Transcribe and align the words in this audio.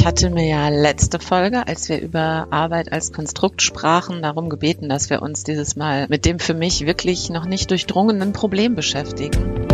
Ich 0.00 0.06
hatte 0.06 0.30
mir 0.30 0.46
ja 0.46 0.70
letzte 0.70 1.18
Folge, 1.18 1.68
als 1.68 1.90
wir 1.90 2.00
über 2.00 2.46
Arbeit 2.48 2.90
als 2.90 3.12
Konstrukt 3.12 3.60
sprachen, 3.60 4.22
darum 4.22 4.48
gebeten, 4.48 4.88
dass 4.88 5.10
wir 5.10 5.20
uns 5.20 5.44
dieses 5.44 5.76
Mal 5.76 6.06
mit 6.08 6.24
dem 6.24 6.38
für 6.38 6.54
mich 6.54 6.86
wirklich 6.86 7.28
noch 7.28 7.44
nicht 7.44 7.70
durchdrungenen 7.70 8.32
Problem 8.32 8.74
beschäftigen. 8.74 9.66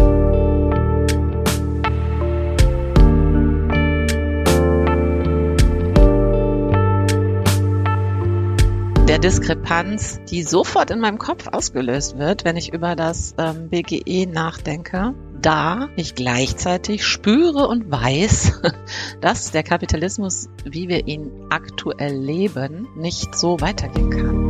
der 9.07 9.31
Diskrepanz, 9.31 10.21
die 10.29 10.43
sofort 10.43 10.91
in 10.91 10.99
meinem 10.99 11.19
Kopf 11.19 11.47
ausgelöst 11.47 12.19
wird, 12.19 12.45
wenn 12.45 12.57
ich 12.57 12.75
über 12.75 12.97
das 12.97 13.35
ähm, 13.39 13.71
BGE 13.71 14.27
nachdenke, 14.27 15.15
da 15.47 15.89
ich 15.95 16.17
gleichzeitig 16.17 17.07
spüre 17.07 17.69
und 17.69 17.89
weiß, 17.89 18.63
dass 19.21 19.53
der 19.53 19.63
Kapitalismus, 19.63 20.49
wie 20.65 20.89
wir 20.89 21.07
ihn 21.07 21.31
aktuell 21.51 22.17
leben, 22.17 22.89
nicht 22.97 23.37
so 23.37 23.61
weitergehen 23.61 24.11
kann. 24.11 24.47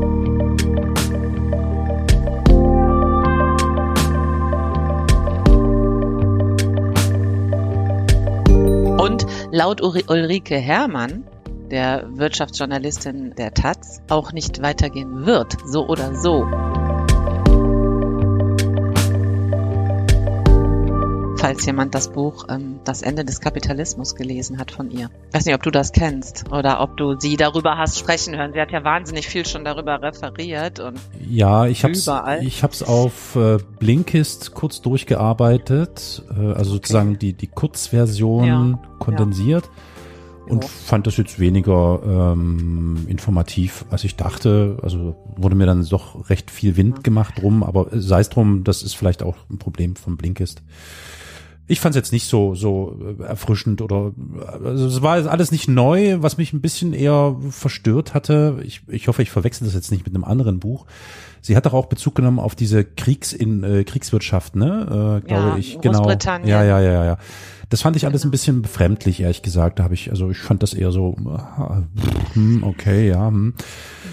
Und 8.98 9.27
laut 9.50 9.83
Ulrike 9.83 10.56
Herrmann 10.56 11.24
der 11.70 12.08
Wirtschaftsjournalistin 12.08 13.34
der 13.36 13.52
Taz, 13.52 14.00
auch 14.08 14.33
nicht 14.33 14.62
weitergehen 14.62 15.27
wird, 15.27 15.58
so 15.67 15.86
oder 15.89 16.14
so. 16.14 16.47
Falls 21.47 21.64
jemand 21.64 21.94
das 21.94 22.08
Buch 22.08 22.47
ähm, 22.48 22.80
Das 22.83 23.02
Ende 23.02 23.25
des 23.25 23.41
Kapitalismus 23.41 24.16
gelesen 24.16 24.58
hat 24.58 24.72
von 24.72 24.91
ihr. 24.91 25.11
Ich 25.28 25.34
weiß 25.34 25.44
nicht, 25.44 25.55
ob 25.55 25.62
du 25.62 25.70
das 25.70 25.92
kennst 25.92 26.50
oder 26.50 26.80
ob 26.80 26.97
du 26.97 27.20
sie 27.20 27.36
darüber 27.36 27.78
hast 27.78 28.00
sprechen 28.00 28.34
hören. 28.36 28.52
Sie 28.52 28.61
hat 28.61 28.72
ja 28.72 28.83
wahnsinnig 28.83 29.28
viel 29.28 29.47
schon 29.47 29.64
darüber 29.64 30.02
referiert 30.02 30.80
und 30.80 30.98
ja, 31.24 31.67
ich 31.67 31.84
habe 31.84 31.92
ich 32.42 32.62
hab's 32.64 32.83
auf 32.83 33.36
äh, 33.36 33.58
Blinkist 33.78 34.55
kurz 34.55 34.83
durchgearbeitet, 34.83 36.24
äh, 36.36 36.52
also 36.52 36.72
sozusagen 36.72 37.11
okay. 37.11 37.19
die 37.19 37.33
die 37.34 37.47
Kurzversion 37.47 38.44
ja, 38.72 38.78
kondensiert. 38.98 39.67
Ja 39.67 40.50
und 40.52 40.62
ja. 40.62 40.69
fand 40.69 41.06
das 41.06 41.17
jetzt 41.17 41.39
weniger 41.39 42.00
ähm, 42.05 43.05
informativ, 43.08 43.84
als 43.90 44.05
ich 44.05 44.17
dachte. 44.17 44.78
Also 44.83 45.17
wurde 45.36 45.57
mir 45.57 45.67
dann 45.67 45.84
doch 45.84 46.28
recht 46.28 46.51
viel 46.51 46.77
Wind 46.77 47.05
gemacht 47.05 47.40
drum, 47.40 47.63
aber 47.63 47.89
sei 47.92 48.20
es 48.20 48.30
drum, 48.30 48.63
das 48.63 48.83
ist 48.83 48.95
vielleicht 48.95 49.24
auch 49.24 49.36
ein 49.51 49.58
Problem 49.58 49.96
von 49.96 50.17
Blinkist. 50.17 50.63
Ich 51.68 51.80
fand 51.80 51.94
es 51.94 51.96
jetzt 51.96 52.12
nicht 52.12 52.28
so 52.28 52.54
so 52.54 53.16
erfrischend 53.18 53.82
oder 53.82 54.12
also 54.64 54.86
es 54.86 55.02
war 55.02 55.27
alles 55.27 55.50
nicht 55.50 55.68
neu, 55.68 56.16
was 56.20 56.38
mich 56.38 56.52
ein 56.52 56.60
bisschen 56.60 56.92
eher 56.92 57.36
verstört 57.50 58.14
hatte. 58.14 58.60
Ich, 58.64 58.82
ich 58.88 59.08
hoffe, 59.08 59.22
ich 59.22 59.30
verwechsel 59.30 59.64
das 59.64 59.74
jetzt 59.74 59.90
nicht 59.90 60.06
mit 60.06 60.14
einem 60.14 60.24
anderen 60.24 60.60
Buch. 60.60 60.86
Sie 61.40 61.56
hat 61.56 61.66
doch 61.66 61.74
auch 61.74 61.86
Bezug 61.86 62.16
genommen 62.16 62.40
auf 62.40 62.54
diese 62.56 62.84
Kriegs 62.84 63.32
in 63.32 63.62
äh, 63.62 63.84
Kriegswirtschaft, 63.84 64.56
ne? 64.56 65.20
Äh, 65.22 65.27
glaube 65.28 65.48
ja, 65.50 65.56
ich. 65.56 65.80
Genau. 65.80 66.10
Ja, 66.44 66.64
ja, 66.64 66.80
ja, 66.80 67.04
ja. 67.04 67.18
Das 67.68 67.83
fand 67.83 67.96
ich 67.96 68.06
alles 68.06 68.24
ein 68.24 68.30
bisschen 68.30 68.62
befremdlich, 68.62 69.20
ehrlich 69.20 69.42
gesagt. 69.42 69.78
Da 69.78 69.84
habe 69.84 69.94
ich, 69.94 70.10
also 70.10 70.30
ich 70.30 70.38
fand 70.38 70.62
das 70.62 70.72
eher 70.72 70.92
so, 70.92 71.16
hm, 72.34 72.62
okay, 72.62 73.08
ja. 73.08 73.28
Hm. 73.28 73.54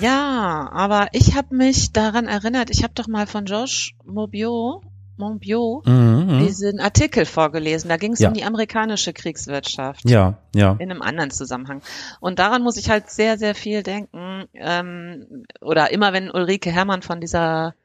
Ja, 0.01 0.69
aber 0.71 1.07
ich 1.11 1.35
habe 1.35 1.55
mich 1.55 1.91
daran 1.91 2.27
erinnert, 2.27 2.69
ich 2.71 2.83
habe 2.83 2.93
doch 2.95 3.07
mal 3.07 3.27
von 3.27 3.45
Josh 3.45 3.95
Mobio, 4.05 4.81
Monbiot 5.17 5.85
mhm, 5.85 6.27
mhm, 6.27 6.45
diesen 6.45 6.79
Artikel 6.79 7.25
vorgelesen. 7.25 7.89
Da 7.89 7.97
ging 7.97 8.13
es 8.13 8.19
ja. 8.19 8.29
um 8.29 8.33
die 8.33 8.43
amerikanische 8.43 9.13
Kriegswirtschaft. 9.13 10.09
Ja, 10.09 10.37
ja. 10.55 10.75
In 10.79 10.89
einem 10.91 11.01
anderen 11.01 11.31
Zusammenhang. 11.31 11.81
Und 12.19 12.39
daran 12.39 12.63
muss 12.63 12.77
ich 12.77 12.89
halt 12.89 13.09
sehr, 13.09 13.37
sehr 13.37 13.55
viel 13.55 13.83
denken. 13.83 14.45
Ähm, 14.53 15.45
oder 15.61 15.91
immer 15.91 16.13
wenn 16.13 16.31
Ulrike 16.31 16.71
Herrmann 16.71 17.01
von 17.01 17.19
dieser 17.21 17.75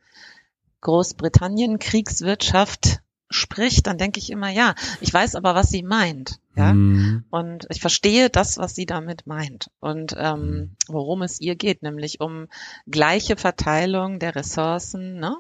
Großbritannien-Kriegswirtschaft 0.80 3.00
spricht, 3.30 3.86
dann 3.86 3.98
denke 3.98 4.18
ich 4.18 4.30
immer, 4.30 4.48
ja, 4.48 4.74
ich 5.00 5.12
weiß 5.12 5.34
aber, 5.34 5.54
was 5.54 5.68
sie 5.68 5.82
meint. 5.82 6.40
Ja? 6.56 6.72
Mhm. 6.72 7.24
Und 7.30 7.66
ich 7.68 7.80
verstehe 7.80 8.30
das, 8.30 8.58
was 8.58 8.74
sie 8.74 8.86
damit 8.86 9.26
meint. 9.26 9.70
Und 9.80 10.14
ähm, 10.16 10.40
mhm. 10.40 10.76
worum 10.88 11.22
es 11.22 11.40
ihr 11.40 11.56
geht, 11.56 11.82
nämlich 11.82 12.20
um 12.20 12.48
gleiche 12.86 13.36
Verteilung 13.36 14.18
der 14.18 14.34
Ressourcen 14.34 15.18
ne? 15.18 15.36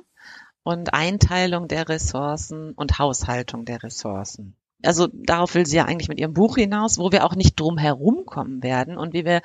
Und 0.62 0.92
Einteilung 0.94 1.68
der 1.68 1.88
Ressourcen 1.88 2.72
und 2.72 2.98
Haushaltung 2.98 3.64
der 3.64 3.82
Ressourcen. 3.82 4.56
Also 4.82 5.08
darauf 5.12 5.54
will 5.54 5.66
sie 5.66 5.76
ja 5.76 5.86
eigentlich 5.86 6.08
mit 6.08 6.20
ihrem 6.20 6.34
Buch 6.34 6.56
hinaus, 6.56 6.98
wo 6.98 7.10
wir 7.10 7.24
auch 7.24 7.34
nicht 7.34 7.58
drum 7.58 7.78
herum 7.78 8.26
kommen 8.26 8.62
werden 8.62 8.96
und 8.96 9.12
wie 9.12 9.24
wir 9.24 9.42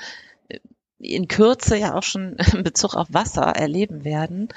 äh, 0.49 0.59
in 0.99 1.27
Kürze 1.27 1.77
ja 1.77 1.95
auch 1.95 2.03
schon 2.03 2.35
in 2.53 2.63
Bezug 2.63 2.95
auf 2.95 3.07
Wasser 3.11 3.43
erleben 3.43 4.03
werden, 4.03 4.49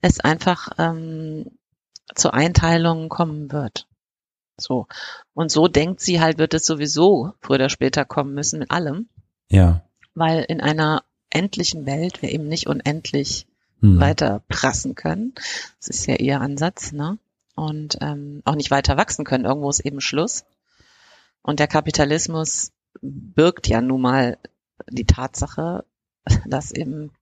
es 0.00 0.20
einfach 0.20 0.70
ähm, 0.78 1.46
zu 2.14 2.32
Einteilungen 2.32 3.08
kommen 3.08 3.52
wird. 3.52 3.86
So. 4.56 4.86
Und 5.34 5.50
so 5.50 5.68
denkt 5.68 6.00
sie 6.00 6.20
halt, 6.20 6.38
wird 6.38 6.54
es 6.54 6.66
sowieso 6.66 7.32
früher 7.40 7.56
oder 7.56 7.68
später 7.68 8.04
kommen 8.04 8.34
müssen 8.34 8.60
mit 8.60 8.70
allem. 8.70 9.08
Ja. 9.48 9.84
Weil 10.14 10.44
in 10.48 10.60
einer 10.60 11.04
endlichen 11.30 11.86
Welt 11.86 12.22
wir 12.22 12.30
eben 12.30 12.48
nicht 12.48 12.66
unendlich 12.68 13.46
hm. 13.84 14.00
weiter 14.00 14.42
prassen 14.48 14.94
können. 14.94 15.34
Das 15.78 15.88
ist 15.88 16.06
ja 16.06 16.16
ihr 16.16 16.40
Ansatz, 16.40 16.92
ne? 16.92 17.18
Und 17.54 17.98
ähm, 18.00 18.42
auch 18.44 18.56
nicht 18.56 18.70
weiter 18.70 18.96
wachsen 18.96 19.24
können. 19.24 19.44
Irgendwo 19.44 19.70
ist 19.70 19.80
eben 19.80 20.00
Schluss. 20.00 20.44
Und 21.42 21.60
der 21.60 21.68
Kapitalismus 21.68 22.72
birgt 23.02 23.68
ja 23.68 23.80
nun 23.80 24.00
mal 24.00 24.38
die 24.90 25.04
Tatsache, 25.04 25.84
dass 26.46 26.72
eben, 26.72 27.12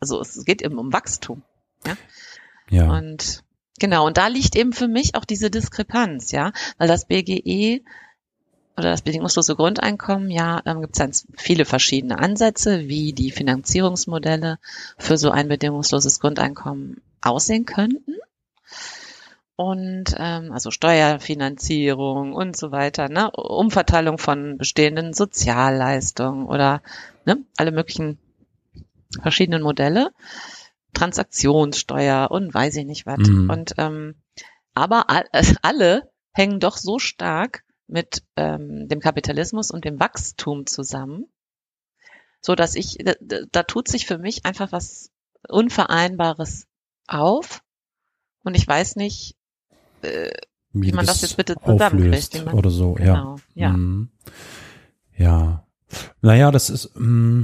also 0.00 0.20
es 0.20 0.44
geht 0.44 0.62
eben 0.62 0.78
um 0.78 0.92
Wachstum. 0.92 1.42
Ja. 1.86 1.96
ja. 2.70 2.90
Und 2.90 3.44
Genau, 3.78 4.06
und 4.06 4.16
da 4.16 4.28
liegt 4.28 4.56
eben 4.56 4.72
für 4.72 4.88
mich 4.88 5.14
auch 5.16 5.26
diese 5.26 5.50
Diskrepanz, 5.50 6.32
ja, 6.32 6.52
weil 6.78 6.88
das 6.88 7.04
BGE 7.04 7.82
oder 8.76 8.90
das 8.90 9.02
bedingungslose 9.02 9.56
Grundeinkommen, 9.56 10.30
ja, 10.30 10.60
ähm, 10.66 10.82
gibt 10.82 10.98
es 10.98 11.26
viele 11.36 11.64
verschiedene 11.64 12.18
Ansätze, 12.18 12.88
wie 12.88 13.12
die 13.12 13.30
Finanzierungsmodelle 13.30 14.58
für 14.98 15.16
so 15.16 15.30
ein 15.30 15.48
bedingungsloses 15.48 16.20
Grundeinkommen 16.20 17.00
aussehen 17.22 17.64
könnten. 17.64 18.16
Und 19.56 20.14
ähm, 20.18 20.52
also 20.52 20.70
Steuerfinanzierung 20.70 22.34
und 22.34 22.56
so 22.56 22.70
weiter, 22.72 23.08
ne? 23.08 23.30
Umverteilung 23.30 24.18
von 24.18 24.58
bestehenden 24.58 25.14
Sozialleistungen 25.14 26.46
oder 26.46 26.82
ne? 27.24 27.38
alle 27.56 27.72
möglichen 27.72 28.18
verschiedenen 29.22 29.62
Modelle. 29.62 30.10
Transaktionssteuer 30.92 32.30
und 32.30 32.52
weiß 32.52 32.76
ich 32.76 32.86
nicht 32.86 33.06
was. 33.06 33.18
Mhm. 33.18 33.50
Und 33.50 33.74
ähm, 33.78 34.16
aber 34.74 35.06
alle 35.62 36.10
hängen 36.32 36.60
doch 36.60 36.76
so 36.76 36.98
stark 36.98 37.64
mit 37.86 38.22
ähm, 38.36 38.88
dem 38.88 39.00
Kapitalismus 39.00 39.70
und 39.70 39.84
dem 39.84 40.00
Wachstum 40.00 40.66
zusammen, 40.66 41.26
so 42.40 42.54
dass 42.54 42.74
ich 42.74 42.98
da, 42.98 43.14
da 43.50 43.62
tut 43.62 43.88
sich 43.88 44.06
für 44.06 44.18
mich 44.18 44.44
einfach 44.44 44.72
was 44.72 45.10
Unvereinbares 45.48 46.66
auf 47.06 47.62
und 48.42 48.56
ich 48.56 48.66
weiß 48.66 48.96
nicht, 48.96 49.36
äh, 50.02 50.30
wie, 50.72 50.88
wie 50.88 50.92
man 50.92 51.06
das, 51.06 51.22
jetzt 51.22 51.36
bitte 51.36 51.56
zusammenkriegt. 51.64 52.52
Oder 52.52 52.70
so, 52.70 52.94
genau, 52.94 53.36
ja. 53.54 53.68
Ja. 53.68 53.72
Mhm. 53.72 54.08
ja. 55.16 55.66
Naja, 56.20 56.50
das 56.50 56.68
ist, 56.68 56.90
mm, 56.96 57.42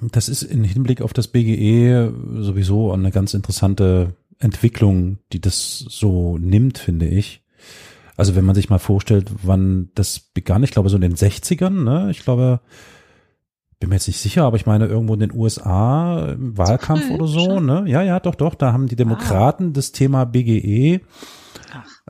das 0.00 0.28
ist 0.28 0.42
im 0.42 0.64
Hinblick 0.64 1.02
auf 1.02 1.12
das 1.12 1.28
BGE 1.28 2.12
sowieso 2.40 2.92
eine 2.92 3.10
ganz 3.10 3.34
interessante 3.34 4.14
Entwicklung, 4.38 5.18
die 5.32 5.40
das 5.40 5.78
so 5.78 6.38
nimmt, 6.38 6.78
finde 6.78 7.08
ich. 7.08 7.42
Also 8.16 8.34
wenn 8.34 8.44
man 8.44 8.54
sich 8.54 8.70
mal 8.70 8.78
vorstellt, 8.78 9.30
wann 9.42 9.90
das 9.94 10.20
begann, 10.20 10.62
ich 10.62 10.70
glaube 10.70 10.88
so 10.88 10.96
in 10.96 11.02
den 11.02 11.16
60ern, 11.16 11.84
ne? 11.84 12.10
Ich 12.10 12.20
glaube, 12.20 12.60
bin 13.78 13.90
mir 13.90 13.96
jetzt 13.96 14.06
nicht 14.06 14.20
sicher, 14.20 14.44
aber 14.44 14.56
ich 14.56 14.66
meine 14.66 14.86
irgendwo 14.86 15.14
in 15.14 15.20
den 15.20 15.34
USA 15.34 16.30
im 16.32 16.56
Wahlkampf 16.56 17.10
oder 17.10 17.26
so, 17.26 17.60
ne? 17.60 17.84
Ja, 17.86 18.02
ja, 18.02 18.20
doch, 18.20 18.34
doch, 18.34 18.54
da 18.54 18.72
haben 18.72 18.86
die 18.86 18.96
Demokraten 18.96 19.68
ah. 19.68 19.72
das 19.74 19.92
Thema 19.92 20.24
BGE 20.24 21.00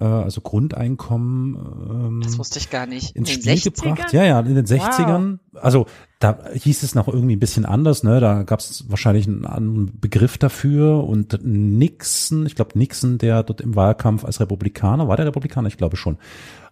äh, 0.00 0.04
also 0.04 0.40
Grundeinkommen. 0.40 1.56
Ähm, 1.56 2.20
das 2.22 2.38
wusste 2.38 2.58
ich 2.58 2.70
gar 2.70 2.86
nicht. 2.86 3.16
Ins 3.16 3.34
in 3.34 3.42
Spiel 3.42 3.52
60ern? 3.54 3.94
gebracht. 3.94 4.12
Ja, 4.12 4.24
ja, 4.24 4.40
in 4.40 4.54
den 4.54 4.66
60ern. 4.66 5.38
Wow. 5.52 5.62
Also 5.62 5.86
da 6.18 6.38
hieß 6.54 6.82
es 6.82 6.94
noch 6.94 7.08
irgendwie 7.08 7.36
ein 7.36 7.40
bisschen 7.40 7.66
anders, 7.66 8.02
ne? 8.02 8.20
Da 8.20 8.42
gab 8.42 8.60
es 8.60 8.84
wahrscheinlich 8.88 9.26
einen 9.26 9.44
anderen 9.44 10.00
Begriff 10.00 10.38
dafür 10.38 11.04
und 11.04 11.38
Nixon, 11.42 12.46
ich 12.46 12.54
glaube 12.54 12.78
Nixon, 12.78 13.18
der 13.18 13.42
dort 13.42 13.60
im 13.60 13.76
Wahlkampf 13.76 14.24
als 14.24 14.40
Republikaner, 14.40 15.08
war 15.08 15.16
der 15.16 15.26
Republikaner? 15.26 15.68
Ich 15.68 15.76
glaube 15.76 15.96
schon, 15.96 16.16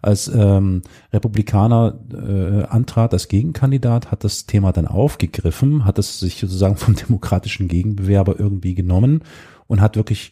als 0.01 0.27
ähm, 0.27 0.81
Republikaner 1.13 1.99
äh, 2.11 2.63
antrat 2.63 3.13
als 3.13 3.27
Gegenkandidat, 3.27 4.11
hat 4.11 4.23
das 4.23 4.47
Thema 4.47 4.71
dann 4.71 4.87
aufgegriffen, 4.87 5.85
hat 5.85 5.99
es 5.99 6.19
sich 6.19 6.39
sozusagen 6.39 6.77
vom 6.77 6.95
demokratischen 7.07 7.67
Gegenbewerber 7.67 8.39
irgendwie 8.39 8.73
genommen 8.73 9.23
und 9.67 9.79
hat 9.79 9.95
wirklich 9.95 10.31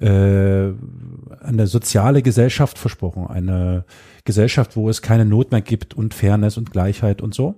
eine 0.00 1.66
soziale 1.66 2.22
Gesellschaft 2.22 2.78
versprochen, 2.78 3.26
eine 3.26 3.84
Gesellschaft, 4.24 4.76
wo 4.76 4.88
es 4.88 5.02
keine 5.02 5.24
Not 5.24 5.50
mehr 5.52 5.60
gibt 5.60 5.94
und 5.94 6.14
Fairness 6.14 6.56
und 6.56 6.70
Gleichheit 6.70 7.20
und 7.22 7.34
so. 7.34 7.56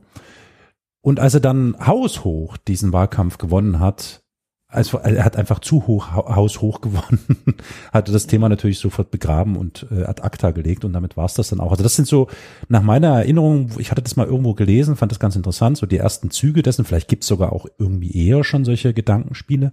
Und 1.01 1.21
als 1.21 1.35
er 1.35 1.41
dann 1.41 1.77
haushoch 1.87 2.57
diesen 2.57 2.93
Wahlkampf 2.93 3.39
gewonnen 3.39 3.79
hat, 3.79 4.25
also 4.75 4.99
er 4.99 5.25
hat 5.25 5.37
einfach 5.37 5.61
zu 5.61 5.87
hoch 5.87 6.13
haushoch 6.13 6.81
gewonnen, 6.81 7.37
hatte 7.93 8.11
das 8.11 8.27
Thema 8.27 8.49
natürlich 8.49 8.81
sofort 8.81 9.11
begraben 9.11 9.57
und 9.57 9.87
äh, 9.93 10.03
ad 10.03 10.23
acta 10.23 10.51
gelegt 10.51 10.85
und 10.85 10.93
damit 10.93 11.17
war 11.17 11.27
es 11.27 11.35
das 11.35 11.49
dann 11.49 11.61
auch. 11.61 11.71
Also 11.71 11.85
das 11.85 11.95
sind 11.95 12.09
so 12.09 12.29
nach 12.69 12.83
meiner 12.83 13.19
Erinnerung, 13.19 13.71
ich 13.79 13.93
hatte 13.93 14.03
das 14.03 14.17
mal 14.17 14.27
irgendwo 14.27 14.55
gelesen, 14.55 14.97
fand 14.97 15.13
das 15.13 15.21
ganz 15.21 15.37
interessant, 15.37 15.77
so 15.77 15.87
die 15.87 15.99
ersten 15.99 16.31
Züge 16.31 16.63
dessen, 16.63 16.85
vielleicht 16.85 17.09
gibt 17.09 17.23
es 17.23 17.29
sogar 17.29 17.53
auch 17.53 17.67
irgendwie 17.79 18.27
eher 18.27 18.43
schon 18.43 18.65
solche 18.65 18.93
Gedankenspiele 18.93 19.73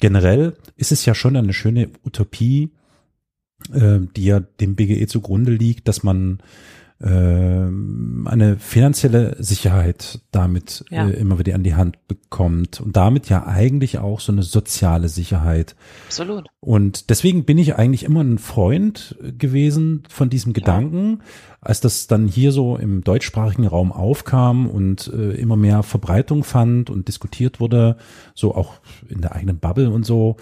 generell 0.00 0.56
ist 0.76 0.92
es 0.92 1.04
ja 1.04 1.14
schon 1.14 1.36
eine 1.36 1.52
schöne 1.52 1.90
Utopie, 2.04 2.70
äh, 3.72 4.00
die 4.16 4.24
ja 4.24 4.40
dem 4.40 4.74
BGE 4.74 5.06
zugrunde 5.06 5.52
liegt, 5.52 5.88
dass 5.88 6.02
man 6.02 6.42
eine 7.02 8.58
finanzielle 8.58 9.36
Sicherheit 9.38 10.20
damit 10.32 10.84
ja. 10.90 11.08
äh, 11.08 11.12
immer 11.12 11.38
wieder 11.38 11.54
an 11.54 11.62
die 11.62 11.74
Hand 11.74 11.96
bekommt 12.08 12.80
und 12.80 12.94
damit 12.94 13.30
ja 13.30 13.46
eigentlich 13.46 13.98
auch 13.98 14.20
so 14.20 14.32
eine 14.32 14.42
soziale 14.42 15.08
Sicherheit. 15.08 15.76
Absolut. 16.06 16.48
Und 16.60 17.08
deswegen 17.08 17.44
bin 17.44 17.56
ich 17.56 17.76
eigentlich 17.76 18.04
immer 18.04 18.22
ein 18.22 18.38
Freund 18.38 19.16
gewesen 19.38 20.02
von 20.10 20.28
diesem 20.28 20.52
Gedanken, 20.52 21.22
als 21.62 21.80
das 21.80 22.06
dann 22.06 22.28
hier 22.28 22.52
so 22.52 22.76
im 22.76 23.02
deutschsprachigen 23.02 23.66
Raum 23.66 23.92
aufkam 23.92 24.68
und 24.68 25.10
äh, 25.12 25.32
immer 25.32 25.56
mehr 25.56 25.82
Verbreitung 25.82 26.44
fand 26.44 26.90
und 26.90 27.08
diskutiert 27.08 27.60
wurde, 27.60 27.96
so 28.34 28.54
auch 28.54 28.74
in 29.08 29.22
der 29.22 29.34
eigenen 29.34 29.58
Bubble 29.58 29.90
und 29.90 30.04
so, 30.04 30.36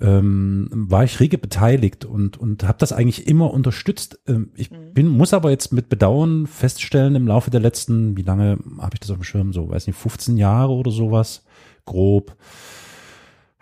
ähm, 0.00 0.68
war 0.72 1.04
ich 1.04 1.20
rege 1.20 1.38
beteiligt 1.38 2.04
und 2.04 2.38
und 2.38 2.64
habe 2.64 2.78
das 2.78 2.92
eigentlich 2.92 3.26
immer 3.26 3.52
unterstützt. 3.52 4.20
Ähm, 4.26 4.50
ich 4.54 4.70
mhm. 4.70 4.94
bin 4.94 5.08
muss 5.08 5.34
aber 5.34 5.50
jetzt 5.50 5.72
mit 5.72 5.88
Bedauern 5.88 6.46
feststellen 6.46 7.14
im 7.14 7.26
Laufe 7.26 7.50
der 7.50 7.60
letzten, 7.60 8.16
wie 8.16 8.22
lange 8.22 8.58
habe 8.78 8.94
ich 8.94 9.00
das 9.00 9.10
auf 9.10 9.18
dem 9.18 9.24
Schirm, 9.24 9.52
so 9.52 9.68
weiß 9.68 9.86
nicht, 9.86 9.98
15 9.98 10.36
Jahre 10.36 10.72
oder 10.72 10.90
sowas, 10.90 11.44
grob 11.84 12.36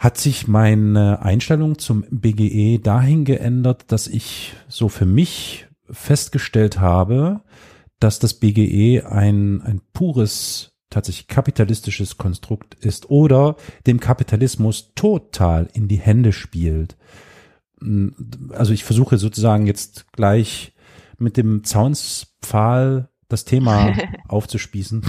hat 0.01 0.17
sich 0.17 0.49
meine 0.49 1.21
Einstellung 1.21 1.79
zum 1.79 2.07
BGE 2.11 2.79
dahin 2.79 3.27
geändert, 3.27 3.93
dass 3.93 4.07
ich 4.07 4.55
so 4.67 4.89
für 4.89 5.05
mich 5.05 5.67
festgestellt 5.91 6.81
habe, 6.81 7.43
dass 7.99 8.19
das 8.19 8.33
BGE 8.33 9.05
ein, 9.05 9.61
ein 9.61 9.83
pures, 9.93 10.73
tatsächlich 10.91 11.29
kapitalistisches 11.29 12.19
Konstrukt 12.19 12.75
ist 12.75 13.11
oder 13.11 13.57
dem 13.87 14.01
Kapitalismus 14.01 14.93
total 14.95 15.69
in 15.73 15.89
die 15.89 15.99
Hände 15.99 16.33
spielt. 16.33 16.97
Also 18.51 18.73
ich 18.73 18.85
versuche 18.85 19.17
sozusagen 19.17 19.67
jetzt 19.67 20.13
gleich 20.13 20.75
mit 21.19 21.37
dem 21.37 21.65
Zaunspfahl 21.65 23.09
das 23.29 23.45
Thema 23.45 23.95
aufzuspießen. 24.29 25.03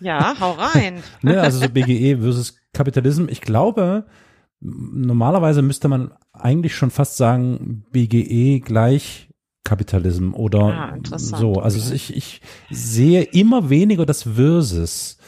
Ja, 0.00 0.36
hau 0.40 0.52
rein. 0.52 1.02
ne, 1.22 1.40
also 1.40 1.60
so 1.60 1.68
BGE 1.68 2.18
versus 2.20 2.56
Kapitalismus. 2.72 3.30
Ich 3.30 3.40
glaube, 3.40 4.06
normalerweise 4.60 5.62
müsste 5.62 5.88
man 5.88 6.12
eigentlich 6.32 6.74
schon 6.74 6.90
fast 6.90 7.16
sagen, 7.16 7.84
BGE 7.92 8.60
gleich 8.60 9.28
Kapitalismus 9.64 10.34
oder 10.34 10.60
ah, 10.60 10.98
so. 11.16 11.54
Also 11.54 11.94
ich, 11.94 12.16
ich 12.16 12.40
sehe 12.70 13.22
immer 13.22 13.70
weniger 13.70 14.06
das 14.06 14.24
Versus. 14.24 15.18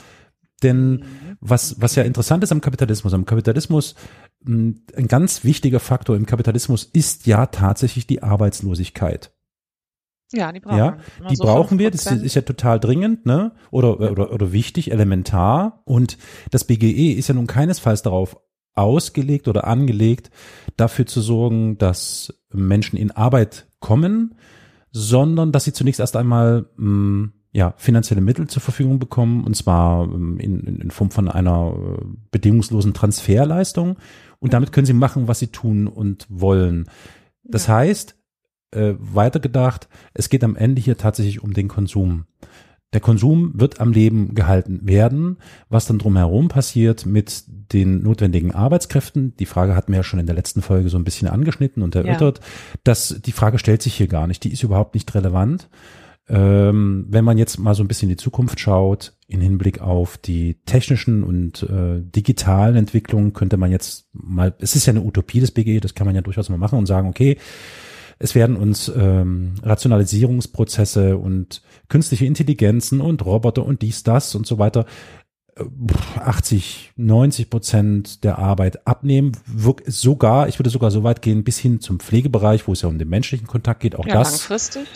Denn 0.63 0.91
mhm. 0.93 1.37
was, 1.41 1.81
was 1.81 1.95
ja 1.95 2.03
interessant 2.05 2.43
ist 2.43 2.53
am 2.53 2.61
Kapitalismus, 2.61 3.13
am 3.13 3.27
Kapitalismus, 3.27 3.95
hm, 4.45 4.83
ein 4.97 5.09
ganz 5.09 5.45
wichtiger 5.45 5.81
Faktor 5.81 6.17
im 6.17 6.27
Kapitalismus 6.27 6.85
ist 6.85 7.27
ja 7.27 7.47
tatsächlich 7.47 8.07
die 8.07 8.23
Arbeitslosigkeit. 8.23 9.33
Ja, 10.33 10.51
die 10.53 10.61
brauchen, 10.61 10.79
ja, 10.79 10.97
die 11.31 11.37
so 11.37 11.45
brauchen 11.45 11.79
wir. 11.79 11.91
Das 11.91 12.07
ist 12.07 12.35
ja 12.35 12.43
total 12.43 12.81
dringend, 12.81 13.25
ne? 13.25 13.53
Oder, 13.71 14.01
oder, 14.01 14.33
oder 14.33 14.53
wichtig, 14.53 14.91
elementar. 14.91 15.83
Und 15.85 16.19
das 16.51 16.65
BGE 16.65 17.13
ist 17.13 17.29
ja 17.29 17.35
nun 17.35 17.47
keinesfalls 17.47 18.03
darauf 18.03 18.37
ausgelegt 18.75 19.47
oder 19.47 19.67
angelegt, 19.67 20.31
dafür 20.77 21.07
zu 21.07 21.21
sorgen, 21.21 21.79
dass 21.79 22.35
Menschen 22.53 22.97
in 22.97 23.13
Arbeit 23.13 23.69
kommen, 23.85 24.35
sondern 24.93 25.53
dass 25.53 25.65
sie 25.65 25.75
zunächst 25.75 26.01
erst 26.01 26.17
einmal 26.17 26.67
mh, 26.77 26.89
mm, 26.89 27.33
ja, 27.53 27.75
finanzielle 27.77 28.23
Mittel 28.23 28.49
zur 28.49 28.63
Verfügung 28.63 28.99
bekommen, 28.99 29.45
und 29.45 29.55
zwar 29.55 30.07
mm, 30.07 30.39
in, 30.41 30.61
in, 30.61 30.77
in 30.81 30.91
Form 30.91 31.11
von 31.11 31.29
einer 31.29 31.75
äh, 31.77 32.05
bedingungslosen 32.31 32.95
Transferleistung. 32.95 33.97
Und 34.41 34.55
damit 34.55 34.73
können 34.73 34.87
sie 34.87 34.95
machen, 34.95 35.29
was 35.29 35.39
sie 35.39 35.49
tun 35.49 35.87
und 35.87 36.27
wollen. 36.31 36.87
Das 37.45 37.67
ja. 37.67 37.75
heißt, 37.75 38.17
äh, 38.71 38.95
weitergedacht, 38.99 39.89
es 40.15 40.31
geht 40.31 40.43
am 40.43 40.57
Ende 40.57 40.81
hier 40.81 40.97
tatsächlich 40.97 41.43
um 41.43 41.53
den 41.53 41.69
Konsum. 41.69 42.25
Der 42.95 43.01
Konsum 43.01 43.51
wird 43.55 43.81
am 43.81 43.93
Leben 43.93 44.35
gehalten 44.35 44.81
werden. 44.85 45.39
Was 45.69 45.87
dann 45.87 45.99
drumherum 45.99 46.49
passiert 46.49 47.05
mit 47.05 47.45
den 47.73 48.03
notwendigen 48.03 48.53
Arbeitskräften, 48.53 49.37
die 49.37 49.47
Frage 49.47 49.75
hatten 49.75 49.93
wir 49.93 49.99
ja 49.99 50.05
schon 50.05 50.21
in 50.21 50.27
der 50.27 50.37
letzten 50.37 50.63
Folge 50.63 50.89
so 50.89 50.97
ein 50.97 51.05
bisschen 51.05 51.27
angeschnitten 51.29 51.83
und 51.83 51.97
erörtert, 51.97 52.39
ja. 52.39 52.45
dass 52.85 53.21
die 53.25 53.33
Frage 53.33 53.59
stellt 53.59 53.83
sich 53.83 53.95
hier 53.95 54.07
gar 54.07 54.29
nicht. 54.29 54.45
Die 54.45 54.53
ist 54.53 54.63
überhaupt 54.63 54.95
nicht 54.95 55.13
relevant. 55.15 55.69
Ähm, 56.27 57.07
wenn 57.11 57.25
man 57.25 57.37
jetzt 57.37 57.59
mal 57.59 57.75
so 57.75 57.83
ein 57.83 57.89
bisschen 57.89 58.09
in 58.09 58.17
die 58.17 58.23
Zukunft 58.23 58.59
schaut, 58.59 59.13
in 59.27 59.41
Hinblick 59.41 59.81
auf 59.81 60.17
die 60.17 60.57
technischen 60.65 61.23
und 61.23 61.65
äh, 61.65 62.01
digitalen 62.01 62.77
Entwicklungen, 62.77 63.35
könnte 63.35 63.59
man 63.59 63.71
jetzt 63.71 64.07
mal, 64.13 64.55
es 64.59 64.75
ist 64.75 64.87
ja 64.87 64.93
eine 64.93 65.03
Utopie 65.03 65.41
des 65.41 65.51
BGE, 65.51 65.81
das 65.81 65.95
kann 65.95 66.07
man 66.07 66.15
ja 66.15 66.23
durchaus 66.23 66.49
mal 66.49 66.57
machen 66.59 66.79
und 66.79 66.87
sagen, 66.87 67.09
okay, 67.09 67.37
es 68.19 68.35
werden 68.35 68.57
uns 68.57 68.91
ähm, 68.95 69.55
Rationalisierungsprozesse 69.63 71.17
und 71.17 71.63
künstliche 71.89 72.27
Intelligenzen 72.27 73.01
und 73.01 73.25
Roboter 73.25 73.65
und 73.65 73.83
dies, 73.83 74.03
das 74.03 74.35
und 74.35 74.47
so 74.47 74.59
weiter 74.59 74.87
80, 76.17 76.93
äh, 76.97 77.03
90 77.03 77.51
Prozent 77.51 78.25
der 78.25 78.39
Arbeit 78.39 78.87
abnehmen. 78.87 79.33
Sogar, 79.87 80.49
ich 80.49 80.59
würde 80.59 80.71
sogar 80.71 80.91
so 80.91 81.05
weit 81.05 81.23
gehen, 81.23 81.45
bis 81.45 81.59
hin 81.59 81.81
zum 81.81 82.01
Pflegebereich, 82.01 82.67
wo 82.67 82.73
es 82.73 82.83
ja 82.83 82.89
um 82.89 82.99
den 82.99 83.09
menschlichen 83.09 83.47
Kontakt 83.47 83.81
geht. 83.81 83.97
Auch 83.97 84.07
ja, 84.07 84.15
das 84.15 84.51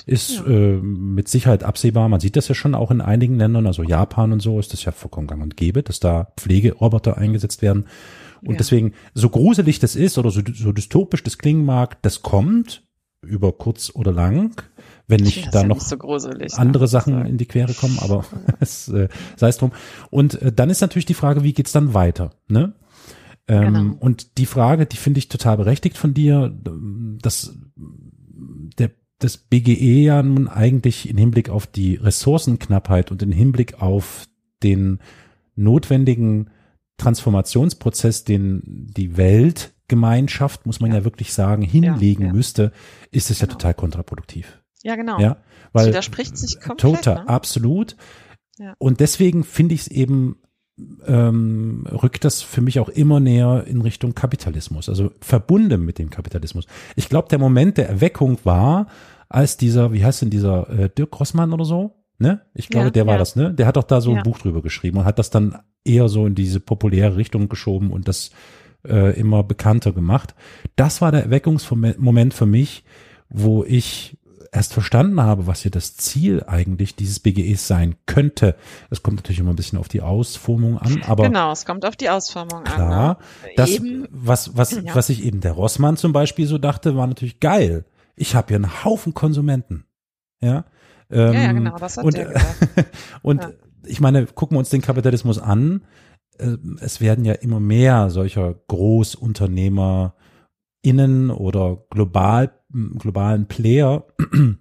ist 0.07 0.39
ja. 0.39 0.47
äh, 0.47 0.77
mit 0.77 1.29
Sicherheit 1.29 1.63
absehbar. 1.63 2.09
Man 2.09 2.21
sieht 2.21 2.37
das 2.37 2.49
ja 2.49 2.55
schon 2.55 2.75
auch 2.75 2.91
in 2.91 3.01
einigen 3.01 3.37
Ländern, 3.37 3.67
also 3.67 3.83
Japan 3.83 4.33
und 4.33 4.41
so 4.41 4.59
ist 4.59 4.73
das 4.73 4.85
ja 4.85 4.93
vollkommen 4.93 5.27
gang 5.27 5.43
und 5.43 5.57
gäbe, 5.57 5.83
dass 5.83 6.01
da 6.01 6.33
Pflegeroboter 6.37 7.17
eingesetzt 7.17 7.63
werden. 7.63 7.87
Und 8.43 8.53
ja. 8.53 8.59
deswegen, 8.59 8.95
so 9.15 9.31
gruselig 9.31 9.79
das 9.79 9.97
ist 9.97 10.19
oder 10.19 10.31
so, 10.31 10.43
so 10.53 10.73
dystopisch 10.73 11.23
das 11.23 11.39
klingen 11.39 11.65
mag, 11.65 12.01
das 12.03 12.23
kommt 12.23 12.83
über 13.23 13.53
kurz 13.53 13.91
oder 13.95 14.13
lang, 14.13 14.63
wenn 15.07 15.21
nicht 15.21 15.53
da 15.53 15.65
noch 15.65 15.77
nicht 15.77 15.89
so 15.89 15.97
andere 16.57 16.85
ne? 16.85 16.89
Sachen 16.89 17.27
in 17.27 17.39
die 17.39 17.47
Quere 17.47 17.75
kommen, 17.75 17.99
aber 18.01 18.25
es, 18.61 18.89
äh, 18.89 19.09
sei 19.37 19.49
es 19.49 19.59
drum. 19.59 19.73
Und 20.11 20.41
äh, 20.41 20.53
dann 20.53 20.71
ist 20.71 20.81
natürlich 20.81 21.07
die 21.07 21.15
Frage, 21.15 21.43
wie 21.43 21.53
geht's 21.53 21.73
dann 21.73 21.95
weiter? 21.95 22.31
Ne? 22.49 22.75
Ähm, 23.49 23.75
genau. 23.75 23.97
Und 24.01 24.39
die 24.39 24.47
Frage, 24.47 24.87
die 24.87 24.97
finde 24.97 25.19
ich 25.19 25.29
total 25.29 25.57
berechtigt 25.57 25.97
von 25.97 26.15
dir, 26.15 26.55
dass 27.23 27.57
der 28.79 28.91
das 29.19 29.37
BGE 29.37 30.05
ja 30.05 30.23
nun 30.23 30.47
eigentlich 30.47 31.09
im 31.09 31.17
Hinblick 31.17 31.49
auf 31.49 31.67
die 31.67 31.97
Ressourcenknappheit 31.97 33.11
und 33.11 33.23
im 33.23 33.33
Hinblick 33.33 33.83
auf 33.83 34.27
den 34.63 35.01
notwendigen 35.57 36.51
Transformationsprozess, 36.99 38.25
den 38.25 38.87
die 38.97 39.17
Welt 39.17 39.73
Gemeinschaft, 39.89 40.67
muss 40.67 40.81
man 40.81 40.91
ja, 40.91 40.99
ja 40.99 41.05
wirklich 41.05 41.33
sagen, 41.33 41.63
hinlegen 41.63 42.23
ja, 42.23 42.29
ja. 42.29 42.35
müsste, 42.35 42.73
ist 43.11 43.31
es 43.31 43.41
genau. 43.41 43.51
ja 43.51 43.53
total 43.55 43.75
kontraproduktiv. 43.75 44.63
Ja, 44.83 44.97
genau. 44.97 45.19
Ja, 45.19 45.39
weil 45.73 45.87
das 45.87 45.89
widerspricht 45.89 46.37
sich 46.37 46.61
komplett. 46.61 46.97
Total, 46.97 47.25
ne? 47.25 47.29
absolut. 47.29 47.97
Und 48.79 49.01
deswegen 49.01 49.45
finde 49.45 49.75
ich 49.75 49.83
es 49.83 49.89
eben 49.89 50.37
ähm, 51.07 51.87
rückt 51.91 52.25
das 52.25 52.43
für 52.43 52.61
mich 52.61 52.79
auch 52.81 52.89
immer 52.89 53.21
näher 53.21 53.65
in 53.67 53.81
Richtung 53.81 54.15
Kapitalismus, 54.15 54.89
also 54.89 55.11
verbunden 55.21 55.85
mit 55.85 55.99
dem 55.99 56.11
Kapitalismus. 56.11 56.67
Ich 56.97 57.09
glaube, 57.09 57.29
der 57.29 57.39
Moment 57.39 57.79
der 57.79 57.89
Erweckung 57.89 58.39
war, 58.45 58.87
als 59.29 59.57
dieser, 59.57 59.93
wie 59.93 60.05
heißt 60.05 60.23
denn 60.23 60.31
dieser 60.31 60.69
äh, 60.71 60.89
Dirk 60.89 61.11
Grossmann 61.11 61.53
oder 61.53 61.65
so, 61.65 61.97
ne? 62.19 62.43
Ich 62.55 62.69
glaube, 62.69 62.93
der 62.93 63.07
war 63.07 63.19
das, 63.19 63.37
ne? 63.37 63.53
Der 63.53 63.67
hat 63.67 63.77
doch 63.77 63.85
da 63.85 64.01
so 64.01 64.15
ein 64.15 64.23
Buch 64.23 64.39
drüber 64.39 64.63
geschrieben 64.63 64.99
und 64.99 65.05
hat 65.05 65.19
das 65.19 65.31
dann 65.31 65.59
eher 65.85 66.09
so 66.09 66.27
in 66.27 66.35
diese 66.35 66.61
populäre 66.61 67.17
Richtung 67.17 67.49
geschoben 67.49 67.91
und 67.91 68.09
das 68.09 68.31
äh, 68.87 69.19
immer 69.19 69.43
bekannter 69.43 69.93
gemacht. 69.93 70.35
Das 70.77 71.01
war 71.01 71.13
der 71.13 71.25
Erweckungsmoment 71.25 72.35
für 72.35 72.47
mich, 72.47 72.85
wo 73.29 73.65
ich 73.65 74.19
erst 74.53 74.73
verstanden 74.73 75.21
habe, 75.21 75.47
was 75.47 75.63
hier 75.63 75.71
das 75.71 75.97
Ziel 75.97 76.43
eigentlich 76.47 76.97
dieses 76.97 77.21
BGEs 77.21 77.67
sein 77.67 77.97
könnte. 78.07 78.57
Es 78.91 79.03
kommt 79.03 79.17
natürlich 79.17 79.41
immer 79.41 79.51
ein 79.51 79.57
bisschen 79.57 79.79
auf 79.79 79.89
die 79.89 80.01
Ausformung 80.01 80.79
an, 80.79 81.03
aber 81.07 81.25
genau, 81.25 81.53
es 81.53 81.65
kommt 81.65 81.85
auf 81.85 81.97
die 81.97 82.09
Ausformung 82.09 82.65
klar, 82.65 82.79
an. 82.79 82.89
Klar, 82.89 83.19
ne? 83.45 83.51
das 83.57 83.71
eben, 83.71 84.09
was 84.11 84.57
was 84.57 84.73
ja. 84.73 84.95
was 84.95 85.09
ich 85.09 85.25
eben 85.25 85.41
der 85.41 85.53
Rossmann 85.53 85.97
zum 85.97 86.13
Beispiel 86.13 86.47
so 86.47 86.59
dachte, 86.59 86.97
war 86.97 87.07
natürlich 87.07 87.41
geil. 87.41 87.85
Ich 88.17 88.35
habe 88.35 88.49
hier 88.49 88.57
einen 88.57 88.85
Haufen 88.85 89.15
Konsumenten, 89.15 89.85
ja. 90.41 90.65
Ähm, 91.11 91.33
ja, 91.33 91.41
ja, 91.41 91.53
genau, 91.53 91.77
das 91.79 91.97
hat 91.97 92.05
und, 92.05 92.19
und 93.23 93.43
ja. 93.43 93.51
ich 93.85 94.01
meine, 94.01 94.27
gucken 94.27 94.57
wir 94.57 94.59
uns 94.59 94.71
den 94.71 94.83
Kapitalismus 94.83 95.39
an. 95.39 95.83
Äh, 96.39 96.57
es 96.81 97.01
werden 97.01 97.25
ja 97.25 97.35
immer 97.35 97.61
mehr 97.61 98.11
solcher 98.11 98.55
Großunternehmer 98.69 100.15
innen 100.83 101.31
oder 101.31 101.85
global 101.91 102.53
globalen 102.71 103.47
Player, 103.47 104.07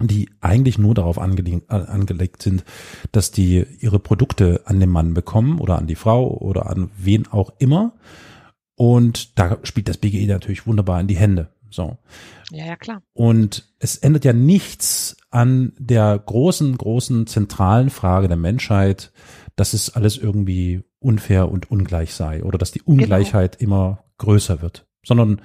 die 0.00 0.30
eigentlich 0.40 0.78
nur 0.78 0.94
darauf 0.94 1.18
angelegt, 1.18 1.70
angelegt 1.70 2.42
sind, 2.42 2.64
dass 3.12 3.30
die 3.30 3.66
ihre 3.80 3.98
Produkte 3.98 4.62
an 4.64 4.80
den 4.80 4.88
Mann 4.88 5.14
bekommen 5.14 5.60
oder 5.60 5.78
an 5.78 5.86
die 5.86 5.94
Frau 5.94 6.38
oder 6.38 6.70
an 6.70 6.90
wen 6.96 7.26
auch 7.28 7.52
immer. 7.58 7.94
Und 8.76 9.38
da 9.38 9.58
spielt 9.62 9.88
das 9.88 9.98
BGE 9.98 10.26
natürlich 10.26 10.66
wunderbar 10.66 11.00
in 11.00 11.06
die 11.06 11.18
Hände. 11.18 11.50
So. 11.68 11.98
Ja, 12.50 12.66
ja, 12.66 12.76
klar. 12.76 13.02
Und 13.12 13.74
es 13.78 13.96
ändert 13.98 14.24
ja 14.24 14.32
nichts 14.32 15.16
an 15.30 15.72
der 15.78 16.18
großen, 16.18 16.76
großen 16.76 17.26
zentralen 17.26 17.90
Frage 17.90 18.26
der 18.26 18.38
Menschheit, 18.38 19.12
dass 19.54 19.74
es 19.74 19.94
alles 19.94 20.16
irgendwie 20.16 20.82
unfair 21.00 21.50
und 21.50 21.70
ungleich 21.70 22.14
sei 22.14 22.44
oder 22.44 22.58
dass 22.58 22.72
die 22.72 22.80
genau. 22.80 22.92
Ungleichheit 22.92 23.58
genau. 23.58 23.70
immer 23.70 24.04
größer 24.18 24.62
wird, 24.62 24.86
sondern 25.04 25.40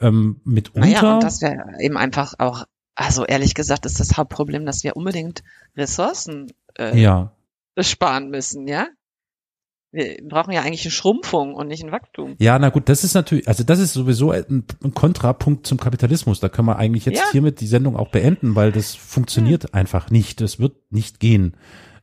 ähm, 0.00 0.40
mitunter. 0.44 0.80
Naja, 0.80 1.14
und 1.14 1.22
dass 1.22 1.42
wir 1.42 1.74
eben 1.80 1.96
einfach 1.96 2.34
auch, 2.38 2.64
also 2.94 3.24
ehrlich 3.24 3.54
gesagt, 3.54 3.84
ist 3.84 4.00
das 4.00 4.16
Hauptproblem, 4.16 4.64
dass 4.64 4.84
wir 4.84 4.96
unbedingt 4.96 5.42
Ressourcen 5.76 6.52
äh, 6.78 6.98
ja. 6.98 7.32
sparen 7.78 8.30
müssen, 8.30 8.66
ja? 8.68 8.86
Wir 9.94 10.16
brauchen 10.26 10.52
ja 10.52 10.62
eigentlich 10.62 10.86
eine 10.86 10.90
Schrumpfung 10.90 11.54
und 11.54 11.68
nicht 11.68 11.84
ein 11.84 11.92
Wachstum. 11.92 12.34
Ja, 12.38 12.58
na 12.58 12.70
gut, 12.70 12.88
das 12.88 13.04
ist 13.04 13.12
natürlich, 13.12 13.46
also 13.46 13.62
das 13.62 13.78
ist 13.78 13.92
sowieso 13.92 14.30
ein, 14.30 14.64
ein 14.82 14.94
Kontrapunkt 14.94 15.66
zum 15.66 15.78
Kapitalismus. 15.78 16.40
Da 16.40 16.48
können 16.48 16.68
wir 16.68 16.76
eigentlich 16.76 17.04
jetzt 17.04 17.18
ja. 17.18 17.30
hiermit 17.30 17.60
die 17.60 17.66
Sendung 17.66 17.96
auch 17.96 18.08
beenden, 18.08 18.54
weil 18.54 18.72
das 18.72 18.94
funktioniert 18.94 19.64
ja. 19.64 19.70
einfach 19.74 20.08
nicht. 20.08 20.40
Das 20.40 20.58
wird 20.58 20.76
nicht 20.90 21.20
gehen. 21.20 21.58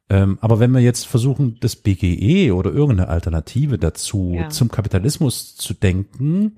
Ähm, 0.09 0.37
aber 0.41 0.59
wenn 0.59 0.71
wir 0.71 0.81
jetzt 0.81 1.05
versuchen, 1.05 1.57
das 1.59 1.75
BGE 1.75 2.51
oder 2.51 2.71
irgendeine 2.71 3.09
Alternative 3.09 3.77
dazu 3.77 4.33
ja. 4.35 4.49
zum 4.49 4.69
Kapitalismus 4.69 5.55
zu 5.55 5.73
denken, 5.73 6.55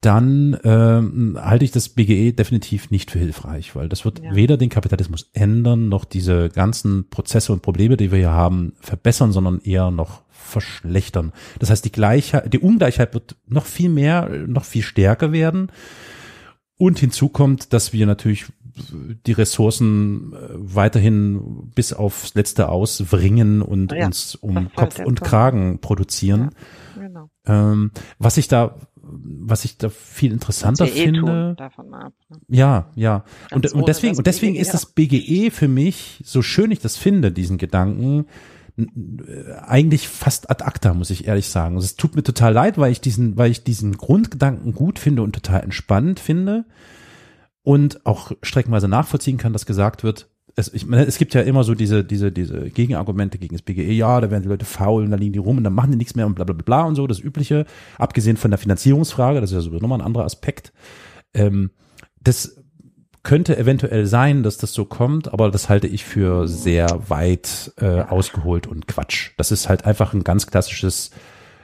dann 0.00 0.56
ähm, 0.62 1.36
halte 1.40 1.64
ich 1.64 1.72
das 1.72 1.88
BGE 1.88 2.32
definitiv 2.32 2.90
nicht 2.90 3.10
für 3.10 3.18
hilfreich, 3.18 3.74
weil 3.74 3.88
das 3.88 4.04
wird 4.04 4.22
ja. 4.22 4.34
weder 4.34 4.56
den 4.56 4.68
Kapitalismus 4.68 5.28
ändern, 5.32 5.88
noch 5.88 6.04
diese 6.04 6.50
ganzen 6.50 7.08
Prozesse 7.10 7.52
und 7.52 7.62
Probleme, 7.62 7.96
die 7.96 8.12
wir 8.12 8.18
hier 8.18 8.30
haben, 8.30 8.74
verbessern, 8.80 9.32
sondern 9.32 9.60
eher 9.60 9.90
noch 9.90 10.22
verschlechtern. 10.30 11.32
Das 11.58 11.70
heißt, 11.70 11.84
die 11.84 11.92
Gleichheit, 11.92 12.52
die 12.52 12.60
Ungleichheit 12.60 13.12
wird 13.12 13.36
noch 13.46 13.66
viel 13.66 13.90
mehr, 13.90 14.28
noch 14.46 14.64
viel 14.64 14.82
stärker 14.82 15.32
werden. 15.32 15.72
Und 16.76 17.00
hinzu 17.00 17.28
kommt, 17.28 17.72
dass 17.72 17.92
wir 17.92 18.06
natürlich 18.06 18.46
die 19.26 19.32
Ressourcen 19.32 20.32
äh, 20.32 20.36
weiterhin 20.52 21.70
bis 21.74 21.92
aufs 21.92 22.34
Letzte 22.34 22.68
auswringen 22.68 23.62
und 23.62 23.92
ja, 23.92 24.06
uns 24.06 24.34
um 24.34 24.72
Kopf 24.74 24.98
und 25.00 25.20
Kragen 25.20 25.80
produzieren. 25.80 26.50
Ja, 26.96 27.02
genau. 27.02 27.30
ähm, 27.46 27.90
was 28.18 28.36
ich 28.36 28.48
da 28.48 28.76
was 29.10 29.64
ich 29.64 29.78
da 29.78 29.88
viel 29.88 30.32
interessanter 30.32 30.84
eh 30.84 31.04
finde. 31.04 31.56
Ab, 31.58 31.72
ne? 31.82 32.12
Ja, 32.48 32.90
ja. 32.94 33.24
und, 33.50 33.72
und 33.72 33.88
deswegen, 33.88 34.18
und 34.18 34.26
deswegen 34.26 34.54
ist 34.54 34.74
das 34.74 34.84
BGE 34.84 35.50
für 35.50 35.66
mich, 35.66 36.20
so 36.24 36.42
schön 36.42 36.70
ich 36.70 36.80
das 36.80 36.98
finde, 36.98 37.32
diesen 37.32 37.56
Gedanken, 37.56 38.26
eigentlich 39.62 40.08
fast 40.08 40.50
ad 40.50 40.62
acta, 40.62 40.94
muss 40.94 41.10
ich 41.10 41.26
ehrlich 41.26 41.48
sagen. 41.48 41.74
Also 41.76 41.86
es 41.86 41.96
tut 41.96 42.14
mir 42.14 42.22
total 42.22 42.52
leid, 42.52 42.78
weil 42.78 42.92
ich 42.92 43.00
diesen, 43.00 43.36
weil 43.36 43.50
ich 43.50 43.64
diesen 43.64 43.96
Grundgedanken 43.96 44.72
gut 44.74 44.98
finde 44.98 45.22
und 45.22 45.34
total 45.34 45.62
entspannend 45.62 46.20
finde 46.20 46.64
und 47.68 48.06
auch 48.06 48.32
streckenweise 48.42 48.88
nachvollziehen 48.88 49.36
kann, 49.36 49.52
dass 49.52 49.66
gesagt 49.66 50.02
wird, 50.02 50.30
es, 50.56 50.72
ich 50.72 50.86
meine, 50.86 51.04
es 51.04 51.18
gibt 51.18 51.34
ja 51.34 51.42
immer 51.42 51.64
so 51.64 51.74
diese, 51.74 52.02
diese, 52.02 52.32
diese 52.32 52.70
Gegenargumente 52.70 53.36
gegen 53.36 53.54
das 53.54 53.60
BGE, 53.60 53.92
ja, 53.92 54.22
da 54.22 54.30
werden 54.30 54.42
die 54.42 54.48
Leute 54.48 54.64
faul 54.64 55.04
und 55.04 55.10
da 55.10 55.18
liegen 55.18 55.34
die 55.34 55.38
rum 55.38 55.58
und 55.58 55.64
dann 55.64 55.74
machen 55.74 55.90
die 55.90 55.98
nichts 55.98 56.14
mehr 56.14 56.24
und 56.24 56.34
bla 56.34 56.46
bla 56.46 56.54
bla 56.54 56.84
und 56.84 56.94
so, 56.94 57.06
das 57.06 57.20
Übliche, 57.20 57.66
abgesehen 57.98 58.38
von 58.38 58.50
der 58.50 58.56
Finanzierungsfrage, 58.56 59.42
das 59.42 59.50
ist 59.50 59.54
ja 59.56 59.60
sowieso 59.60 59.82
nochmal 59.82 59.98
ein 59.98 60.06
anderer 60.06 60.24
Aspekt. 60.24 60.72
Ähm, 61.34 61.70
das 62.22 62.56
könnte 63.22 63.58
eventuell 63.58 64.06
sein, 64.06 64.42
dass 64.42 64.56
das 64.56 64.72
so 64.72 64.86
kommt, 64.86 65.30
aber 65.30 65.50
das 65.50 65.68
halte 65.68 65.88
ich 65.88 66.06
für 66.06 66.48
sehr 66.48 67.10
weit 67.10 67.74
äh, 67.76 68.00
ausgeholt 68.00 68.66
und 68.66 68.88
Quatsch. 68.88 69.32
Das 69.36 69.52
ist 69.52 69.68
halt 69.68 69.84
einfach 69.84 70.14
ein 70.14 70.24
ganz 70.24 70.46
klassisches 70.46 71.10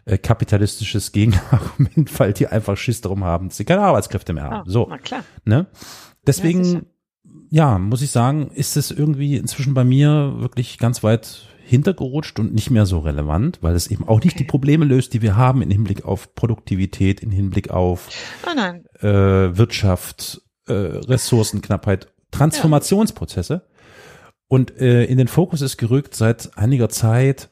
äh, 0.07 0.19
kapitalistisches 0.19 1.13
Gegenargument, 1.13 2.11
weil 2.19 2.33
die 2.33 2.47
einfach 2.47 2.77
Schiss 2.77 3.01
darum 3.01 3.25
haben, 3.25 3.49
dass 3.49 3.57
sie 3.57 3.65
keine 3.65 3.83
Arbeitskräfte 3.83 4.33
mehr 4.33 4.45
haben. 4.45 4.65
Oh, 4.69 4.71
so, 4.71 4.87
na 4.89 4.99
klar. 4.99 5.25
Ne? 5.45 5.67
Deswegen 6.27 6.87
ja, 7.51 7.73
ja, 7.73 7.79
muss 7.79 8.03
ich 8.03 8.11
sagen, 8.11 8.51
ist 8.55 8.77
es 8.77 8.91
irgendwie 8.91 9.37
inzwischen 9.37 9.75
bei 9.75 9.85
mir 9.85 10.35
wirklich 10.39 10.79
ganz 10.79 11.03
weit 11.03 11.47
hintergerutscht 11.65 12.39
und 12.39 12.53
nicht 12.53 12.71
mehr 12.71 12.85
so 12.85 12.99
relevant, 12.99 13.59
weil 13.63 13.75
es 13.75 13.87
eben 13.87 14.07
auch 14.07 14.23
nicht 14.23 14.39
die 14.39 14.45
Probleme 14.45 14.85
löst, 14.85 15.15
die 15.15 15.23
wir 15.23 15.37
haben 15.37 15.63
im 15.63 15.71
Hinblick 15.71 16.05
auf 16.05 16.35
Produktivität, 16.35 17.21
im 17.21 17.31
Hinblick 17.31 17.71
auf 17.71 18.09
oh 18.47 19.07
äh, 19.07 19.57
Wirtschaft, 19.57 20.43
äh, 20.67 20.73
Ressourcenknappheit, 20.73 22.09
Transformationsprozesse. 22.31 23.55
Ja. 23.55 23.71
Und 24.49 24.79
äh, 24.79 25.05
in 25.05 25.17
den 25.17 25.29
Fokus 25.29 25.63
ist 25.63 25.79
gerückt 25.79 26.15
seit 26.15 26.57
einiger 26.59 26.89
Zeit 26.89 27.49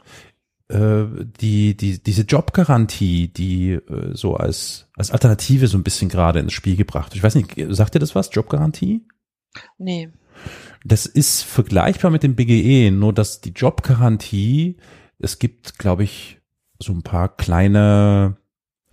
die, 0.72 1.76
die, 1.76 2.02
diese 2.02 2.22
Jobgarantie, 2.22 3.28
die 3.28 3.72
äh, 3.72 4.14
so 4.14 4.36
als, 4.36 4.88
als 4.96 5.10
Alternative 5.10 5.66
so 5.66 5.76
ein 5.76 5.82
bisschen 5.82 6.08
gerade 6.08 6.40
ins 6.40 6.52
Spiel 6.54 6.76
gebracht. 6.76 7.14
Ich 7.14 7.22
weiß 7.22 7.34
nicht, 7.34 7.54
sagt 7.70 7.94
ihr 7.94 8.00
das 8.00 8.14
was? 8.14 8.30
Jobgarantie? 8.32 9.02
Nee. 9.78 10.08
Das 10.84 11.06
ist 11.06 11.42
vergleichbar 11.42 12.10
mit 12.10 12.22
dem 12.22 12.34
BGE, 12.34 12.90
nur 12.90 13.12
dass 13.12 13.40
die 13.40 13.50
Jobgarantie, 13.50 14.78
es 15.18 15.38
gibt, 15.38 15.78
glaube 15.78 16.04
ich, 16.04 16.40
so 16.80 16.92
ein 16.92 17.02
paar 17.02 17.36
kleine 17.36 18.36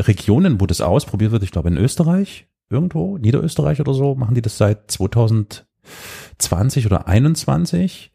Regionen, 0.01 0.61
wo 0.61 0.65
das 0.65 0.81
ausprobiert 0.81 1.31
wird. 1.31 1.43
Ich 1.43 1.51
glaube 1.51 1.69
in 1.69 1.77
Österreich, 1.77 2.47
irgendwo, 2.69 3.17
Niederösterreich 3.17 3.79
oder 3.79 3.93
so, 3.93 4.15
machen 4.15 4.35
die 4.35 4.41
das 4.41 4.57
seit 4.57 4.91
2020 4.91 6.85
oder 6.85 7.07
21. 7.07 8.11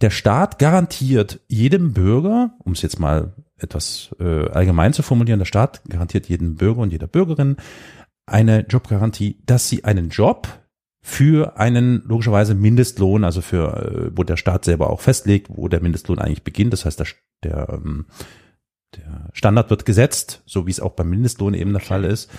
Der 0.00 0.10
Staat 0.10 0.58
garantiert 0.58 1.40
jedem 1.48 1.92
Bürger, 1.92 2.52
um 2.64 2.72
es 2.72 2.82
jetzt 2.82 3.00
mal 3.00 3.34
etwas 3.56 4.14
äh, 4.20 4.48
allgemein 4.50 4.92
zu 4.92 5.02
formulieren, 5.02 5.40
der 5.40 5.46
Staat 5.46 5.82
garantiert 5.88 6.28
jedem 6.28 6.54
Bürger 6.54 6.82
und 6.82 6.92
jeder 6.92 7.08
Bürgerin 7.08 7.56
eine 8.26 8.60
Jobgarantie, 8.60 9.40
dass 9.44 9.68
sie 9.68 9.84
einen 9.84 10.10
Job 10.10 10.48
für 11.00 11.58
einen 11.58 12.02
logischerweise 12.06 12.54
Mindestlohn, 12.54 13.24
also 13.24 13.40
für, 13.40 13.76
äh, 13.76 14.10
wo 14.14 14.22
der 14.22 14.36
Staat 14.36 14.64
selber 14.64 14.90
auch 14.90 15.00
festlegt, 15.00 15.48
wo 15.50 15.68
der 15.68 15.80
Mindestlohn 15.80 16.18
eigentlich 16.18 16.44
beginnt. 16.44 16.72
Das 16.72 16.84
heißt, 16.84 17.00
der, 17.00 17.06
der, 17.42 17.68
ähm, 17.70 18.06
der 18.96 19.30
Standard 19.32 19.70
wird 19.70 19.84
gesetzt, 19.84 20.42
so 20.46 20.66
wie 20.66 20.70
es 20.70 20.80
auch 20.80 20.92
beim 20.92 21.10
Mindestlohn 21.10 21.54
eben 21.54 21.72
der 21.72 21.80
Fall 21.80 22.04
ist, 22.04 22.30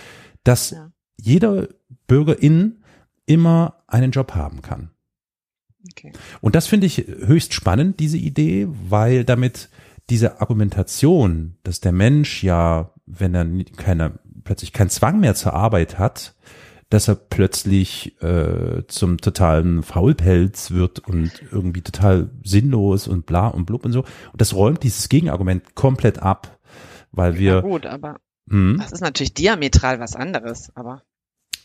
dass 0.44 0.72
ja. 0.72 0.92
jeder 1.18 1.68
Bürgerin 2.08 2.84
immer 3.26 3.84
einen 3.88 4.12
Job 4.12 4.36
haben 4.36 4.62
kann. 4.62 4.92
Okay. 5.92 6.12
Und 6.42 6.56
das 6.56 6.68
finde 6.68 6.88
ich 6.88 6.98
höchst 7.08 7.54
spannend, 7.54 8.00
diese 8.00 8.18
Idee, 8.18 8.68
weil 8.70 9.24
damit 9.26 9.70
diese 10.10 10.42
Argumentation, 10.42 11.56
dass 11.64 11.80
der 11.80 11.92
Mensch 11.92 12.44
ja, 12.44 12.92
wenn 13.06 13.36
er 13.36 13.46
keine, 13.76 14.20
plötzlich 14.44 14.74
keinen 14.74 14.90
Zwang 14.90 15.20
mehr 15.20 15.36
zur 15.36 15.54
Arbeit 15.54 16.00
hat, 16.00 16.36
dass 16.90 17.08
er 17.08 17.16
plötzlich 17.16 18.20
äh, 18.22 18.84
zum 18.88 19.20
totalen 19.20 19.84
Faulpelz 19.84 20.72
wird 20.72 21.00
und 21.00 21.32
irgendwie 21.52 21.82
total 21.82 22.32
sinnlos 22.44 23.08
und 23.08 23.28
bla 23.28 23.48
und 23.48 23.66
blub 23.66 23.86
und 23.86 23.92
so. 23.92 24.00
Und 24.00 24.42
das 24.42 24.56
räumt 24.56 24.84
dieses 24.84 25.08
Gegenargument 25.08 25.76
komplett 25.76 26.20
ab, 26.20 26.60
weil 27.12 27.38
wir. 27.38 27.56
Ja 27.56 27.62
gut, 27.62 27.86
aber 27.86 28.18
mh, 28.48 28.82
das 28.82 28.92
ist 28.92 29.02
natürlich 29.02 29.36
diametral 29.36 30.00
was 30.00 30.16
anderes, 30.16 30.72
aber. 30.76 31.04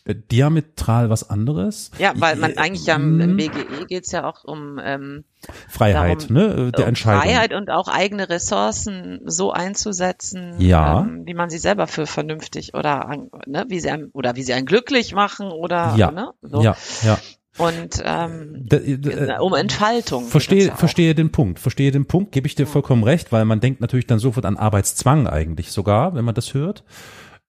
Äh, 0.06 0.14
diametral 0.14 1.08
was 1.08 1.30
anderes. 1.30 1.90
Ja, 1.98 2.12
weil 2.16 2.36
man 2.36 2.56
eigentlich 2.58 2.86
ja 2.86 2.96
im 2.96 3.20
hm. 3.20 3.36
BGE 3.36 3.86
geht's 3.88 4.12
ja 4.12 4.28
auch 4.28 4.44
um 4.44 4.78
ähm, 4.82 5.24
Freiheit, 5.68 6.30
darum, 6.30 6.34
ne, 6.34 6.72
der 6.72 6.84
um 6.84 6.88
Entscheidung. 6.88 7.22
Freiheit 7.22 7.54
und 7.54 7.70
auch 7.70 7.88
eigene 7.88 8.28
Ressourcen 8.28 9.20
so 9.24 9.50
einzusetzen, 9.52 10.56
ja. 10.58 11.00
ähm, 11.00 11.22
wie 11.24 11.34
man 11.34 11.48
sie 11.48 11.58
selber 11.58 11.86
für 11.86 12.06
vernünftig 12.06 12.74
oder 12.74 13.16
ne, 13.46 13.64
wie 13.68 13.80
sie 13.80 13.90
einem, 13.90 14.10
oder 14.12 14.36
wie 14.36 14.42
sie 14.42 14.52
einen 14.52 14.66
glücklich 14.66 15.14
machen 15.14 15.50
oder 15.50 15.94
ja. 15.96 16.10
ne, 16.10 16.32
so. 16.42 16.62
Ja, 16.62 16.76
ja. 17.02 17.18
Und 17.56 18.02
ähm, 18.04 18.66
da, 18.68 18.78
da, 18.78 19.38
um 19.38 19.54
Entfaltung. 19.54 20.26
Verstehe, 20.26 20.72
verstehe 20.74 21.14
den 21.14 21.30
Punkt, 21.30 21.60
verstehe 21.60 21.92
den 21.92 22.04
Punkt, 22.06 22.32
gebe 22.32 22.48
ich 22.48 22.56
dir 22.56 22.66
vollkommen 22.66 23.04
recht, 23.04 23.30
weil 23.30 23.44
man 23.44 23.60
denkt 23.60 23.80
natürlich 23.80 24.08
dann 24.08 24.18
sofort 24.18 24.44
an 24.44 24.56
Arbeitszwang 24.56 25.28
eigentlich 25.28 25.70
sogar, 25.70 26.14
wenn 26.14 26.24
man 26.24 26.34
das 26.34 26.52
hört. 26.52 26.82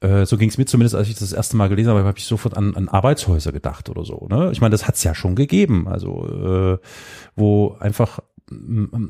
Äh, 0.01 0.25
so 0.25 0.37
ging 0.37 0.49
es 0.49 0.57
mir 0.57 0.65
zumindest, 0.65 0.95
als 0.95 1.07
ich 1.07 1.15
das 1.15 1.33
erste 1.33 1.57
Mal 1.57 1.69
gelesen 1.69 1.89
habe, 1.89 2.03
habe 2.03 2.17
ich 2.17 2.25
sofort 2.25 2.57
an, 2.57 2.75
an 2.75 2.89
Arbeitshäuser 2.89 3.51
gedacht 3.51 3.89
oder 3.89 4.03
so. 4.03 4.27
Ne? 4.29 4.49
Ich 4.51 4.61
meine, 4.61 4.71
das 4.71 4.87
hat 4.87 4.95
es 4.95 5.03
ja 5.03 5.15
schon 5.15 5.35
gegeben, 5.35 5.87
also 5.87 6.27
äh, 6.27 6.77
wo 7.35 7.75
einfach 7.79 8.19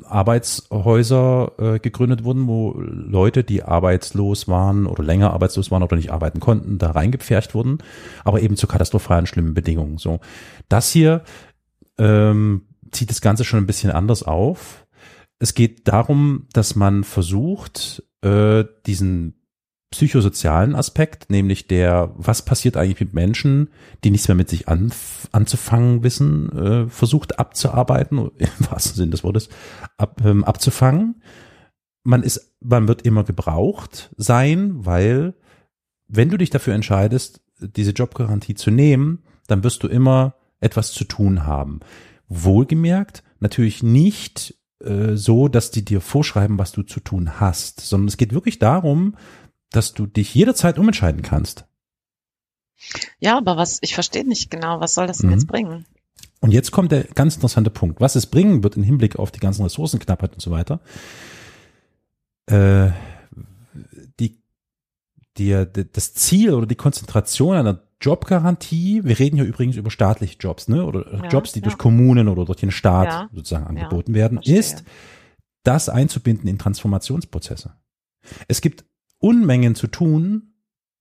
Arbeitshäuser 0.05 1.51
äh, 1.57 1.79
gegründet 1.79 2.23
wurden, 2.23 2.47
wo 2.47 2.73
Leute, 2.77 3.43
die 3.43 3.63
arbeitslos 3.63 4.47
waren 4.47 4.85
oder 4.85 5.03
länger 5.03 5.33
arbeitslos 5.33 5.71
waren 5.71 5.83
oder 5.83 5.97
nicht 5.97 6.11
arbeiten 6.11 6.39
konnten, 6.39 6.77
da 6.77 6.91
reingepfercht 6.91 7.53
wurden, 7.53 7.79
aber 8.23 8.41
eben 8.41 8.55
zu 8.55 8.65
katastrophalen, 8.67 9.25
schlimmen 9.25 9.53
Bedingungen. 9.53 9.97
So, 9.97 10.21
das 10.69 10.89
hier 10.89 11.23
ähm, 11.97 12.67
zieht 12.91 13.09
das 13.09 13.19
Ganze 13.19 13.43
schon 13.43 13.59
ein 13.59 13.67
bisschen 13.67 13.91
anders 13.91 14.23
auf. 14.23 14.85
Es 15.37 15.53
geht 15.53 15.87
darum, 15.89 16.47
dass 16.53 16.75
man 16.75 17.03
versucht, 17.03 18.03
äh, 18.21 18.63
diesen 18.85 19.44
psychosozialen 19.95 20.75
Aspekt, 20.75 21.29
nämlich 21.29 21.67
der, 21.67 22.11
was 22.17 22.43
passiert 22.43 22.75
eigentlich 22.75 22.99
mit 22.99 23.13
Menschen, 23.13 23.69
die 24.03 24.11
nichts 24.11 24.27
mehr 24.27 24.35
mit 24.35 24.49
sich 24.49 24.67
an, 24.67 24.91
anzufangen 25.31 26.03
wissen, 26.03 26.51
äh, 26.51 26.89
versucht 26.89 27.39
abzuarbeiten, 27.39 28.17
im 28.37 28.69
wahrsten 28.69 28.95
Sinne 28.95 29.11
des 29.11 29.23
Wortes, 29.23 29.47
ab, 29.97 30.21
ähm, 30.25 30.43
abzufangen. 30.43 31.21
Man 32.03 32.23
ist, 32.23 32.57
man 32.59 32.89
wird 32.89 33.03
immer 33.03 33.23
gebraucht 33.23 34.13
sein, 34.17 34.85
weil 34.85 35.33
wenn 36.09 36.29
du 36.29 36.37
dich 36.37 36.49
dafür 36.49 36.73
entscheidest, 36.73 37.39
diese 37.59 37.91
Jobgarantie 37.91 38.55
zu 38.55 38.71
nehmen, 38.71 39.23
dann 39.47 39.63
wirst 39.63 39.81
du 39.81 39.87
immer 39.87 40.35
etwas 40.59 40.91
zu 40.91 41.05
tun 41.05 41.45
haben. 41.45 41.79
Wohlgemerkt, 42.27 43.23
natürlich 43.39 43.81
nicht 43.81 44.55
äh, 44.83 45.15
so, 45.15 45.47
dass 45.47 45.71
die 45.71 45.85
dir 45.85 46.01
vorschreiben, 46.01 46.59
was 46.59 46.73
du 46.73 46.83
zu 46.83 46.99
tun 46.99 47.39
hast, 47.39 47.79
sondern 47.79 48.09
es 48.09 48.17
geht 48.17 48.33
wirklich 48.33 48.59
darum, 48.59 49.15
dass 49.75 49.93
du 49.93 50.05
dich 50.05 50.33
jederzeit 50.33 50.77
umentscheiden 50.77 51.21
kannst. 51.21 51.65
Ja, 53.19 53.37
aber 53.37 53.57
was, 53.57 53.79
ich 53.81 53.93
verstehe 53.93 54.27
nicht 54.27 54.51
genau, 54.51 54.79
was 54.79 54.93
soll 54.93 55.07
das 55.07 55.19
denn 55.19 55.29
mhm. 55.29 55.35
jetzt 55.35 55.47
bringen? 55.47 55.85
Und 56.41 56.51
jetzt 56.51 56.71
kommt 56.71 56.91
der 56.91 57.05
ganz 57.05 57.35
interessante 57.35 57.69
Punkt. 57.69 58.01
Was 58.01 58.15
es 58.15 58.27
bringen 58.27 58.63
wird 58.63 58.77
im 58.77 58.83
Hinblick 58.83 59.17
auf 59.17 59.31
die 59.31 59.39
ganzen 59.39 59.63
Ressourcenknappheit 59.63 60.33
und 60.33 60.41
so 60.41 60.51
weiter. 60.51 60.79
Äh, 62.45 62.91
die, 64.19 64.37
die, 65.37 65.65
das 65.91 66.13
Ziel 66.13 66.53
oder 66.53 66.67
die 66.67 66.75
Konzentration 66.75 67.55
einer 67.55 67.81
Jobgarantie, 68.01 69.03
wir 69.03 69.17
reden 69.17 69.37
hier 69.37 69.45
übrigens 69.45 69.77
über 69.77 69.89
staatliche 69.89 70.37
Jobs, 70.37 70.67
ne? 70.67 70.85
Oder 70.85 71.23
ja, 71.23 71.29
Jobs, 71.29 71.53
die 71.53 71.59
ja. 71.59 71.63
durch 71.63 71.77
Kommunen 71.77 72.27
oder 72.27 72.45
durch 72.45 72.59
den 72.59 72.71
Staat 72.71 73.07
ja. 73.07 73.29
sozusagen 73.33 73.65
angeboten 73.65 74.13
werden, 74.13 74.37
verstehe. 74.37 74.59
ist, 74.59 74.83
das 75.63 75.89
einzubinden 75.89 76.47
in 76.47 76.59
Transformationsprozesse. 76.59 77.73
Es 78.47 78.61
gibt 78.61 78.85
Unmengen 79.25 79.73
zu 79.73 79.87
tun, 79.87 80.53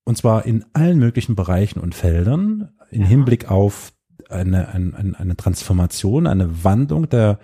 und 0.04 0.16
zwar 0.16 0.46
in 0.46 0.64
allen 0.72 0.98
möglichen 0.98 1.36
Bereichen 1.36 1.78
und 1.78 1.94
Feldern, 1.94 2.70
im 2.90 3.02
ja. 3.02 3.06
Hinblick 3.06 3.50
auf 3.50 3.92
eine, 4.30 4.68
eine, 4.68 5.14
eine 5.18 5.36
Transformation, 5.36 6.26
eine 6.26 6.64
Wandlung 6.64 7.10
der, 7.10 7.38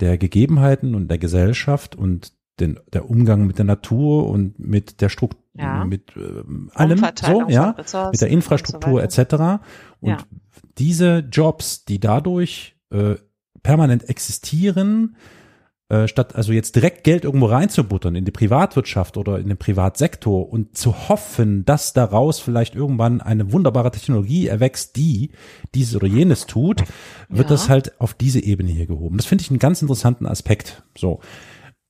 der 0.00 0.18
Gegebenheiten 0.18 0.94
und 0.94 1.08
der 1.08 1.16
Gesellschaft 1.16 1.96
und 1.96 2.34
den, 2.60 2.78
der 2.92 3.08
Umgang 3.08 3.46
mit 3.46 3.56
der 3.56 3.64
Natur 3.64 4.28
und 4.28 4.58
mit 4.58 5.00
der 5.00 5.08
Struktur, 5.08 5.40
ja. 5.54 5.86
mit 5.86 6.14
äh, 6.14 6.42
allem, 6.74 6.98
so, 6.98 7.48
ja, 7.48 7.74
mit 8.12 8.20
der 8.20 8.28
Infrastruktur 8.28 9.02
und 9.02 9.10
so 9.10 9.22
etc. 9.22 9.34
Und 10.00 10.10
ja. 10.10 10.18
diese 10.76 11.26
Jobs, 11.32 11.86
die 11.86 12.00
dadurch 12.00 12.76
äh, 12.90 13.14
permanent 13.62 14.10
existieren, 14.10 15.16
statt 16.06 16.36
also 16.36 16.52
jetzt 16.52 16.76
direkt 16.76 17.02
Geld 17.04 17.24
irgendwo 17.24 17.46
reinzubuttern 17.46 18.14
in 18.14 18.26
die 18.26 18.30
Privatwirtschaft 18.30 19.16
oder 19.16 19.38
in 19.38 19.48
den 19.48 19.56
Privatsektor 19.56 20.50
und 20.50 20.76
zu 20.76 21.08
hoffen, 21.08 21.64
dass 21.64 21.94
daraus 21.94 22.40
vielleicht 22.40 22.74
irgendwann 22.74 23.22
eine 23.22 23.52
wunderbare 23.52 23.90
Technologie 23.90 24.48
erwächst, 24.48 24.96
die 24.96 25.30
dieses 25.74 25.96
oder 25.96 26.06
jenes 26.06 26.46
tut, 26.46 26.84
wird 27.30 27.48
ja. 27.48 27.54
das 27.54 27.70
halt 27.70 27.98
auf 28.00 28.12
diese 28.12 28.42
Ebene 28.42 28.70
hier 28.70 28.86
gehoben. 28.86 29.16
Das 29.16 29.24
finde 29.24 29.42
ich 29.42 29.50
einen 29.50 29.58
ganz 29.58 29.80
interessanten 29.80 30.26
Aspekt. 30.26 30.82
So. 30.96 31.20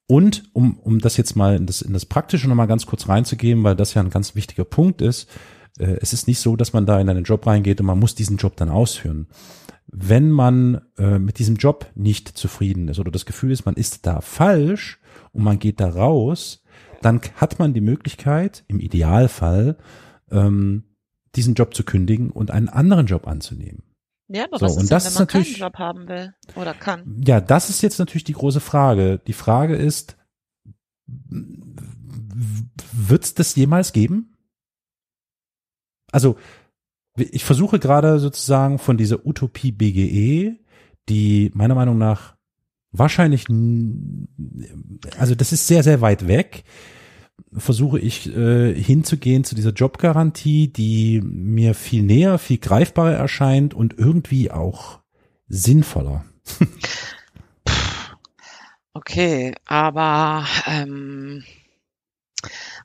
Und 0.06 0.44
um, 0.52 0.78
um 0.78 1.00
das 1.00 1.16
jetzt 1.16 1.34
mal 1.34 1.56
in 1.56 1.66
das, 1.66 1.82
in 1.82 1.92
das 1.92 2.06
Praktische 2.06 2.48
nochmal 2.48 2.68
ganz 2.68 2.86
kurz 2.86 3.08
reinzugeben, 3.08 3.64
weil 3.64 3.74
das 3.74 3.94
ja 3.94 4.02
ein 4.02 4.10
ganz 4.10 4.36
wichtiger 4.36 4.64
Punkt 4.64 5.02
ist, 5.02 5.28
äh, 5.80 5.96
es 6.00 6.12
ist 6.12 6.28
nicht 6.28 6.38
so, 6.38 6.54
dass 6.54 6.72
man 6.72 6.86
da 6.86 7.00
in 7.00 7.08
einen 7.08 7.24
Job 7.24 7.44
reingeht 7.46 7.80
und 7.80 7.86
man 7.86 7.98
muss 7.98 8.14
diesen 8.14 8.36
Job 8.36 8.54
dann 8.56 8.70
ausführen 8.70 9.26
wenn 9.90 10.30
man 10.30 10.82
äh, 10.98 11.18
mit 11.18 11.38
diesem 11.38 11.56
Job 11.56 11.90
nicht 11.94 12.28
zufrieden 12.28 12.88
ist 12.88 12.98
oder 12.98 13.10
das 13.10 13.26
Gefühl 13.26 13.50
ist, 13.50 13.64
man 13.64 13.74
ist 13.74 14.06
da 14.06 14.20
falsch 14.20 15.00
und 15.32 15.42
man 15.42 15.58
geht 15.58 15.80
da 15.80 15.88
raus, 15.88 16.62
dann 17.00 17.20
hat 17.36 17.58
man 17.58 17.74
die 17.74 17.80
Möglichkeit, 17.80 18.64
im 18.68 18.80
Idealfall, 18.80 19.76
ähm, 20.30 20.84
diesen 21.34 21.54
Job 21.54 21.74
zu 21.74 21.84
kündigen 21.84 22.30
und 22.30 22.50
einen 22.50 22.68
anderen 22.68 23.06
Job 23.06 23.26
anzunehmen. 23.26 23.82
Ja, 24.28 24.44
aber 24.44 24.58
so, 24.58 24.66
was 24.66 24.76
ist 24.76 24.82
und 24.82 24.90
das 24.90 25.04
denn, 25.04 25.12
wenn 25.12 25.14
man 25.14 25.22
natürlich, 25.22 25.52
keinen 25.52 25.60
Job 25.60 25.78
haben 25.78 26.08
will 26.08 26.34
oder 26.54 26.74
kann? 26.74 27.22
Ja, 27.26 27.40
das 27.40 27.70
ist 27.70 27.82
jetzt 27.82 27.98
natürlich 27.98 28.24
die 28.24 28.34
große 28.34 28.60
Frage. 28.60 29.20
Die 29.26 29.32
Frage 29.32 29.74
ist, 29.74 30.18
wird 32.92 33.24
es 33.24 33.34
das 33.34 33.54
jemals 33.56 33.92
geben? 33.92 34.34
Also 36.12 36.36
ich 37.18 37.44
versuche 37.44 37.78
gerade 37.78 38.18
sozusagen 38.18 38.78
von 38.78 38.96
dieser 38.96 39.26
Utopie 39.26 39.72
BGE, 39.72 40.56
die 41.08 41.50
meiner 41.54 41.74
Meinung 41.74 41.98
nach 41.98 42.36
wahrscheinlich, 42.92 43.46
also 45.18 45.34
das 45.34 45.52
ist 45.52 45.66
sehr, 45.66 45.82
sehr 45.82 46.00
weit 46.00 46.26
weg, 46.26 46.64
versuche 47.52 47.98
ich 47.98 48.34
äh, 48.34 48.74
hinzugehen 48.74 49.44
zu 49.44 49.54
dieser 49.54 49.72
Jobgarantie, 49.72 50.68
die 50.68 51.20
mir 51.22 51.74
viel 51.74 52.02
näher, 52.02 52.38
viel 52.38 52.58
greifbarer 52.58 53.14
erscheint 53.14 53.74
und 53.74 53.96
irgendwie 53.96 54.50
auch 54.50 55.00
sinnvoller. 55.48 56.24
okay, 58.92 59.54
aber 59.66 60.46
ähm, 60.66 61.44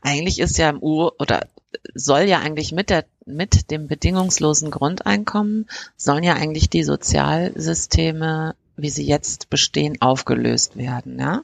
eigentlich 0.02 0.39
ist 0.39 0.58
ja 0.58 0.69
im 0.69 0.82
Ur 0.82 1.15
oder 1.19 1.48
soll 1.93 2.22
ja 2.22 2.39
eigentlich 2.39 2.72
mit 2.72 2.89
der 2.89 3.06
mit 3.26 3.72
dem 3.72 3.88
bedingungslosen 3.88 4.72
Grundeinkommen 4.72 5.68
sollen 5.96 6.24
ja 6.24 6.34
eigentlich 6.34 6.70
die 6.70 6.84
Sozialsysteme, 6.84 8.56
wie 8.76 8.90
sie 8.90 9.06
jetzt 9.06 9.50
bestehen, 9.50 10.02
aufgelöst 10.02 10.78
werden, 10.78 11.20
ja? 11.20 11.44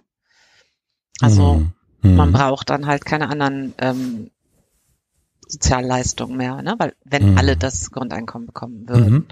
Also 1.21 1.55
mhm. 1.55 1.73
mhm. 2.01 2.15
man 2.15 2.31
braucht 2.31 2.69
dann 2.69 2.85
halt 2.85 3.05
keine 3.05 3.29
anderen 3.29 3.73
ähm, 3.77 4.31
Sozialleistungen 5.47 6.37
mehr, 6.37 6.61
ne? 6.61 6.75
Weil 6.77 6.93
wenn 7.03 7.31
mhm. 7.31 7.37
alle 7.37 7.57
das 7.57 7.91
Grundeinkommen 7.91 8.47
bekommen 8.47 8.87
würden. 8.87 9.13
Mhm. 9.13 9.25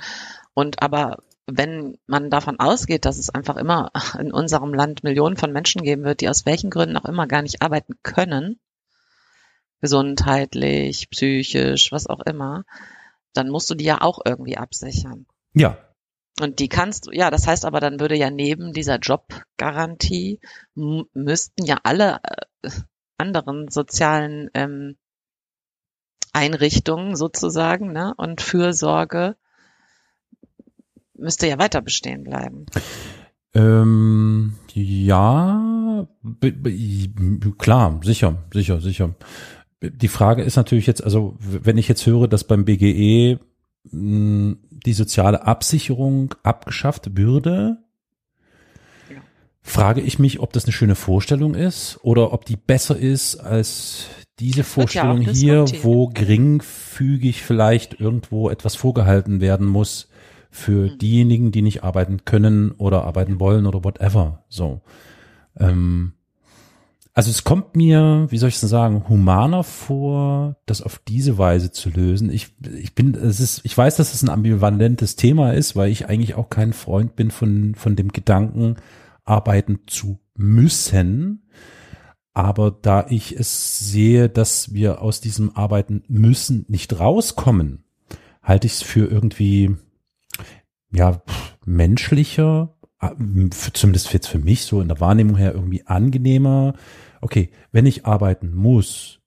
Und 0.53 0.81
aber 0.81 1.17
wenn 1.47 1.97
man 2.07 2.29
davon 2.29 2.59
ausgeht, 2.59 3.05
dass 3.05 3.17
es 3.17 3.29
einfach 3.29 3.55
immer 3.55 3.91
in 4.19 4.33
unserem 4.33 4.73
Land 4.73 5.03
Millionen 5.03 5.37
von 5.37 5.53
Menschen 5.53 5.81
geben 5.81 6.03
wird, 6.03 6.19
die 6.21 6.29
aus 6.29 6.45
welchen 6.45 6.69
Gründen 6.69 6.97
auch 6.97 7.05
immer 7.05 7.25
gar 7.25 7.41
nicht 7.41 7.61
arbeiten 7.61 7.95
können, 8.03 8.59
gesundheitlich, 9.81 11.09
psychisch, 11.09 11.91
was 11.91 12.07
auch 12.07 12.21
immer, 12.21 12.63
dann 13.33 13.49
musst 13.49 13.69
du 13.69 13.75
die 13.75 13.85
ja 13.85 14.01
auch 14.01 14.19
irgendwie 14.25 14.57
absichern. 14.57 15.25
Ja. 15.53 15.77
Und 16.39 16.59
die 16.59 16.69
kannst 16.69 17.07
du, 17.07 17.11
ja, 17.11 17.31
das 17.31 17.47
heißt 17.47 17.65
aber, 17.65 17.79
dann 17.79 17.99
würde 17.99 18.15
ja 18.15 18.29
neben 18.29 18.73
dieser 18.73 18.99
Jobgarantie 18.99 20.39
müssten 20.75 21.65
ja 21.65 21.79
alle 21.83 22.19
äh, 22.23 22.69
anderen 23.17 23.69
sozialen 23.69 24.49
ähm, 24.53 24.97
Einrichtungen 26.33 27.15
sozusagen 27.15 27.91
ne, 27.91 28.13
und 28.17 28.41
Fürsorge 28.41 29.35
müsste 31.15 31.47
ja 31.47 31.57
weiter 31.57 31.81
bestehen 31.81 32.23
bleiben. 32.23 32.67
Ähm, 33.55 34.53
ja, 34.73 36.07
klar, 37.57 37.99
sicher, 38.03 38.43
sicher, 38.53 38.81
sicher 38.81 39.15
die 39.81 40.07
Frage 40.07 40.43
ist 40.43 40.55
natürlich 40.55 40.87
jetzt, 40.87 41.03
also 41.03 41.35
wenn 41.39 41.77
ich 41.77 41.87
jetzt 41.87 42.05
höre, 42.05 42.27
dass 42.27 42.43
beim 42.43 42.65
BGE 42.65 43.39
mh, 43.83 43.91
hm, 43.91 44.57
die 44.71 44.93
soziale 44.93 45.45
Absicherung 45.45 46.33
abgeschafft 46.43 47.17
würde, 47.17 47.77
frage 49.61 49.99
ich 50.01 50.17
mich, 50.17 50.39
ob 50.39 50.53
das 50.53 50.63
eine 50.63 50.71
schöne 50.71 50.95
Vorstellung 50.95 51.53
ist 51.53 51.99
oder 52.01 52.31
ob 52.31 52.45
die 52.45 52.55
besser 52.55 52.97
ist 52.97 53.35
als 53.35 54.05
diese 54.39 54.63
Vorstellung 54.63 55.21
ja 55.21 55.31
hier, 55.31 55.65
wo 55.83 56.07
geringfügig 56.07 57.43
vielleicht 57.43 57.99
irgendwo 57.99 58.49
etwas 58.49 58.75
vorgehalten 58.75 59.41
werden 59.41 59.67
muss 59.67 60.09
für 60.51 60.91
mhm. 60.91 60.97
diejenigen, 60.99 61.51
die 61.51 61.61
nicht 61.61 61.83
arbeiten 61.83 62.23
können 62.23 62.71
oder 62.71 63.03
arbeiten 63.03 63.39
wollen 63.39 63.65
oder 63.65 63.83
whatever. 63.83 64.45
So. 64.47 64.81
Ähm, 65.59 66.13
also 67.17 67.31
es 67.31 67.43
kommt 67.43 67.75
mir, 67.75 68.27
wie 68.29 68.37
soll 68.37 68.49
ich 68.49 68.61
es 68.61 68.69
sagen, 68.69 69.09
humaner 69.09 69.63
vor, 69.63 70.55
das 70.67 70.83
auf 70.83 70.99
diese 70.99 71.39
Weise 71.39 71.71
zu 71.71 71.89
lösen. 71.89 72.29
Ich, 72.29 72.53
ich 72.77 72.93
bin, 72.93 73.15
es 73.15 73.39
ist, 73.39 73.61
ich 73.63 73.75
weiß, 73.75 73.95
dass 73.95 74.13
es 74.13 74.21
ein 74.21 74.29
ambivalentes 74.29 75.15
Thema 75.15 75.53
ist, 75.53 75.75
weil 75.75 75.89
ich 75.89 76.07
eigentlich 76.07 76.35
auch 76.35 76.51
kein 76.51 76.73
Freund 76.73 77.15
bin 77.15 77.31
von, 77.31 77.73
von 77.73 77.95
dem 77.95 78.09
Gedanken, 78.09 78.75
arbeiten 79.23 79.79
zu 79.87 80.19
müssen. 80.35 81.49
Aber 82.35 82.69
da 82.69 83.07
ich 83.09 83.35
es 83.35 83.79
sehe, 83.79 84.29
dass 84.29 84.75
wir 84.75 85.01
aus 85.01 85.19
diesem 85.19 85.57
Arbeiten 85.57 86.03
müssen 86.07 86.67
nicht 86.67 86.99
rauskommen, 86.99 87.83
halte 88.43 88.67
ich 88.67 88.73
es 88.73 88.83
für 88.83 89.09
irgendwie, 89.09 89.75
ja, 90.91 91.23
menschlicher, 91.65 92.75
äh, 93.01 93.09
zumindest 93.73 94.13
jetzt 94.13 94.27
für 94.27 94.37
mich 94.37 94.65
so 94.65 94.81
in 94.81 94.87
der 94.87 94.99
Wahrnehmung 94.99 95.35
her 95.35 95.55
irgendwie 95.55 95.83
angenehmer. 95.87 96.75
Okay, 97.27 97.49
wenn 97.73 97.85
ich 97.85 98.05
arbeiten 98.05 98.55
muss, 98.55 99.19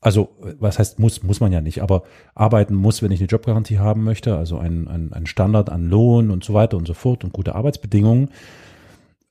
also 0.00 0.36
was 0.60 0.78
heißt 0.78 1.00
muss, 1.00 1.24
muss 1.24 1.40
man 1.40 1.50
ja 1.50 1.60
nicht, 1.60 1.82
aber 1.82 2.04
arbeiten 2.32 2.76
muss, 2.76 3.02
wenn 3.02 3.10
ich 3.10 3.18
eine 3.18 3.26
Jobgarantie 3.26 3.80
haben 3.80 4.04
möchte, 4.04 4.36
also 4.36 4.56
ein, 4.56 4.86
ein, 4.86 5.12
ein 5.12 5.26
Standard 5.26 5.68
an 5.68 5.90
Lohn 5.90 6.30
und 6.30 6.44
so 6.44 6.54
weiter 6.54 6.76
und 6.76 6.86
so 6.86 6.94
fort 6.94 7.24
und 7.24 7.32
gute 7.32 7.56
Arbeitsbedingungen, 7.56 8.30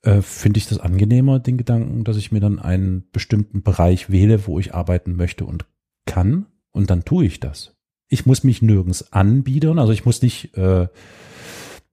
äh, 0.02 0.20
finde 0.20 0.58
ich 0.58 0.68
das 0.68 0.76
angenehmer, 0.76 1.38
den 1.38 1.56
Gedanken, 1.56 2.04
dass 2.04 2.18
ich 2.18 2.30
mir 2.30 2.40
dann 2.40 2.58
einen 2.58 3.10
bestimmten 3.10 3.62
Bereich 3.62 4.10
wähle, 4.10 4.46
wo 4.46 4.58
ich 4.58 4.74
arbeiten 4.74 5.16
möchte 5.16 5.46
und 5.46 5.64
kann 6.04 6.44
und 6.72 6.90
dann 6.90 7.06
tue 7.06 7.24
ich 7.24 7.40
das. 7.40 7.74
Ich 8.08 8.26
muss 8.26 8.44
mich 8.44 8.60
nirgends 8.60 9.14
anbiedern, 9.14 9.78
also 9.78 9.94
ich 9.94 10.04
muss 10.04 10.20
nicht 10.20 10.58
äh, 10.58 10.88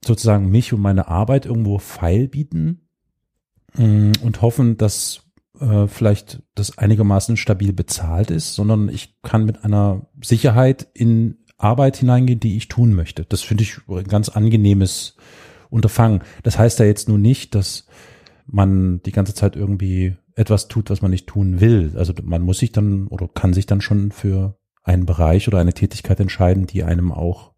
sozusagen 0.03 0.49
mich 0.49 0.73
und 0.73 0.81
meine 0.81 1.07
Arbeit 1.07 1.45
irgendwo 1.45 1.77
feil 1.77 2.27
bieten 2.27 2.89
äh, 3.77 4.11
und 4.21 4.41
hoffen, 4.41 4.75
dass 4.75 5.23
äh, 5.59 5.87
vielleicht 5.87 6.41
das 6.55 6.77
einigermaßen 6.77 7.37
stabil 7.37 7.73
bezahlt 7.73 8.31
ist, 8.31 8.53
sondern 8.55 8.89
ich 8.89 9.15
kann 9.21 9.45
mit 9.45 9.63
einer 9.63 10.07
Sicherheit 10.21 10.87
in 10.93 11.37
Arbeit 11.57 11.97
hineingehen, 11.97 12.39
die 12.39 12.57
ich 12.57 12.67
tun 12.67 12.93
möchte. 12.93 13.25
Das 13.25 13.41
finde 13.41 13.63
ich 13.63 13.79
ein 13.87 14.03
ganz 14.05 14.29
angenehmes 14.29 15.15
Unterfangen. 15.69 16.21
Das 16.43 16.57
heißt 16.57 16.79
ja 16.79 16.85
jetzt 16.85 17.09
nur 17.09 17.17
nicht, 17.17 17.55
dass 17.55 17.87
man 18.45 19.01
die 19.03 19.11
ganze 19.11 19.33
Zeit 19.33 19.55
irgendwie 19.55 20.15
etwas 20.35 20.67
tut, 20.67 20.89
was 20.89 21.01
man 21.01 21.11
nicht 21.11 21.27
tun 21.27 21.59
will. 21.59 21.93
Also 21.95 22.13
man 22.23 22.43
muss 22.43 22.59
sich 22.59 22.71
dann 22.71 23.07
oder 23.07 23.27
kann 23.27 23.53
sich 23.53 23.65
dann 23.65 23.81
schon 23.81 24.11
für 24.11 24.57
einen 24.83 25.05
Bereich 25.05 25.47
oder 25.47 25.59
eine 25.59 25.73
Tätigkeit 25.73 26.19
entscheiden, 26.19 26.67
die 26.67 26.83
einem 26.83 27.11
auch 27.11 27.53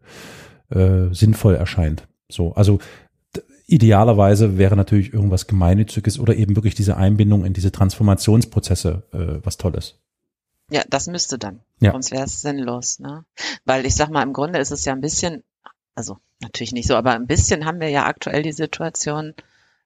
äh, 0.70 1.12
sinnvoll 1.12 1.54
erscheint. 1.54 2.08
So, 2.28 2.54
also 2.54 2.78
idealerweise 3.70 4.58
wäre 4.58 4.76
natürlich 4.76 5.12
irgendwas 5.12 5.46
Gemeinnütziges 5.46 6.18
oder 6.18 6.34
eben 6.34 6.56
wirklich 6.56 6.74
diese 6.74 6.96
Einbindung 6.96 7.44
in 7.44 7.52
diese 7.52 7.72
Transformationsprozesse 7.72 9.02
äh, 9.12 9.44
was 9.44 9.56
Tolles. 9.56 9.98
Ja, 10.70 10.82
das 10.88 11.06
müsste 11.06 11.38
dann. 11.38 11.60
Ja. 11.80 11.92
Sonst 11.92 12.10
wäre 12.12 12.24
es 12.24 12.40
sinnlos, 12.40 13.00
ne? 13.00 13.24
Weil 13.64 13.86
ich 13.86 13.94
sag 13.94 14.10
mal, 14.10 14.22
im 14.22 14.32
Grunde 14.32 14.58
ist 14.58 14.70
es 14.70 14.84
ja 14.84 14.92
ein 14.92 15.00
bisschen, 15.00 15.42
also 15.94 16.18
natürlich 16.40 16.72
nicht 16.72 16.86
so, 16.86 16.94
aber 16.94 17.12
ein 17.12 17.26
bisschen 17.26 17.64
haben 17.64 17.80
wir 17.80 17.88
ja 17.88 18.06
aktuell 18.06 18.42
die 18.42 18.52
Situation, 18.52 19.34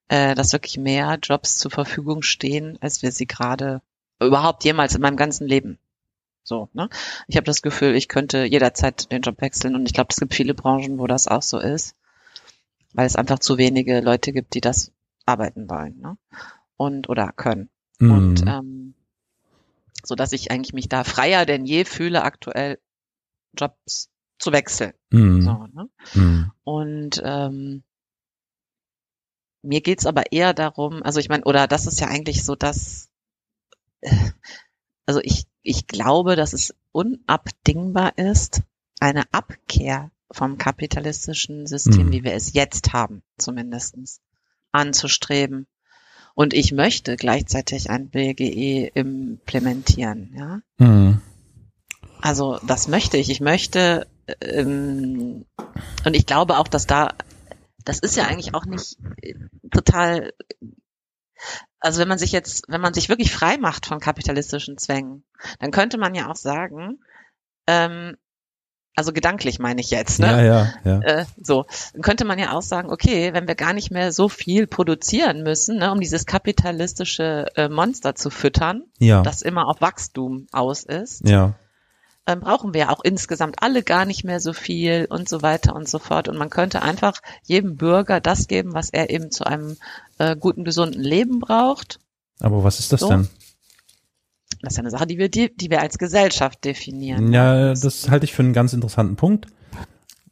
äh, 0.09 0.35
dass 0.35 0.53
wirklich 0.53 0.77
mehr 0.77 1.19
Jobs 1.23 1.59
zur 1.59 1.71
Verfügung 1.71 2.23
stehen, 2.23 2.79
als 2.81 3.03
wir 3.03 3.13
sie 3.13 3.27
gerade 3.27 3.81
überhaupt 4.21 4.65
jemals 4.65 4.95
in 4.95 5.01
meinem 5.01 5.17
ganzen 5.17 5.47
Leben. 5.47 5.79
So, 6.43 6.69
ne? 6.75 6.91
Ich 7.27 7.37
habe 7.37 7.47
das 7.47 7.63
Gefühl, 7.63 7.95
ich 7.95 8.09
könnte 8.09 8.45
jederzeit 8.45 9.11
den 9.11 9.23
Job 9.23 9.41
wechseln 9.41 9.75
und 9.75 9.87
ich 9.87 9.95
glaube, 9.95 10.09
es 10.11 10.21
gibt 10.21 10.35
viele 10.35 10.55
Branchen, 10.55 10.99
wo 10.99 11.07
das 11.07 11.27
auch 11.27 11.43
so 11.43 11.59
ist, 11.59 11.95
weil 12.95 13.07
es 13.07 13.17
einfach 13.17 13.41
zu 13.41 13.59
wenige 13.59 14.01
Leute 14.01 14.33
gibt, 14.33 14.55
die 14.55 14.61
das 14.61 14.93
arbeiten 15.27 15.69
wollen, 15.69 16.01
ne? 16.01 16.17
Und 16.77 17.09
oder 17.09 17.33
können. 17.33 17.69
Mhm. 17.99 18.11
Und 18.11 18.45
ähm, 18.47 18.95
so 20.03 20.15
dass 20.15 20.33
ich 20.33 20.51
eigentlich 20.51 20.73
mich 20.73 20.89
da 20.89 21.05
freier 21.05 21.47
denn 21.47 21.67
je 21.67 21.85
fühle, 21.85 22.23
aktuell 22.23 22.79
Jobs 23.57 24.11
zu 24.39 24.53
wechseln. 24.53 24.93
Mhm. 25.11 25.43
So, 25.43 25.67
ne? 25.73 25.89
Mhm. 26.15 26.53
Und 26.65 27.23
ähm, 27.25 27.83
mir 29.63 29.81
geht's 29.81 30.07
aber 30.07 30.33
eher 30.33 30.53
darum, 30.53 31.03
also 31.03 31.21
ich 31.21 31.29
meine, 31.29 31.45
oder 31.45 31.67
das 31.67 31.87
ist 31.87 32.01
ja 32.01 32.09
eigentlich 32.09 32.45
so, 32.45 32.55
dass, 32.55 33.09
äh, 34.03 34.31
also 35.07 35.21
ich, 35.23 35.47
ich 35.63 35.87
glaube, 35.87 36.37
dass 36.37 36.53
es 36.53 36.75
unabdingbar 36.93 38.19
ist, 38.19 38.63
eine 39.01 39.25
Abkehr 39.33 40.11
vom 40.35 40.59
kapitalistischen 40.59 41.67
System, 41.67 42.07
mhm. 42.07 42.13
wie 42.13 42.25
wir 42.25 42.35
es 42.35 42.53
jetzt 42.53 42.93
haben, 42.93 43.23
zumindestens 43.39 44.21
anzustreben. 44.73 45.67
Und 46.35 46.53
ich 46.53 46.73
möchte 46.73 47.17
gleichzeitig 47.17 47.91
ein 47.91 48.11
BGE 48.11 48.91
implementieren, 48.93 50.35
ja. 50.37 50.61
Mhm. 50.79 51.21
Also 52.21 52.59
das 52.67 52.89
möchte 52.89 53.17
ich. 53.17 53.31
Ich 53.31 53.41
möchte 53.41 54.07
ähm, 54.41 55.45
und 56.05 56.15
ich 56.15 56.27
glaube 56.27 56.59
auch, 56.59 56.69
dass 56.69 56.87
da 56.87 57.15
das 57.85 57.99
ist 57.99 58.17
ja 58.17 58.25
eigentlich 58.25 58.55
auch 58.55 58.65
nicht 58.65 58.97
äh, 59.23 59.35
total, 59.71 60.33
also 61.79 62.01
wenn 62.01 62.09
man 62.09 62.19
sich 62.19 62.33
jetzt, 62.33 62.65
wenn 62.69 62.81
man 62.81 62.95
sich 62.95 63.09
wirklich 63.09 63.33
frei 63.33 63.59
macht 63.59 63.87
von 63.87 64.01
kapitalistischen 64.01 64.79
Zwängen, 64.79 65.25
dann 65.59 65.71
könnte 65.71 65.99
man 65.99 66.15
ja 66.15 66.31
auch 66.31 66.37
sagen, 66.37 67.01
ähm, 67.67 68.17
also 68.97 69.13
gedanklich 69.13 69.59
meine 69.59 69.81
ich 69.81 69.91
jetzt, 69.91 70.21
ne? 70.21 70.27
Ja, 70.27 70.43
ja, 70.43 70.75
ja. 70.85 71.01
Äh, 71.01 71.25
so, 71.43 71.67
dann 71.93 72.03
könnte 72.03 72.25
man 72.25 72.39
ja 72.39 72.53
auch 72.53 72.63
sagen, 72.63 72.91
okay, 72.91 73.33
wenn 73.33 73.49
wir 73.49 73.55
gar 73.55 73.73
nicht 73.73 73.91
mehr 73.91 74.13
so 74.13 74.29
viel 74.29 74.67
produzieren 74.67 75.43
müssen, 75.43 75.79
ne, 75.79 75.91
um 75.91 76.01
dieses 76.01 76.27
kapitalistische 76.27 77.47
äh, 77.57 77.69
Monster 77.69 78.15
zu 78.15 78.31
füttern, 78.31 78.85
ja. 78.99 79.23
das 79.23 79.43
immer 79.43 79.69
auf 79.69 79.81
Wachstum 79.81 80.47
aus 80.53 80.85
ist, 80.85 81.27
ja 81.29 81.55
ähm, 82.27 82.41
brauchen 82.41 82.73
wir 82.73 82.83
ja 82.83 82.91
auch 82.91 83.01
insgesamt 83.03 83.57
alle 83.63 83.83
gar 83.83 84.05
nicht 84.05 84.25
mehr 84.25 84.41
so 84.41 84.53
viel 84.53 85.07
und 85.09 85.29
so 85.29 85.43
weiter 85.43 85.75
und 85.75 85.89
so 85.89 85.99
fort. 85.99 86.29
Und 86.29 86.39
man 86.39 86.51
könnte 86.51 86.83
einfach 86.83 87.21
jedem 87.43 87.77
Bürger 87.77 88.21
das 88.21 88.49
geben, 88.49 88.73
was 88.73 88.91
er 88.91 89.11
eben 89.11 89.31
zu 89.31 89.45
einem 89.45 89.77
äh, 90.19 90.37
guten, 90.37 90.65
gesunden 90.65 91.03
Leben 91.03 91.41
braucht. 91.41 92.01
Aber 92.41 92.65
was 92.65 92.79
ist 92.79 92.93
das 92.93 93.01
so. 93.01 93.09
denn? 93.09 93.29
Das 94.65 94.75
ist 94.75 94.79
eine 94.79 94.91
Sache, 94.91 95.07
die 95.07 95.19
wir, 95.19 95.29
die, 95.29 95.55
die 95.55 95.71
wir 95.71 95.81
als 95.81 95.99
Gesellschaft 95.99 96.65
definieren. 96.65 97.33
Ja, 97.33 97.75
das 97.75 98.09
halte 98.11 98.25
ich 98.25 98.33
für 98.33 98.43
einen 98.43 98.53
ganz 98.53 98.73
interessanten 98.73 99.17
Punkt 99.17 99.47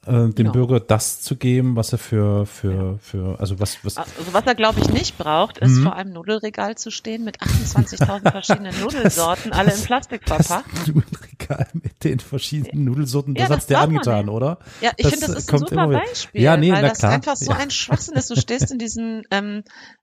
äh, 0.06 0.10
dem 0.10 0.34
genau. 0.34 0.52
Bürger 0.52 0.80
das 0.80 1.20
zu 1.20 1.36
geben, 1.36 1.76
was 1.76 1.92
er 1.92 1.98
für, 1.98 2.44
für, 2.46 2.98
für, 2.98 3.38
also 3.38 3.60
was, 3.60 3.84
was. 3.84 3.96
Also 3.96 4.10
was 4.32 4.44
er, 4.46 4.54
glaube 4.54 4.80
ich, 4.80 4.88
nicht 4.88 5.16
braucht, 5.16 5.58
ist 5.58 5.76
mhm. 5.76 5.82
vor 5.84 5.94
einem 5.94 6.12
Nudelregal 6.12 6.76
zu 6.76 6.90
stehen 6.90 7.24
mit 7.24 7.40
28.000 7.40 8.30
verschiedenen 8.32 8.78
Nudelsorten, 8.80 9.52
alle 9.52 9.72
in 9.72 9.80
Plastik 9.82 10.22
verpackt. 10.26 10.88
Nudelregal 10.88 11.68
mit 11.74 12.02
den 12.02 12.18
verschiedenen 12.18 12.84
Nudelsorten, 12.84 13.34
das 13.34 13.48
ja, 13.48 13.54
hat's 13.54 13.66
dir 13.66 13.78
angetan, 13.78 14.28
oder? 14.28 14.58
Ja, 14.80 14.90
ich 14.96 15.06
finde, 15.06 15.26
das 15.26 15.36
ist 15.36 15.52
ein 15.52 15.58
super 15.58 15.86
Beispiel, 15.86 16.42
ja, 16.42 16.56
nee, 16.56 16.72
weil 16.72 16.82
das 16.82 16.98
klar. 16.98 17.12
einfach 17.12 17.36
so 17.36 17.52
ja. 17.52 17.58
ein 17.58 17.70
Schwachsinn 17.70 18.16
ist. 18.16 18.28
Du 18.28 18.36
stehst 18.36 18.72
in 18.72 18.78
diesen 18.78 19.22
ähm, 19.30 19.62
äh, 19.62 20.01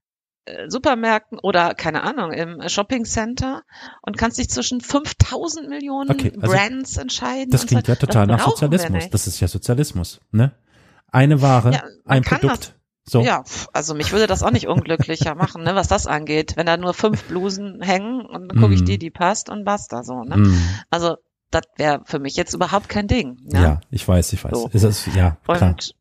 Supermärkten 0.67 1.39
oder 1.39 1.73
keine 1.73 2.03
Ahnung 2.03 2.31
im 2.31 2.67
Shopping 2.67 3.05
Center 3.05 3.63
und 4.01 4.17
kannst 4.17 4.37
dich 4.37 4.49
zwischen 4.49 4.81
5000 4.81 5.69
Millionen 5.69 6.11
okay, 6.11 6.33
also 6.39 6.55
Brands 6.55 6.97
entscheiden. 6.97 7.51
Das 7.51 7.65
klingt 7.65 7.87
ja 7.87 7.95
total 7.95 8.27
nach 8.27 8.45
Sozialismus. 8.45 9.09
Das 9.09 9.27
ist 9.27 9.39
ja 9.39 9.47
Sozialismus, 9.47 10.21
ne? 10.31 10.51
Eine 11.11 11.41
Ware, 11.41 11.71
ja, 11.71 11.83
ein 12.05 12.23
Produkt. 12.23 12.75
So. 13.09 13.21
Ja, 13.21 13.43
also 13.73 13.95
mich 13.95 14.11
würde 14.11 14.27
das 14.27 14.43
auch 14.43 14.51
nicht 14.51 14.67
unglücklicher 14.67 15.33
machen, 15.33 15.63
ne, 15.63 15.73
was 15.73 15.87
das 15.87 16.05
angeht. 16.05 16.53
Wenn 16.57 16.67
da 16.67 16.77
nur 16.77 16.93
fünf 16.93 17.23
Blusen 17.23 17.81
hängen 17.81 18.23
und 18.23 18.49
dann 18.49 18.59
gucke 18.59 18.75
ich 18.75 18.83
mm. 18.83 18.85
die, 18.85 18.99
die 18.99 19.09
passt 19.09 19.49
und 19.49 19.65
basta 19.65 20.03
so, 20.03 20.23
ne? 20.23 20.37
Mm. 20.37 20.61
Also 20.91 21.15
das 21.49 21.63
wäre 21.77 22.01
für 22.05 22.19
mich 22.19 22.35
jetzt 22.35 22.53
überhaupt 22.53 22.87
kein 22.87 23.07
Ding. 23.07 23.39
Ne? 23.45 23.61
Ja, 23.61 23.81
ich 23.89 24.07
weiß, 24.07 24.33
ich 24.33 24.43
weiß. 24.43 24.51
So. 24.51 24.69
Ist 24.71 24.83
das, 24.83 25.07
ja, 25.15 25.37
klar. 25.45 25.69
Und 25.69 25.95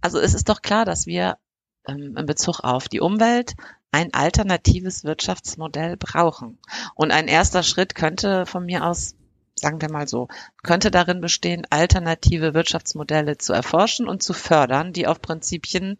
also 0.00 0.20
es 0.20 0.34
ist 0.34 0.48
doch 0.48 0.62
klar, 0.62 0.84
dass 0.84 1.06
wir 1.06 1.38
ähm, 1.86 2.16
in 2.16 2.26
Bezug 2.26 2.60
auf 2.60 2.88
die 2.88 3.00
Umwelt 3.00 3.54
ein 3.90 4.12
alternatives 4.12 5.04
Wirtschaftsmodell 5.04 5.96
brauchen. 5.96 6.58
Und 6.94 7.10
ein 7.10 7.28
erster 7.28 7.62
Schritt 7.62 7.94
könnte 7.94 8.46
von 8.46 8.64
mir 8.64 8.84
aus 8.84 9.14
sagen 9.58 9.80
wir 9.80 9.90
mal 9.90 10.08
so, 10.08 10.28
könnte 10.62 10.90
darin 10.90 11.20
bestehen, 11.20 11.66
alternative 11.70 12.54
Wirtschaftsmodelle 12.54 13.38
zu 13.38 13.52
erforschen 13.52 14.08
und 14.08 14.22
zu 14.22 14.32
fördern, 14.32 14.92
die 14.92 15.06
auf 15.06 15.20
Prinzipien 15.20 15.98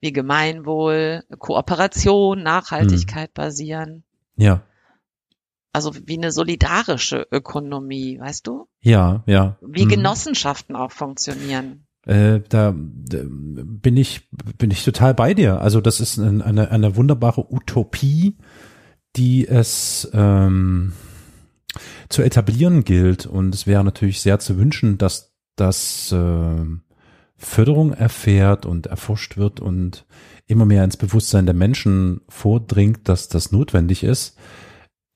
wie 0.00 0.12
Gemeinwohl, 0.12 1.24
Kooperation, 1.38 2.42
Nachhaltigkeit 2.42 3.28
hm. 3.28 3.34
basieren. 3.34 4.04
Ja. 4.36 4.62
Also 5.72 5.94
wie 6.06 6.18
eine 6.18 6.32
solidarische 6.32 7.26
Ökonomie, 7.30 8.20
weißt 8.20 8.46
du? 8.46 8.68
Ja, 8.80 9.22
ja. 9.26 9.56
Wie 9.62 9.82
hm. 9.82 9.88
Genossenschaften 9.88 10.76
auch 10.76 10.92
funktionieren. 10.92 11.86
Äh, 12.06 12.40
da, 12.48 12.74
bin 12.74 13.96
ich 13.96 14.28
bin 14.58 14.70
ich 14.70 14.84
total 14.84 15.14
bei 15.14 15.34
dir. 15.34 15.60
Also 15.60 15.80
das 15.80 16.00
ist 16.00 16.18
eine, 16.18 16.70
eine 16.70 16.96
wunderbare 16.96 17.52
Utopie, 17.52 18.36
die 19.16 19.46
es 19.46 20.10
ähm, 20.12 20.92
zu 22.08 22.22
etablieren 22.22 22.84
gilt. 22.84 23.26
Und 23.26 23.54
es 23.54 23.66
wäre 23.66 23.84
natürlich 23.84 24.20
sehr 24.20 24.38
zu 24.38 24.58
wünschen, 24.58 24.98
dass 24.98 25.32
das 25.56 26.12
äh, 26.12 26.64
Förderung 27.36 27.92
erfährt 27.92 28.66
und 28.66 28.86
erforscht 28.86 29.36
wird 29.36 29.60
und 29.60 30.06
immer 30.46 30.64
mehr 30.64 30.84
ins 30.84 30.96
Bewusstsein 30.96 31.46
der 31.46 31.54
Menschen 31.54 32.20
vordringt, 32.28 33.08
dass 33.08 33.28
das 33.28 33.52
notwendig 33.52 34.02
ist. 34.02 34.36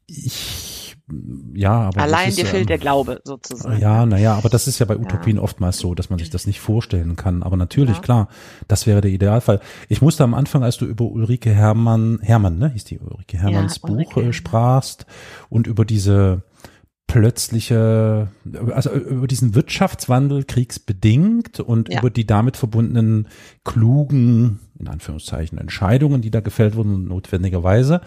Ich, 0.07 0.76
ja, 1.55 1.83
aber. 1.83 2.03
Allein 2.03 2.31
ist, 2.31 2.39
dir 2.39 2.47
fehlt 2.47 2.63
ähm, 2.63 2.67
der 2.67 2.79
Glaube 2.79 3.21
sozusagen. 3.25 3.81
Ja, 3.81 4.05
naja, 4.07 4.35
aber 4.35 4.49
das 4.49 4.67
ist 4.67 4.81
ja 4.81 4.87
bei 4.87 4.97
Utopien 4.97 5.37
ja. 5.37 5.43
oftmals 5.43 5.79
so, 5.79 5.95
dass 5.95 6.11
man 6.11 6.19
sich 6.19 6.31
das 6.31 6.47
nicht 6.47 6.59
vorstellen 6.59 7.15
kann. 7.15 7.45
Aber 7.45 7.57
natürlich, 7.57 7.97
ja. 7.97 8.03
klar, 8.03 8.29
das 8.67 8.87
wäre 8.87 9.01
der 9.01 9.13
Idealfall. 9.13 9.61
Ich 9.89 10.03
musste 10.03 10.25
am 10.25 10.35
Anfang, 10.35 10.65
als 10.65 10.79
du 10.79 10.85
über 10.85 11.05
Ulrike 11.05 11.51
Hermann, 11.51 12.19
Hermann, 12.23 12.59
ne, 12.59 12.71
hieß 12.71 12.85
die 12.85 12.99
Ulrike 12.99 13.39
Hermanns 13.39 13.77
ja, 13.77 13.89
Buch 13.89 13.97
Ulrike. 14.17 14.21
Äh, 14.23 14.33
sprachst 14.33 15.07
und 15.49 15.69
über 15.69 15.85
diese 15.85 16.43
plötzliche, 17.07 18.29
also 18.75 18.91
über 18.91 19.29
diesen 19.29 19.55
Wirtschaftswandel 19.55 20.43
kriegsbedingt 20.43 21.61
und 21.61 21.89
ja. 21.89 22.01
über 22.01 22.11
die 22.11 22.27
damit 22.27 22.57
verbundenen 22.57 23.29
klugen, 23.65 24.59
in 24.79 24.89
Anführungszeichen, 24.89 25.57
Entscheidungen, 25.59 26.21
die 26.21 26.33
da 26.33 26.41
gefällt 26.41 26.75
wurden, 26.75 27.07
notwendigerweise, 27.07 28.01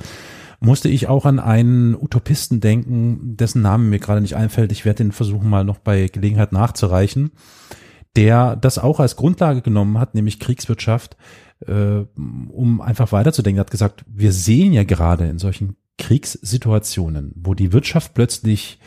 musste 0.60 0.90
ich 0.90 1.08
auch 1.08 1.26
an 1.26 1.40
einen 1.40 1.96
Utopisten 1.96 2.60
denken, 2.60 3.38
dessen 3.38 3.62
Name 3.62 3.86
mir 3.86 4.00
gerade 4.00 4.22
nicht 4.22 4.36
einfällt. 4.36 4.72
Ich 4.72 4.86
werde 4.86 5.04
den 5.04 5.12
versuchen 5.12 5.50
mal 5.50 5.64
noch 5.64 5.78
bei 5.78 6.08
Gelegenheit 6.08 6.52
nachzureichen, 6.52 7.32
der 8.16 8.56
das 8.56 8.78
auch 8.78 9.00
als 9.00 9.16
Grundlage 9.16 9.62
genommen 9.62 10.00
hat, 10.00 10.16
nämlich 10.16 10.40
Kriegswirtschaft, 10.40 11.16
äh, 11.66 12.04
um 12.16 12.82
einfach 12.82 13.12
weiterzudenken. 13.12 13.60
Er 13.60 13.62
hat 13.62 13.72
gesagt, 13.72 14.04
wir 14.08 14.34
sehen 14.34 14.74
ja 14.74 14.84
gerade 14.84 15.28
in 15.28 15.40
solchen 15.40 15.76
Kriegssituationen, 15.98 17.34
wo 17.36 17.54
die 17.54 17.74
Wirtschaft 17.74 18.14
plötzlich 18.14 18.80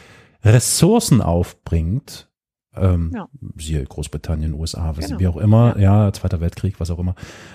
Ressourcen 0.45 1.21
aufbringt, 1.21 2.29
ähm, 2.75 3.13
ja. 3.15 3.29
siehe 3.57 3.85
Großbritannien, 3.85 4.55
USA, 4.55 4.97
was, 4.97 5.07
genau. 5.07 5.21
wie 5.21 5.27
auch 5.27 5.37
immer, 5.37 5.79
ja. 5.79 6.07
ja. 6.07 6.13
Zweiter 6.13 6.41
Weltkrieg, 6.41 6.81
was 6.81 6.91
auch 6.91 6.99
immer, 6.99 7.15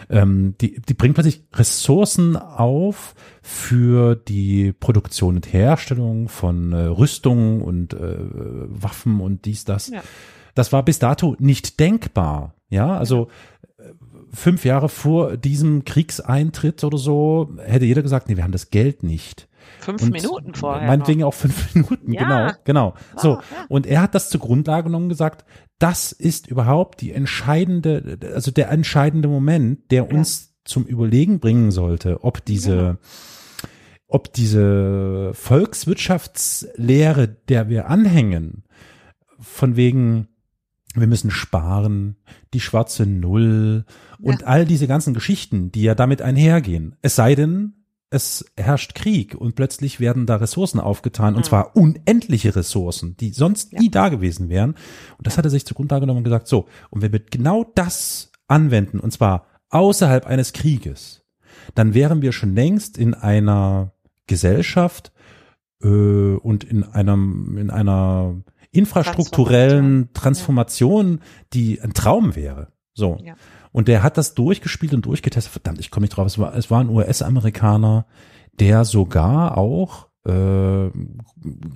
ähm, 0.10 0.56
die, 0.62 0.80
die 0.82 0.94
bringt 0.94 1.16
plötzlich 1.16 1.44
Ressourcen 1.54 2.36
auf 2.36 3.16
für 3.42 4.16
die 4.16 4.74
Produktion 4.74 5.36
und 5.36 5.52
Herstellung 5.52 6.30
von 6.30 6.74
äh, 6.74 6.84
Rüstungen 6.84 7.62
und 7.62 7.94
äh, 7.94 8.18
Waffen 8.20 9.20
und 9.22 9.46
dies, 9.46 9.66
das. 9.66 9.90
Ja. 9.90 10.02
Das 10.54 10.74
war 10.74 10.84
bis 10.84 11.00
dato 11.00 11.36
nicht 11.40 11.80
denkbar. 11.80 12.56
Ja, 12.70 12.98
also 12.98 13.30
äh, 13.78 13.84
fünf 14.32 14.66
Jahre 14.66 14.90
vor 14.90 15.38
diesem 15.38 15.86
Kriegseintritt 15.86 16.84
oder 16.84 16.98
so 16.98 17.56
hätte 17.64 17.86
jeder 17.86 18.02
gesagt, 18.02 18.28
nee, 18.28 18.36
wir 18.36 18.44
haben 18.44 18.52
das 18.52 18.70
Geld 18.70 19.04
nicht. 19.04 19.47
Fünf 19.80 20.04
und 20.04 20.12
Minuten 20.12 20.54
vorher. 20.54 20.88
Meinetwegen 20.88 21.22
noch. 21.22 21.28
auch 21.28 21.34
fünf 21.34 21.74
Minuten, 21.74 22.12
ja. 22.12 22.24
genau, 22.24 22.54
genau. 22.64 22.94
Wow, 23.14 23.22
so. 23.22 23.30
Ja. 23.30 23.42
Und 23.70 23.86
er 23.86 24.02
hat 24.02 24.16
das 24.16 24.30
zur 24.30 24.42
Grundlage 24.42 24.86
genommen 24.86 25.06
und 25.06 25.10
gesagt, 25.10 25.46
das 25.80 26.12
ist 26.12 26.48
überhaupt 26.48 27.02
die 27.02 27.12
entscheidende, 27.12 28.18
also 28.34 28.52
der 28.52 28.70
entscheidende 28.70 29.28
Moment, 29.28 29.92
der 29.92 30.12
uns 30.12 30.56
zum 30.66 30.86
Überlegen 30.86 31.40
bringen 31.40 31.72
sollte, 31.72 32.24
ob 32.24 32.44
diese, 32.44 32.98
ob 34.08 34.34
diese 34.34 35.32
Volkswirtschaftslehre, 35.34 37.28
der 37.28 37.70
wir 37.70 37.90
anhängen, 37.90 38.64
von 39.40 39.76
wegen, 39.76 40.28
wir 40.96 41.08
müssen 41.08 41.32
sparen, 41.32 42.18
die 42.54 42.60
schwarze 42.60 43.06
Null 43.06 43.86
und 44.20 44.42
ja. 44.42 44.48
all 44.48 44.66
diese 44.66 44.88
ganzen 44.88 45.14
Geschichten, 45.14 45.72
die 45.72 45.84
ja 45.84 45.96
damit 45.96 46.22
einhergehen. 46.22 46.96
Es 47.02 47.16
sei 47.16 47.36
denn, 47.36 47.77
es 48.10 48.46
herrscht 48.56 48.96
Krieg 48.96 49.36
und 49.36 49.56
plötzlich 49.56 50.00
werden 50.00 50.26
da 50.26 50.38
Ressourcen 50.38 50.80
aufgetan 50.80 51.36
und 51.36 51.42
mhm. 51.42 51.46
zwar 51.46 51.76
unendliche 51.76 52.56
Ressourcen, 52.56 53.18
die 53.18 53.32
sonst 53.32 53.74
ja. 53.74 53.80
nie 53.80 53.90
da 53.90 54.10
gewesen 54.10 54.50
wären. 54.50 54.72
Und 55.18 55.28
das 55.28 55.38
hat 55.38 55.46
er 55.46 55.52
sich 55.52 55.66
zur 55.66 55.76
Grundlage 55.76 56.02
genommen 56.02 56.20
und 56.20 56.24
gesagt, 56.24 56.48
so, 56.48 56.68
und 56.90 57.02
wenn 57.02 57.12
wir 57.12 57.20
genau 57.20 57.66
das 57.76 58.32
anwenden 58.48 59.00
und 59.00 59.12
zwar 59.12 59.46
außerhalb 59.70 60.26
eines 60.26 60.54
Krieges, 60.54 61.26
dann 61.76 61.94
wären 61.94 62.22
wir 62.22 62.32
schon 62.32 62.56
längst 62.56 62.98
in 62.98 63.14
einer 63.14 63.92
Gesellschaft 64.26 65.12
äh, 65.84 65.88
und 65.88 66.64
in 66.64 66.84
einem 66.84 67.58
in 67.58 67.70
einer 67.70 68.36
infrastrukturellen 68.72 70.14
Transformation, 70.14 71.22
die 71.54 71.82
ein 71.82 71.94
Traum 71.94 72.36
wäre. 72.36 72.72
So. 72.94 73.18
Ja. 73.24 73.36
Und 73.78 73.88
der 73.88 74.02
hat 74.02 74.18
das 74.18 74.34
durchgespielt 74.34 74.96
und 74.96 75.06
durchgetestet. 75.06 75.54
Verdammt, 75.54 75.80
ich 75.80 75.92
komme 75.92 76.06
nicht 76.06 76.18
drauf. 76.18 76.26
Es 76.26 76.40
war, 76.40 76.56
es 76.56 76.72
war 76.72 76.82
ein 76.82 76.90
US-Amerikaner, 76.90 78.08
der 78.60 78.86
sogar 78.86 79.56
auch 79.56 80.08
äh, 80.26 80.90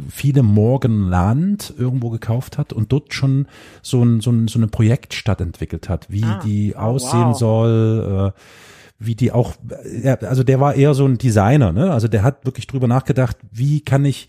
viele 0.10 0.42
Morgenland 0.42 1.72
irgendwo 1.78 2.10
gekauft 2.10 2.58
hat 2.58 2.74
und 2.74 2.92
dort 2.92 3.14
schon 3.14 3.46
so, 3.84 4.04
ein, 4.04 4.20
so, 4.20 4.32
ein, 4.32 4.48
so 4.48 4.58
eine 4.58 4.68
Projektstadt 4.68 5.42
entwickelt 5.42 5.90
hat, 5.90 6.08
wie 6.10 6.24
ah, 6.24 6.42
die 6.44 6.74
oh, 6.76 6.80
aussehen 6.80 7.34
wow. 7.34 7.38
soll, 7.38 8.34
äh, 8.36 8.40
wie 8.98 9.14
die 9.14 9.32
auch, 9.32 9.54
ja, 10.02 10.16
also 10.16 10.42
der 10.42 10.60
war 10.60 10.74
eher 10.74 10.96
so 10.96 11.06
ein 11.06 11.20
Designer, 11.20 11.72
ne? 11.72 11.92
Also 11.92 12.08
der 12.08 12.24
hat 12.24 12.48
wirklich 12.48 12.66
drüber 12.66 12.88
nachgedacht, 12.88 13.38
wie 13.52 13.82
kann 13.82 14.06
ich, 14.06 14.28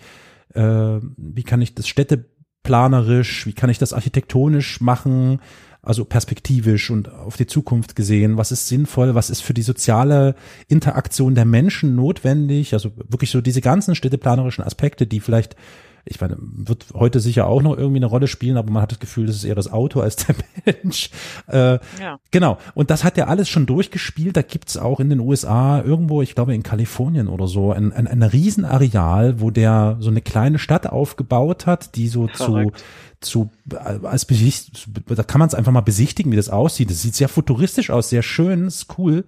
äh, 0.52 0.98
wie 1.16 1.42
kann 1.42 1.62
ich 1.62 1.74
das 1.74 1.88
städteplanerisch, 1.88 3.46
wie 3.46 3.54
kann 3.54 3.70
ich 3.70 3.78
das 3.78 3.94
architektonisch 3.94 4.82
machen, 4.82 5.40
also 5.82 6.04
perspektivisch 6.04 6.90
und 6.90 7.12
auf 7.12 7.36
die 7.36 7.46
Zukunft 7.46 7.96
gesehen, 7.96 8.36
was 8.36 8.52
ist 8.52 8.68
sinnvoll, 8.68 9.14
was 9.16 9.30
ist 9.30 9.42
für 9.42 9.54
die 9.54 9.62
soziale 9.62 10.36
Interaktion 10.68 11.34
der 11.34 11.44
Menschen 11.44 11.96
notwendig, 11.96 12.72
also 12.72 12.92
wirklich 13.08 13.30
so 13.30 13.40
diese 13.40 13.60
ganzen 13.60 13.96
städteplanerischen 13.96 14.64
Aspekte, 14.64 15.06
die 15.06 15.20
vielleicht 15.20 15.56
ich 16.04 16.20
meine, 16.20 16.36
wird 16.40 16.86
heute 16.94 17.20
sicher 17.20 17.46
auch 17.46 17.62
noch 17.62 17.76
irgendwie 17.76 17.98
eine 17.98 18.06
Rolle 18.06 18.26
spielen, 18.26 18.56
aber 18.56 18.72
man 18.72 18.82
hat 18.82 18.90
das 18.90 18.98
Gefühl, 18.98 19.26
das 19.26 19.36
ist 19.36 19.44
eher 19.44 19.54
das 19.54 19.72
Auto 19.72 20.00
als 20.00 20.16
der 20.16 20.34
Mensch. 20.64 21.10
Äh, 21.46 21.78
ja. 22.00 22.18
Genau. 22.32 22.58
Und 22.74 22.90
das 22.90 23.04
hat 23.04 23.16
er 23.18 23.28
alles 23.28 23.48
schon 23.48 23.66
durchgespielt. 23.66 24.36
Da 24.36 24.42
gibt's 24.42 24.76
auch 24.76 24.98
in 24.98 25.10
den 25.10 25.20
USA 25.20 25.80
irgendwo, 25.80 26.20
ich 26.20 26.34
glaube 26.34 26.54
in 26.54 26.64
Kalifornien 26.64 27.28
oder 27.28 27.46
so, 27.46 27.70
ein, 27.70 27.92
ein, 27.92 28.08
ein 28.08 28.22
Riesenareal, 28.22 29.40
wo 29.40 29.50
der 29.50 29.96
so 30.00 30.10
eine 30.10 30.22
kleine 30.22 30.58
Stadt 30.58 30.88
aufgebaut 30.88 31.66
hat, 31.66 31.94
die 31.94 32.08
so 32.08 32.26
Verrückt. 32.26 32.78
zu 32.78 32.84
zu 33.24 33.50
als 33.74 34.24
Besicht, 34.24 34.88
da 35.06 35.22
kann 35.22 35.38
man 35.38 35.48
es 35.48 35.54
einfach 35.54 35.72
mal 35.72 35.80
besichtigen, 35.80 36.32
wie 36.32 36.36
das 36.36 36.48
aussieht. 36.48 36.90
Das 36.90 37.02
sieht 37.02 37.14
sehr 37.14 37.28
futuristisch 37.28 37.90
aus, 37.90 38.10
sehr 38.10 38.22
schön, 38.22 38.66
ist 38.66 38.98
cool. 38.98 39.24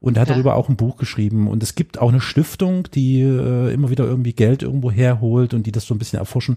Und 0.00 0.16
er 0.16 0.22
hat 0.22 0.28
ja. 0.28 0.34
darüber 0.34 0.56
auch 0.56 0.68
ein 0.68 0.76
Buch 0.76 0.96
geschrieben. 0.96 1.48
Und 1.48 1.62
es 1.62 1.74
gibt 1.74 1.98
auch 1.98 2.08
eine 2.08 2.20
Stiftung, 2.20 2.88
die 2.94 3.20
äh, 3.20 3.72
immer 3.72 3.90
wieder 3.90 4.04
irgendwie 4.04 4.32
Geld 4.32 4.62
irgendwo 4.62 4.90
herholt 4.90 5.52
und 5.52 5.66
die 5.66 5.72
das 5.72 5.84
so 5.84 5.94
ein 5.94 5.98
bisschen 5.98 6.18
erforschen. 6.18 6.56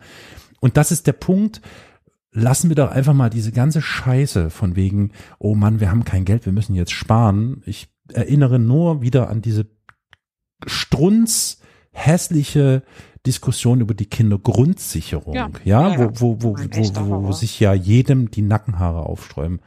Und 0.59 0.77
das 0.77 0.91
ist 0.91 1.07
der 1.07 1.13
Punkt. 1.13 1.61
Lassen 2.31 2.69
wir 2.69 2.75
doch 2.75 2.89
einfach 2.89 3.13
mal 3.13 3.29
diese 3.29 3.51
ganze 3.51 3.81
Scheiße 3.81 4.49
von 4.49 4.75
wegen, 4.75 5.11
oh 5.39 5.55
Mann, 5.55 5.79
wir 5.79 5.91
haben 5.91 6.03
kein 6.03 6.25
Geld, 6.25 6.45
wir 6.45 6.53
müssen 6.53 6.73
jetzt 6.73 6.93
sparen. 6.93 7.61
Ich 7.65 7.89
erinnere 8.11 8.59
nur 8.59 9.01
wieder 9.01 9.29
an 9.29 9.41
diese 9.41 9.67
strunz 10.65 11.59
hässliche 11.91 12.83
Diskussion 13.25 13.81
über 13.81 13.93
die 13.93 14.05
Kindergrundsicherung, 14.05 15.33
ja, 15.33 15.49
ja, 15.63 15.89
ja 15.89 15.99
wo, 16.19 16.41
wo, 16.41 16.41
wo, 16.41 16.57
wo, 16.57 17.09
wo, 17.09 17.23
wo 17.27 17.31
sich 17.31 17.59
ja 17.59 17.73
jedem 17.73 18.29
die 18.31 18.41
Nackenhaare 18.41 19.03
aufsträuben. 19.03 19.61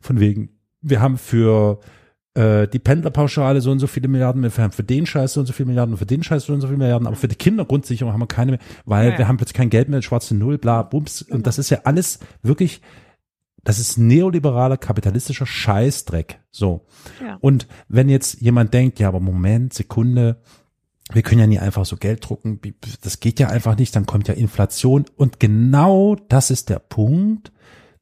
Von 0.00 0.20
wegen, 0.20 0.50
wir 0.80 1.00
haben 1.00 1.18
für 1.18 1.80
äh, 2.34 2.68
die 2.68 2.78
Pendlerpauschale 2.78 3.60
so 3.60 3.70
und 3.70 3.78
so 3.78 3.86
viele 3.86 4.08
Milliarden, 4.08 4.42
wir 4.42 4.50
haben 4.50 4.72
für 4.72 4.84
den 4.84 5.06
Scheiß 5.06 5.32
so 5.32 5.40
und 5.40 5.46
so 5.46 5.52
viele 5.52 5.66
Milliarden 5.66 5.94
und 5.94 5.98
für 5.98 6.06
den 6.06 6.22
Scheiß 6.22 6.46
so 6.46 6.52
und 6.52 6.60
so 6.60 6.66
viele 6.68 6.78
Milliarden, 6.78 7.06
aber 7.06 7.16
für 7.16 7.28
die 7.28 7.36
Kindergrundsicherung 7.36 8.12
haben 8.12 8.20
wir 8.20 8.26
keine 8.26 8.52
mehr, 8.52 8.60
weil 8.84 9.12
ja, 9.12 9.18
wir 9.18 9.28
haben 9.28 9.38
plötzlich 9.38 9.56
kein 9.56 9.70
Geld 9.70 9.88
mehr, 9.88 10.02
schwarze 10.02 10.36
Null, 10.36 10.58
bla, 10.58 10.82
bums. 10.82 11.22
Und 11.22 11.28
genau. 11.28 11.42
das 11.42 11.58
ist 11.58 11.70
ja 11.70 11.80
alles 11.84 12.20
wirklich, 12.42 12.80
das 13.64 13.78
ist 13.78 13.98
neoliberaler, 13.98 14.76
kapitalistischer 14.76 15.46
Scheißdreck. 15.46 16.40
So. 16.50 16.86
Ja. 17.20 17.38
Und 17.40 17.66
wenn 17.88 18.08
jetzt 18.08 18.40
jemand 18.40 18.74
denkt, 18.74 19.00
ja, 19.00 19.08
aber 19.08 19.20
Moment, 19.20 19.72
Sekunde, 19.72 20.42
wir 21.12 21.22
können 21.22 21.40
ja 21.40 21.46
nie 21.46 21.58
einfach 21.58 21.84
so 21.84 21.96
Geld 21.96 22.26
drucken, 22.26 22.60
das 23.02 23.20
geht 23.20 23.38
ja 23.38 23.48
einfach 23.48 23.76
nicht, 23.76 23.94
dann 23.94 24.06
kommt 24.06 24.28
ja 24.28 24.34
Inflation 24.34 25.04
und 25.16 25.38
genau 25.38 26.16
das 26.28 26.50
ist 26.50 26.70
der 26.70 26.78
Punkt, 26.78 27.52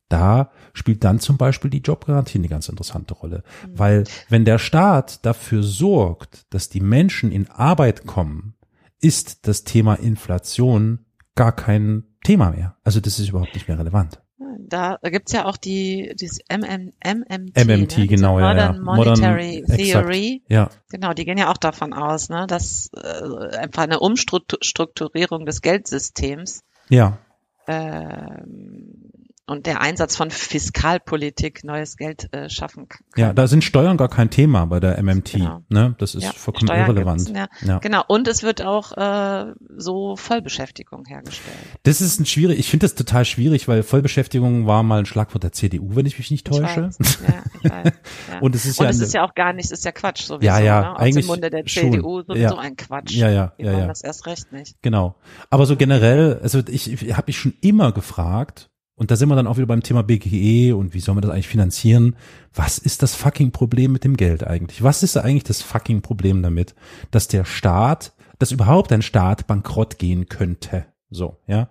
da 0.08 0.50
spielt 0.74 1.04
dann 1.04 1.20
zum 1.20 1.38
Beispiel 1.38 1.70
die 1.70 1.80
Jobgarantie 1.80 2.38
eine 2.38 2.48
ganz 2.48 2.68
interessante 2.68 3.14
Rolle, 3.14 3.42
mhm. 3.66 3.78
weil 3.78 4.04
wenn 4.28 4.44
der 4.44 4.58
Staat 4.58 5.24
dafür 5.24 5.62
sorgt, 5.62 6.42
dass 6.50 6.68
die 6.68 6.80
Menschen 6.80 7.32
in 7.32 7.48
Arbeit 7.48 8.06
kommen, 8.06 8.54
ist 9.00 9.48
das 9.48 9.64
Thema 9.64 9.94
Inflation 9.94 11.00
gar 11.34 11.52
kein 11.52 12.04
Thema 12.22 12.50
mehr. 12.50 12.76
Also 12.84 13.00
das 13.00 13.18
ist 13.18 13.30
überhaupt 13.30 13.54
nicht 13.54 13.68
mehr 13.68 13.78
relevant. 13.78 14.22
Da 14.68 14.98
gibt's 15.02 15.32
ja 15.32 15.44
auch 15.44 15.56
die 15.56 16.14
dieses 16.18 16.38
MM, 16.50 16.92
MMT, 17.04 17.56
MMT 17.56 17.98
ne? 17.98 18.06
genau, 18.06 18.34
Modern 18.34 18.56
ja, 18.56 18.72
ja. 18.72 18.80
Monetary 18.80 19.64
Modern, 19.66 19.78
Theory. 19.78 20.42
Exakt, 20.48 20.50
ja. 20.50 20.70
Genau, 20.90 21.12
die 21.12 21.24
gehen 21.24 21.38
ja 21.38 21.50
auch 21.50 21.56
davon 21.56 21.92
aus, 21.92 22.28
ne, 22.28 22.46
dass 22.46 22.90
äh, 22.94 23.56
einfach 23.56 23.82
eine 23.82 24.00
Umstrukturierung 24.00 25.46
des 25.46 25.62
Geldsystems 25.62 26.62
ja. 26.88 27.18
ähm, 27.66 29.10
und 29.52 29.66
der 29.66 29.82
Einsatz 29.82 30.16
von 30.16 30.30
Fiskalpolitik 30.30 31.62
neues 31.62 31.96
Geld 31.96 32.32
äh, 32.32 32.48
schaffen 32.48 32.88
kann. 32.88 33.04
Ja, 33.16 33.34
da 33.34 33.46
sind 33.46 33.62
Steuern 33.62 33.98
gar 33.98 34.08
kein 34.08 34.30
Thema 34.30 34.64
bei 34.64 34.80
der 34.80 35.00
MMT. 35.02 35.32
Genau. 35.32 35.62
Ne? 35.68 35.94
Das 35.98 36.14
ist 36.14 36.24
ja, 36.24 36.32
vollkommen 36.32 36.68
Steuern 36.68 36.88
irrelevant. 36.88 37.32
Ja. 37.62 37.78
Genau. 37.78 38.02
Und 38.08 38.28
es 38.28 38.42
wird 38.42 38.62
auch 38.62 38.96
äh, 38.96 39.52
so 39.76 40.16
Vollbeschäftigung 40.16 41.04
hergestellt. 41.04 41.56
Das 41.82 42.00
ist 42.00 42.18
ein 42.18 42.26
schwierig. 42.26 42.58
Ich 42.58 42.70
finde 42.70 42.84
das 42.84 42.94
total 42.94 43.26
schwierig, 43.26 43.68
weil 43.68 43.82
Vollbeschäftigung 43.82 44.66
war 44.66 44.82
mal 44.82 45.00
ein 45.00 45.06
Schlagwort 45.06 45.44
der 45.44 45.52
CDU, 45.52 45.94
wenn 45.96 46.06
ich 46.06 46.16
mich 46.16 46.30
nicht 46.30 46.46
täusche. 46.46 46.90
Ich 46.98 47.10
weiß. 47.10 47.18
Ja, 47.28 47.42
ich 47.62 47.70
weiß. 47.70 47.92
Ja. 48.32 48.38
und 48.40 48.54
es 48.54 48.64
ist 48.64 48.80
und 48.80 48.84
ja, 48.84 48.90
es 48.90 49.00
ist 49.00 49.12
ja 49.12 49.24
auch 49.24 49.34
gar 49.34 49.52
nicht, 49.52 49.66
es 49.66 49.72
ist 49.72 49.84
ja 49.84 49.92
Quatsch 49.92 50.22
sowieso. 50.22 50.46
Ja, 50.46 50.60
ja, 50.60 50.80
ne? 50.80 50.92
Aus 50.94 51.00
eigentlich 51.00 51.26
dem 51.26 51.30
Munde 51.30 51.50
der 51.50 51.66
CDU 51.66 52.20
schon. 52.20 52.24
sowieso 52.26 52.56
ein 52.56 52.76
Quatsch. 52.76 53.12
Ja, 53.12 53.28
ja, 53.28 53.52
ja, 53.58 53.72
ja. 53.72 53.86
das 53.86 54.02
erst 54.02 54.26
recht 54.26 54.50
nicht. 54.50 54.80
Genau. 54.80 55.14
Aber 55.50 55.66
so 55.66 55.76
generell, 55.76 56.40
also 56.42 56.60
ich, 56.66 56.90
ich 56.90 57.14
habe 57.14 57.24
mich 57.26 57.38
schon 57.38 57.52
immer 57.60 57.92
gefragt, 57.92 58.70
und 59.02 59.10
da 59.10 59.16
sind 59.16 59.28
wir 59.28 59.34
dann 59.34 59.48
auch 59.48 59.56
wieder 59.56 59.66
beim 59.66 59.82
Thema 59.82 60.04
BGE 60.04 60.76
und 60.76 60.94
wie 60.94 61.00
soll 61.00 61.16
man 61.16 61.22
das 61.22 61.32
eigentlich 61.32 61.48
finanzieren? 61.48 62.14
Was 62.54 62.78
ist 62.78 63.02
das 63.02 63.16
fucking 63.16 63.50
Problem 63.50 63.90
mit 63.90 64.04
dem 64.04 64.16
Geld 64.16 64.46
eigentlich? 64.46 64.84
Was 64.84 65.02
ist 65.02 65.16
eigentlich 65.16 65.42
das 65.42 65.60
fucking 65.60 66.02
Problem 66.02 66.40
damit, 66.40 66.76
dass 67.10 67.26
der 67.26 67.44
Staat, 67.44 68.12
dass 68.38 68.52
überhaupt 68.52 68.92
ein 68.92 69.02
Staat 69.02 69.48
bankrott 69.48 69.98
gehen 69.98 70.28
könnte? 70.28 70.86
So, 71.10 71.38
ja. 71.48 71.68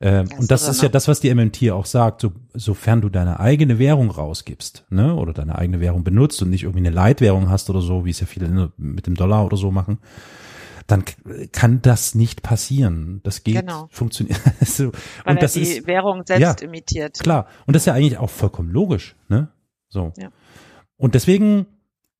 Ähm, 0.00 0.28
das 0.28 0.38
und 0.38 0.50
das 0.52 0.68
ist 0.68 0.80
ja 0.80 0.88
das, 0.88 1.08
was 1.08 1.18
die 1.18 1.34
MMT 1.34 1.72
auch 1.72 1.86
sagt, 1.86 2.20
so, 2.20 2.30
sofern 2.54 3.00
du 3.00 3.08
deine 3.08 3.40
eigene 3.40 3.80
Währung 3.80 4.08
rausgibst, 4.12 4.84
ne, 4.90 5.16
oder 5.16 5.32
deine 5.32 5.58
eigene 5.58 5.80
Währung 5.80 6.04
benutzt 6.04 6.40
und 6.40 6.50
nicht 6.50 6.62
irgendwie 6.62 6.86
eine 6.86 6.94
Leitwährung 6.94 7.50
hast 7.50 7.68
oder 7.68 7.80
so, 7.80 8.04
wie 8.04 8.10
es 8.10 8.20
ja 8.20 8.26
viele 8.26 8.70
mit 8.76 9.08
dem 9.08 9.16
Dollar 9.16 9.44
oder 9.44 9.56
so 9.56 9.72
machen, 9.72 9.98
dann 10.90 11.04
kann 11.52 11.82
das 11.82 12.14
nicht 12.14 12.42
passieren. 12.42 13.20
Das 13.22 13.44
geht, 13.44 13.60
genau. 13.60 13.88
funktioniert. 13.90 14.40
so. 14.60 14.92
Weil 15.24 15.34
und 15.34 15.42
das 15.42 15.52
die 15.52 15.62
ist, 15.62 15.86
Währung 15.86 16.24
selbst 16.26 16.60
ja, 16.60 16.66
imitiert. 16.66 17.18
Klar. 17.20 17.46
Und 17.66 17.74
das 17.74 17.82
ist 17.82 17.86
ja 17.86 17.94
eigentlich 17.94 18.18
auch 18.18 18.30
vollkommen 18.30 18.70
logisch, 18.70 19.16
ne? 19.28 19.48
So. 19.88 20.12
Ja. 20.16 20.30
Und 20.96 21.14
deswegen, 21.14 21.66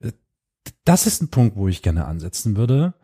äh, 0.00 0.12
das 0.84 1.06
ist 1.06 1.22
ein 1.22 1.28
Punkt, 1.28 1.56
wo 1.56 1.68
ich 1.68 1.82
gerne 1.82 2.04
ansetzen 2.04 2.56
würde. 2.56 2.94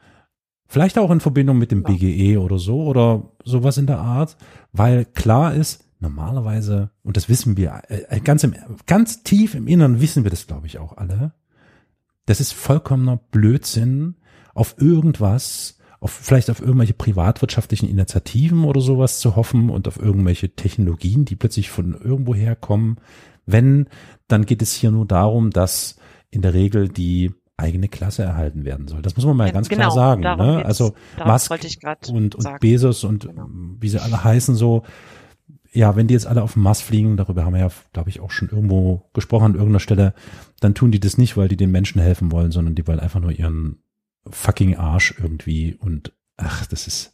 Vielleicht 0.68 0.98
auch 0.98 1.11
in 1.11 1.20
Verbindung 1.20 1.59
mit 1.59 1.70
dem 1.70 1.83
ja. 1.83 1.90
BGE 1.90 2.38
oder 2.38 2.59
so 2.59 2.85
oder 2.85 3.33
sowas 3.44 3.79
in 3.79 3.87
der 3.87 3.98
Art, 3.98 4.37
weil 4.72 5.05
klar 5.05 5.55
ist, 5.55 5.85
normalerweise, 6.00 6.90
und 7.02 7.16
das 7.16 7.29
wissen 7.29 7.57
wir, 7.57 7.83
äh, 7.88 8.20
ganz 8.20 8.44
im, 8.44 8.55
ganz 8.87 9.22
tief 9.22 9.55
im 9.55 9.68
Inneren 9.68 10.00
wissen 10.00 10.24
wir 10.24 10.31
das, 10.31 10.46
glaube 10.46 10.66
ich, 10.66 10.79
auch 10.79 10.96
alle. 10.96 11.33
Das 12.26 12.40
ist 12.40 12.52
vollkommener 12.52 13.16
Blödsinn, 13.16 14.16
auf 14.56 14.76
irgendwas, 14.78 15.78
auf 16.00 16.10
vielleicht 16.10 16.50
auf 16.50 16.60
irgendwelche 16.60 16.94
privatwirtschaftlichen 16.94 17.88
Initiativen 17.88 18.64
oder 18.64 18.80
sowas 18.80 19.20
zu 19.20 19.36
hoffen 19.36 19.70
und 19.70 19.86
auf 19.88 19.98
irgendwelche 19.98 20.54
Technologien, 20.54 21.24
die 21.24 21.36
plötzlich 21.36 21.70
von 21.70 21.94
irgendwo 21.94 22.34
herkommen. 22.34 22.96
Wenn, 23.44 23.88
dann 24.28 24.46
geht 24.46 24.62
es 24.62 24.72
hier 24.72 24.90
nur 24.90 25.06
darum, 25.06 25.50
dass 25.50 25.96
in 26.30 26.42
der 26.42 26.54
Regel 26.54 26.88
die 26.88 27.32
eigene 27.56 27.88
Klasse 27.88 28.22
erhalten 28.22 28.64
werden 28.64 28.88
soll. 28.88 29.00
Das 29.02 29.16
muss 29.16 29.24
man 29.24 29.36
mal 29.36 29.46
ja, 29.46 29.52
ganz 29.52 29.68
genau, 29.68 29.90
klar 29.90 29.92
sagen. 29.92 30.22
Ne? 30.22 30.64
Also 30.64 30.94
Musk 31.24 31.50
und, 32.10 32.34
und 32.34 32.60
Bezos 32.60 33.04
und 33.04 33.26
genau. 33.26 33.46
wie 33.80 33.88
sie 33.88 34.02
alle 34.02 34.22
heißen 34.22 34.54
so, 34.54 34.82
ja, 35.72 35.96
wenn 35.96 36.06
die 36.06 36.14
jetzt 36.14 36.26
alle 36.26 36.42
auf 36.42 36.54
dem 36.54 36.62
Mars 36.62 36.80
fliegen, 36.80 37.16
darüber 37.16 37.44
haben 37.44 37.54
wir 37.54 37.60
ja, 37.60 37.68
glaube 37.92 38.10
ich, 38.10 38.20
auch 38.20 38.30
schon 38.30 38.48
irgendwo 38.48 39.08
gesprochen 39.12 39.44
an 39.44 39.54
irgendeiner 39.54 39.80
Stelle, 39.80 40.14
dann 40.60 40.74
tun 40.74 40.90
die 40.90 41.00
das 41.00 41.18
nicht, 41.18 41.36
weil 41.36 41.48
die 41.48 41.56
den 41.56 41.70
Menschen 41.70 42.00
helfen 42.00 42.32
wollen, 42.32 42.50
sondern 42.50 42.74
die 42.74 42.86
wollen 42.86 43.00
einfach 43.00 43.20
nur 43.20 43.32
ihren 43.32 43.78
fucking 44.30 44.76
Arsch 44.76 45.14
irgendwie 45.18 45.74
und 45.74 46.12
ach, 46.36 46.66
das 46.66 46.86
ist 46.86 47.12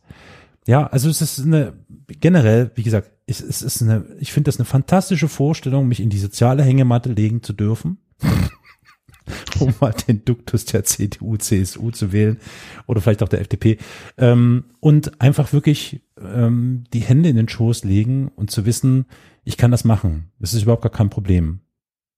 ja, 0.66 0.86
also 0.86 1.08
es 1.08 1.20
ist 1.20 1.40
eine 1.40 1.72
generell, 2.06 2.70
wie 2.76 2.84
gesagt, 2.84 3.10
es, 3.26 3.40
es 3.40 3.62
ist 3.62 3.82
eine, 3.82 4.04
ich 4.20 4.32
finde 4.32 4.48
das 4.48 4.58
eine 4.58 4.64
fantastische 4.64 5.28
Vorstellung, 5.28 5.88
mich 5.88 6.00
in 6.00 6.10
die 6.10 6.18
soziale 6.18 6.62
Hängematte 6.62 7.12
legen 7.12 7.42
zu 7.42 7.52
dürfen. 7.52 7.98
um 9.60 9.74
mal 9.80 9.92
den 9.92 10.24
Duktus 10.24 10.64
der 10.64 10.84
CDU, 10.84 11.36
CSU 11.36 11.90
zu 11.90 12.12
wählen 12.12 12.38
oder 12.86 13.00
vielleicht 13.00 13.22
auch 13.22 13.28
der 13.28 13.40
FDP 13.40 13.78
ähm, 14.18 14.64
und 14.80 15.20
einfach 15.20 15.52
wirklich 15.52 16.02
ähm, 16.20 16.84
die 16.92 17.00
Hände 17.00 17.28
in 17.28 17.36
den 17.36 17.48
Schoß 17.48 17.84
legen 17.84 18.28
und 18.34 18.50
zu 18.50 18.66
wissen, 18.66 19.06
ich 19.44 19.56
kann 19.56 19.70
das 19.70 19.84
machen. 19.84 20.32
Das 20.38 20.54
ist 20.54 20.62
überhaupt 20.62 20.82
gar 20.82 20.92
kein 20.92 21.10
Problem. 21.10 21.60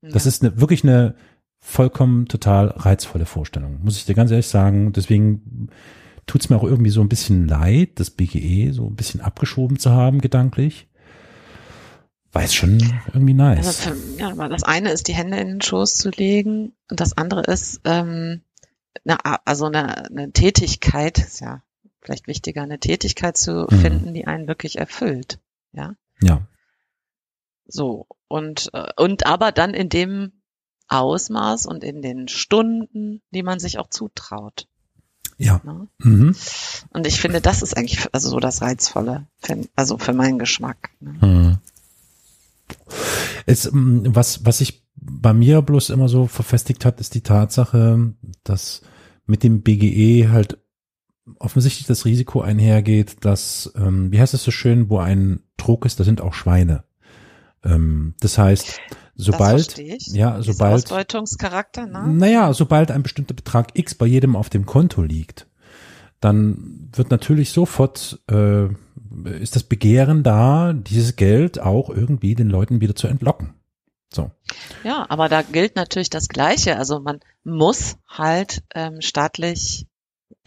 Ja. 0.03 0.11
Das 0.11 0.27
ist 0.27 0.43
eine, 0.43 0.61
wirklich 0.61 0.83
eine 0.83 1.15
vollkommen 1.67 2.27
total 2.27 2.69
reizvolle 2.69 3.25
Vorstellung, 3.25 3.81
muss 3.83 3.97
ich 3.97 4.05
dir 4.05 4.15
ganz 4.15 4.31
ehrlich 4.31 4.49
sagen. 4.49 4.93
Deswegen 4.93 5.71
tut's 6.27 6.51
mir 6.51 6.57
auch 6.57 6.63
irgendwie 6.63 6.91
so 6.91 7.01
ein 7.01 7.09
bisschen 7.09 7.49
leid, 7.49 7.93
das 7.95 8.11
BGE 8.11 8.71
so 8.73 8.87
ein 8.87 8.97
bisschen 8.97 9.23
abgeschoben 9.23 9.79
zu 9.79 9.91
haben, 9.91 10.21
gedanklich. 10.21 10.87
Weil 12.33 12.45
es 12.45 12.55
schon 12.55 12.79
irgendwie 13.13 13.33
nice. 13.33 13.67
Also 13.67 13.91
für, 13.91 14.21
ja, 14.21 14.31
aber 14.31 14.49
das 14.51 14.63
eine 14.63 14.91
ist, 14.91 15.09
die 15.09 15.15
Hände 15.15 15.39
in 15.39 15.49
den 15.49 15.63
Schoß 15.63 15.95
zu 15.97 16.11
legen 16.11 16.73
und 16.91 17.01
das 17.01 17.17
andere 17.17 17.41
ist, 17.43 17.81
ähm, 17.85 18.43
eine, 19.07 19.19
also 19.47 19.65
eine, 19.65 20.11
eine 20.11 20.33
Tätigkeit, 20.33 21.19
ist 21.19 21.41
ja 21.41 21.63
vielleicht 22.03 22.27
wichtiger, 22.29 22.63
eine 22.63 22.79
Tätigkeit 22.79 23.39
zu 23.39 23.67
mhm. 23.71 23.79
finden, 23.79 24.15
die 24.15 24.27
einen 24.27 24.49
wirklich 24.49 24.79
erfüllt. 24.79 25.39
Ja. 25.73 25.95
Ja. 26.21 26.47
So. 27.67 28.07
Und, 28.29 28.69
äh, 28.75 28.93
und 28.97 29.27
aber 29.27 29.51
dann 29.51 29.73
in 29.73 29.89
dem 29.89 30.33
Ausmaß 30.89 31.67
und 31.67 31.85
in 31.85 32.03
den 32.03 32.29
Stunden, 32.29 33.23
die 33.33 33.43
man 33.43 33.59
sich 33.59 33.79
auch 33.79 33.89
zutraut. 33.89 34.67
Ja. 35.39 35.61
Ne? 35.65 35.89
Mhm. 35.99 36.37
Und 36.91 37.07
ich 37.07 37.21
finde, 37.21 37.41
das 37.41 37.63
ist 37.63 37.77
eigentlich 37.77 38.07
also 38.13 38.29
so 38.29 38.41
das 38.41 38.63
Reizvolle, 38.63 39.27
also 39.75 39.99
für 39.99 40.13
meinen 40.13 40.39
Geschmack. 40.39 40.91
Ne? 41.01 41.13
Mhm. 41.27 41.59
Es, 43.47 43.67
ähm, 43.67 44.05
was, 44.07 44.45
was 44.45 44.59
sich 44.59 44.85
bei 44.97 45.35
mir 45.35 45.61
bloß 45.63 45.91
immer 45.91 46.09
so 46.09 46.27
verfestigt 46.27 46.85
hat, 46.85 47.01
ist 47.01 47.15
die 47.15 47.23
Tatsache, 47.23 48.15
dass 48.43 48.83
mit 49.27 49.43
dem 49.43 49.63
BGE 49.63 50.31
halt 50.31 50.59
offensichtlich 51.39 51.87
das 51.87 52.05
Risiko 52.05 52.43
einhergeht, 52.43 53.25
dass, 53.25 53.73
ähm, 53.77 54.13
wie 54.13 54.21
heißt 54.21 54.35
es 54.35 54.45
so 54.45 54.51
schön, 54.51 54.91
wo 54.91 54.99
ein 54.99 55.43
Druck 55.57 55.87
ist, 55.87 55.99
da 55.99 56.05
sind 56.05 56.21
auch 56.21 56.35
Schweine. 56.35 56.85
Ähm, 57.65 58.15
das 58.21 58.39
heißt, 58.39 58.81
sobald, 59.17 59.79
ja, 59.79 60.43
sobald, 60.43 60.85
Ausbeutungscharakter, 60.85 61.87
ne? 61.87 62.07
naja, 62.09 62.53
sobald 62.53 62.91
ein 62.91 63.03
bestimmter 63.03 63.35
Betrag 63.35 63.69
X 63.75 63.95
bei 63.95 64.07
jedem 64.07 64.37
auf 64.37 64.51
dem 64.51 64.67
Konto 64.67 65.03
liegt, 65.03 65.47
dann 66.21 66.89
wird 66.95 67.11
natürlich 67.11 67.51
sofort, 67.51 68.21
äh, 68.31 68.67
ist 69.41 69.57
das 69.57 69.63
Begehren 69.63 70.23
da, 70.23 70.73
dieses 70.73 71.17
Geld 71.17 71.61
auch 71.61 71.91
irgendwie 71.91 72.35
den 72.35 72.49
Leuten 72.49 72.81
wieder 72.81 72.95
zu 72.95 73.07
entlocken. 73.07 73.55
So. 74.13 74.31
Ja, 74.85 75.07
aber 75.09 75.29
da 75.29 75.43
gilt 75.43 75.77
natürlich 75.77 76.11
das 76.11 76.29
Gleiche. 76.29 76.79
Also 76.79 77.01
man 77.01 77.21
muss 77.43 77.97
halt 78.09 78.63
ähm, 78.75 79.01
staatlich 79.01 79.87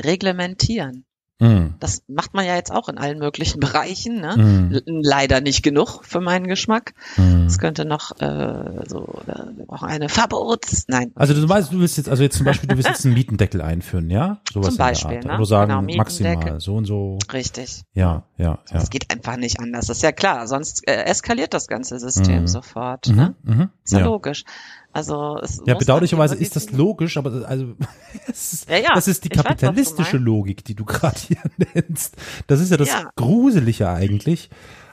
reglementieren. 0.01 1.06
Mm. 1.39 1.76
Das 1.80 2.02
macht 2.08 2.34
man 2.34 2.45
ja 2.45 2.56
jetzt 2.56 2.71
auch 2.71 2.89
in 2.89 2.97
allen 2.97 3.19
möglichen 3.19 3.60
Bereichen. 3.62 4.21
Ne? 4.21 4.82
Mm. 4.86 5.02
Leider 5.04 5.41
nicht 5.41 5.63
genug 5.63 6.04
für 6.04 6.19
meinen 6.19 6.47
Geschmack. 6.47 6.93
Mm. 7.17 7.45
Es 7.45 7.60
könnte 7.60 7.86
noch 7.86 8.19
äh, 8.19 8.84
so 8.88 9.21
äh, 9.28 9.63
auch 9.67 9.84
eine 9.84 10.10
Verbots. 10.10 10.86
Nein. 10.88 11.12
Also 11.15 11.34
du 11.34 11.47
weißt, 11.47 11.71
du 11.71 11.80
willst 11.80 11.97
jetzt 11.97 12.10
also 12.10 12.23
jetzt 12.23 12.38
zum 12.38 12.45
Beispiel, 12.45 12.67
du 12.67 12.76
willst 12.76 12.89
jetzt 12.89 13.06
einen 13.06 13.13
Mietendeckel 13.13 13.62
einführen, 13.62 14.10
ja? 14.10 14.41
Sowas 14.52 14.69
zum 14.69 14.78
Beispiel, 14.78 15.19
ne? 15.19 15.36
Oder 15.36 15.45
sagen 15.45 15.88
genau, 15.88 15.97
maximal 15.97 16.60
so 16.60 16.76
und 16.76 16.86
so. 16.86 17.19
Richtig. 17.32 17.84
Ja, 17.93 18.23
ja, 18.38 18.45
ja. 18.45 18.60
Das 18.71 18.89
geht 18.89 19.12
einfach 19.12 19.38
nicht 19.38 19.60
anders. 19.60 19.88
Das 19.88 19.97
ist 19.97 20.04
ja 20.04 20.12
klar. 20.12 20.47
Sonst 20.47 20.88
äh, 20.88 21.04
eskaliert 21.04 21.54
das 21.54 21.67
ganze 21.67 22.00
System 22.00 22.43
mm. 22.43 22.47
sofort. 22.47 23.08
Ne? 23.08 23.36
Mhm, 23.43 23.54
mhm. 23.54 23.69
Ist 23.88 23.93
ja, 23.93 24.00
ja, 24.00 24.06
logisch. 24.06 24.43
Also 24.91 25.39
es 25.41 25.62
ja, 25.65 25.76
bedauerlicherweise 25.76 26.36
ist 26.36 26.58
das 26.58 26.71
logisch, 26.71 27.15
aber 27.15 27.47
also 27.47 27.76
das 28.28 28.52
ist, 28.52 28.69
ja, 28.69 28.78
ja, 28.78 28.89
das 28.93 29.08
ist 29.08 29.23
die 29.23 29.30
kapitalistische 29.30 30.17
weiß, 30.17 30.21
Logik, 30.21 30.65
die 30.65 30.76
du 30.76 30.84
gerade 30.86 31.17
hier 31.17 31.38
nennst. 31.73 32.17
Das 32.47 32.60
ist 32.60 32.69
ja 32.69 32.76
das 32.76 32.89
ja. 32.89 33.10
Gruselige 33.15 33.89
eigentlich. 33.89 34.50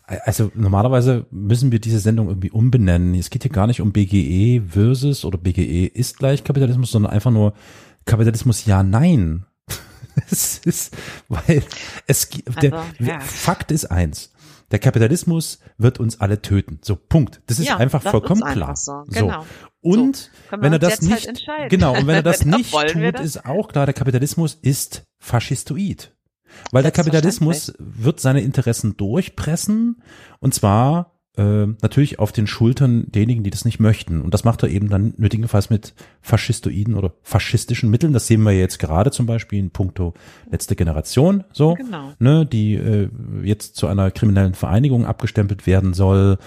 Also 0.07 0.52
normalerweise 0.54 1.26
müssen 1.33 1.72
wir 1.72 1.80
diese 1.80 1.98
Sendung 1.98 2.28
irgendwie 2.28 2.52
umbenennen. 2.52 3.14
Es 3.14 3.30
geht 3.30 3.42
hier 3.42 3.50
gar 3.50 3.66
nicht 3.66 3.80
um 3.80 3.90
BGE 3.90 4.62
versus 4.68 5.24
oder 5.24 5.38
BGE 5.38 5.87
ist 5.87 6.18
gleich 6.18 6.44
Kapitalismus, 6.44 6.92
sondern 6.92 7.11
einfach 7.11 7.33
nur 7.33 7.54
Kapitalismus 8.04 8.66
ja, 8.66 8.85
nein. 8.85 9.44
es 10.30 10.59
ist, 10.59 10.96
weil 11.28 11.64
es, 12.07 12.28
der 12.62 12.74
also, 12.74 12.87
ja. 13.00 13.18
Fakt 13.18 13.72
ist 13.72 13.87
eins. 13.87 14.33
Der 14.70 14.79
Kapitalismus 14.79 15.61
wird 15.79 16.00
uns 16.00 16.20
alle 16.20 16.42
töten. 16.42 16.79
So, 16.83 16.96
Punkt. 16.96 17.42
Das 17.46 17.59
ist 17.59 17.68
ja, 17.68 17.77
einfach 17.77 18.03
vollkommen 18.03 18.42
klar. 18.42 18.74
so. 18.77 19.05
Genau. 19.09 19.44
Und 19.81 20.16
so, 20.16 20.31
wenn 20.59 20.72
er 20.72 20.79
das 20.79 21.00
halt 21.00 21.03
nicht, 21.03 21.48
halt 21.48 21.70
genau, 21.70 21.96
und 21.96 22.07
wenn 22.07 22.16
er 22.16 22.22
das 22.22 22.44
nicht 22.44 22.72
tut, 22.72 23.14
das? 23.14 23.22
ist 23.22 23.44
auch 23.44 23.68
klar, 23.68 23.87
der 23.87 23.94
Kapitalismus 23.94 24.55
ist 24.55 25.05
faschistoid. 25.18 26.14
Weil 26.70 26.83
der 26.83 26.92
Kapitalismus 26.92 27.74
wird 27.79 28.20
seine 28.20 28.40
Interessen 28.40 28.96
durchpressen 28.96 30.02
und 30.40 30.54
zwar 30.54 31.13
äh, 31.37 31.66
natürlich 31.82 32.18
auf 32.18 32.30
den 32.30 32.46
Schultern 32.46 33.06
derjenigen, 33.10 33.42
die 33.42 33.50
das 33.50 33.64
nicht 33.64 33.80
möchten. 33.80 34.22
Und 34.22 34.32
das 34.32 34.44
macht 34.44 34.62
er 34.62 34.68
eben 34.68 34.88
dann 34.88 35.14
nötigenfalls 35.16 35.68
mit 35.68 35.94
faschistoiden 36.20 36.94
oder 36.94 37.12
faschistischen 37.22 37.90
Mitteln. 37.90 38.12
Das 38.12 38.26
sehen 38.26 38.42
wir 38.42 38.52
jetzt 38.52 38.78
gerade 38.78 39.10
zum 39.10 39.26
Beispiel 39.26 39.58
in 39.58 39.70
puncto 39.70 40.14
letzte 40.50 40.76
Generation, 40.76 41.44
so, 41.52 41.74
genau. 41.74 42.12
ne, 42.18 42.46
die 42.46 42.74
äh, 42.74 43.08
jetzt 43.42 43.76
zu 43.76 43.88
einer 43.88 44.10
kriminellen 44.10 44.54
Vereinigung 44.54 45.06
abgestempelt 45.06 45.66
werden 45.66 45.92
soll. 45.92 46.38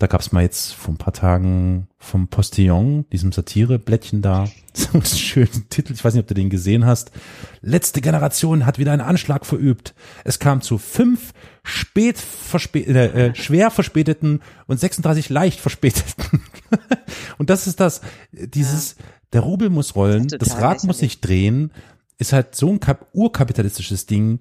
Da 0.00 0.06
gab 0.06 0.22
es 0.22 0.32
mal 0.32 0.42
jetzt 0.42 0.72
vor 0.72 0.94
ein 0.94 0.96
paar 0.96 1.12
Tagen 1.12 1.86
vom 1.98 2.28
Postillon, 2.28 3.04
diesem 3.12 3.32
Satireblättchen 3.32 4.22
da, 4.22 4.48
so 4.72 4.94
einen 4.94 5.04
schönen 5.04 5.68
Titel, 5.68 5.92
ich 5.92 6.02
weiß 6.02 6.14
nicht, 6.14 6.22
ob 6.22 6.26
du 6.26 6.32
den 6.32 6.48
gesehen 6.48 6.86
hast. 6.86 7.12
Letzte 7.60 8.00
Generation 8.00 8.64
hat 8.64 8.78
wieder 8.78 8.92
einen 8.92 9.02
Anschlag 9.02 9.44
verübt. 9.44 9.94
Es 10.24 10.38
kam 10.38 10.62
zu 10.62 10.78
fünf 10.78 11.34
spät 11.64 12.16
verspä 12.16 12.80
äh, 12.80 13.26
äh, 13.26 13.34
schwer 13.34 13.70
verspäteten 13.70 14.40
und 14.66 14.80
36 14.80 15.28
leicht 15.28 15.60
verspäteten. 15.60 16.44
und 17.38 17.50
das 17.50 17.66
ist 17.66 17.78
das, 17.78 18.00
dieses, 18.32 18.96
ja. 18.98 19.04
der 19.34 19.40
Rubel 19.42 19.68
muss 19.68 19.96
rollen, 19.96 20.28
das, 20.28 20.38
das 20.48 20.62
Rad 20.62 20.82
muss 20.84 21.00
sich 21.00 21.20
drehen, 21.20 21.72
ist 22.16 22.32
halt 22.32 22.54
so 22.54 22.70
ein 22.70 22.80
urkapitalistisches 23.12 24.06
Ding. 24.06 24.40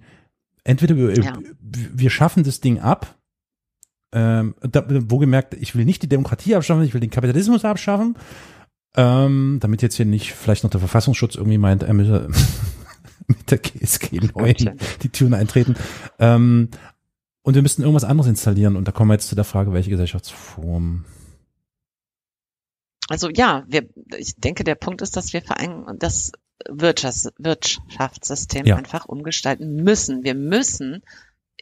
Entweder 0.64 0.96
wir, 0.96 1.14
ja. 1.18 1.34
wir 1.60 2.10
schaffen 2.10 2.46
das 2.46 2.62
Ding 2.62 2.80
ab, 2.80 3.19
ähm, 4.12 4.56
da, 4.62 4.86
wo 4.88 5.18
gemerkt, 5.18 5.54
ich 5.54 5.76
will 5.76 5.86
nicht 5.86 6.02
die 6.02 6.10
Demokratie 6.10 6.56
abschaffen, 6.56 6.84
ich 6.84 6.94
will 6.94 7.02
den 7.02 7.12
Kapitalismus 7.12 7.66
abschaffen, 7.66 8.16
ähm, 8.96 9.60
damit 9.62 9.82
jetzt 9.82 9.96
hier 9.96 10.06
nicht 10.06 10.34
vielleicht 10.34 10.64
noch 10.64 10.72
der 10.72 10.80
Verfassungsschutz 10.80 11.36
irgendwie 11.36 11.58
meint, 11.58 11.84
er 11.84 11.94
müsse 11.94 12.28
mit 13.28 13.52
der 13.52 13.58
GSG 13.60 14.20
neu 14.36 14.54
die 15.02 15.10
Türen 15.10 15.34
eintreten. 15.34 15.76
Ähm, 16.18 16.70
und 17.44 17.56
wir 17.56 17.62
müssten 17.62 17.82
irgendwas 17.82 18.04
anderes 18.04 18.30
installieren. 18.30 18.76
Und 18.76 18.88
da 18.88 18.92
kommen 18.92 19.10
wir 19.10 19.16
jetzt 19.16 19.28
zu 19.28 19.36
der 19.36 19.46
Frage, 19.46 19.74
welche 19.74 19.90
Gesellschaftsform. 19.90 21.06
Also 23.08 23.30
ja, 23.30 23.64
wir, 23.68 23.90
ich 24.18 24.36
denke, 24.36 24.64
der 24.64 24.76
Punkt 24.76 25.02
ist, 25.02 25.18
dass 25.18 25.34
wir 25.34 25.42
das 25.98 26.32
Wirtschafts 26.68 27.30
Wirtschaftssystem 27.38 28.66
ja. 28.66 28.76
einfach 28.76 29.06
umgestalten 29.06 29.76
müssen. 29.76 30.24
Wir 30.24 30.36
müssen 30.36 31.02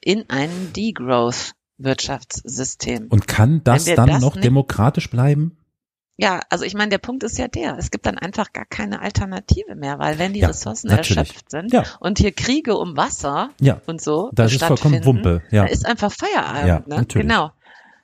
in 0.01 0.29
einen 0.29 0.73
Degrowth 0.73 1.53
Wirtschaftssystem. 1.77 3.07
Und 3.09 3.27
kann 3.27 3.63
das 3.63 3.85
dann 3.85 4.07
das 4.07 4.21
noch 4.21 4.35
nicht, 4.35 4.45
demokratisch 4.45 5.09
bleiben? 5.09 5.57
Ja, 6.19 6.41
also 6.49 6.65
ich 6.65 6.73
meine, 6.73 6.89
der 6.89 6.97
Punkt 6.97 7.23
ist 7.23 7.37
ja 7.37 7.47
der, 7.47 7.77
es 7.77 7.91
gibt 7.91 8.07
dann 8.07 8.17
einfach 8.17 8.51
gar 8.51 8.65
keine 8.65 9.01
Alternative 9.01 9.75
mehr, 9.75 9.99
weil 9.99 10.17
wenn 10.17 10.33
die 10.33 10.39
ja, 10.39 10.47
Ressourcen 10.47 10.87
natürlich. 10.87 11.17
erschöpft 11.17 11.51
sind 11.51 11.71
ja. 11.71 11.83
und 11.99 12.17
hier 12.17 12.31
Kriege 12.31 12.75
um 12.75 12.97
Wasser 12.97 13.51
ja. 13.61 13.79
und 13.85 14.01
so, 14.01 14.31
das 14.33 14.51
ist 14.51 14.63
vollkommen 14.63 15.05
Wumpe. 15.05 15.43
Ja. 15.51 15.65
Da 15.65 15.69
ist 15.69 15.85
einfach 15.85 16.11
Feierabend. 16.11 16.67
Ja, 16.67 16.79
ne? 16.79 16.95
natürlich. 17.01 17.27
Genau. 17.27 17.51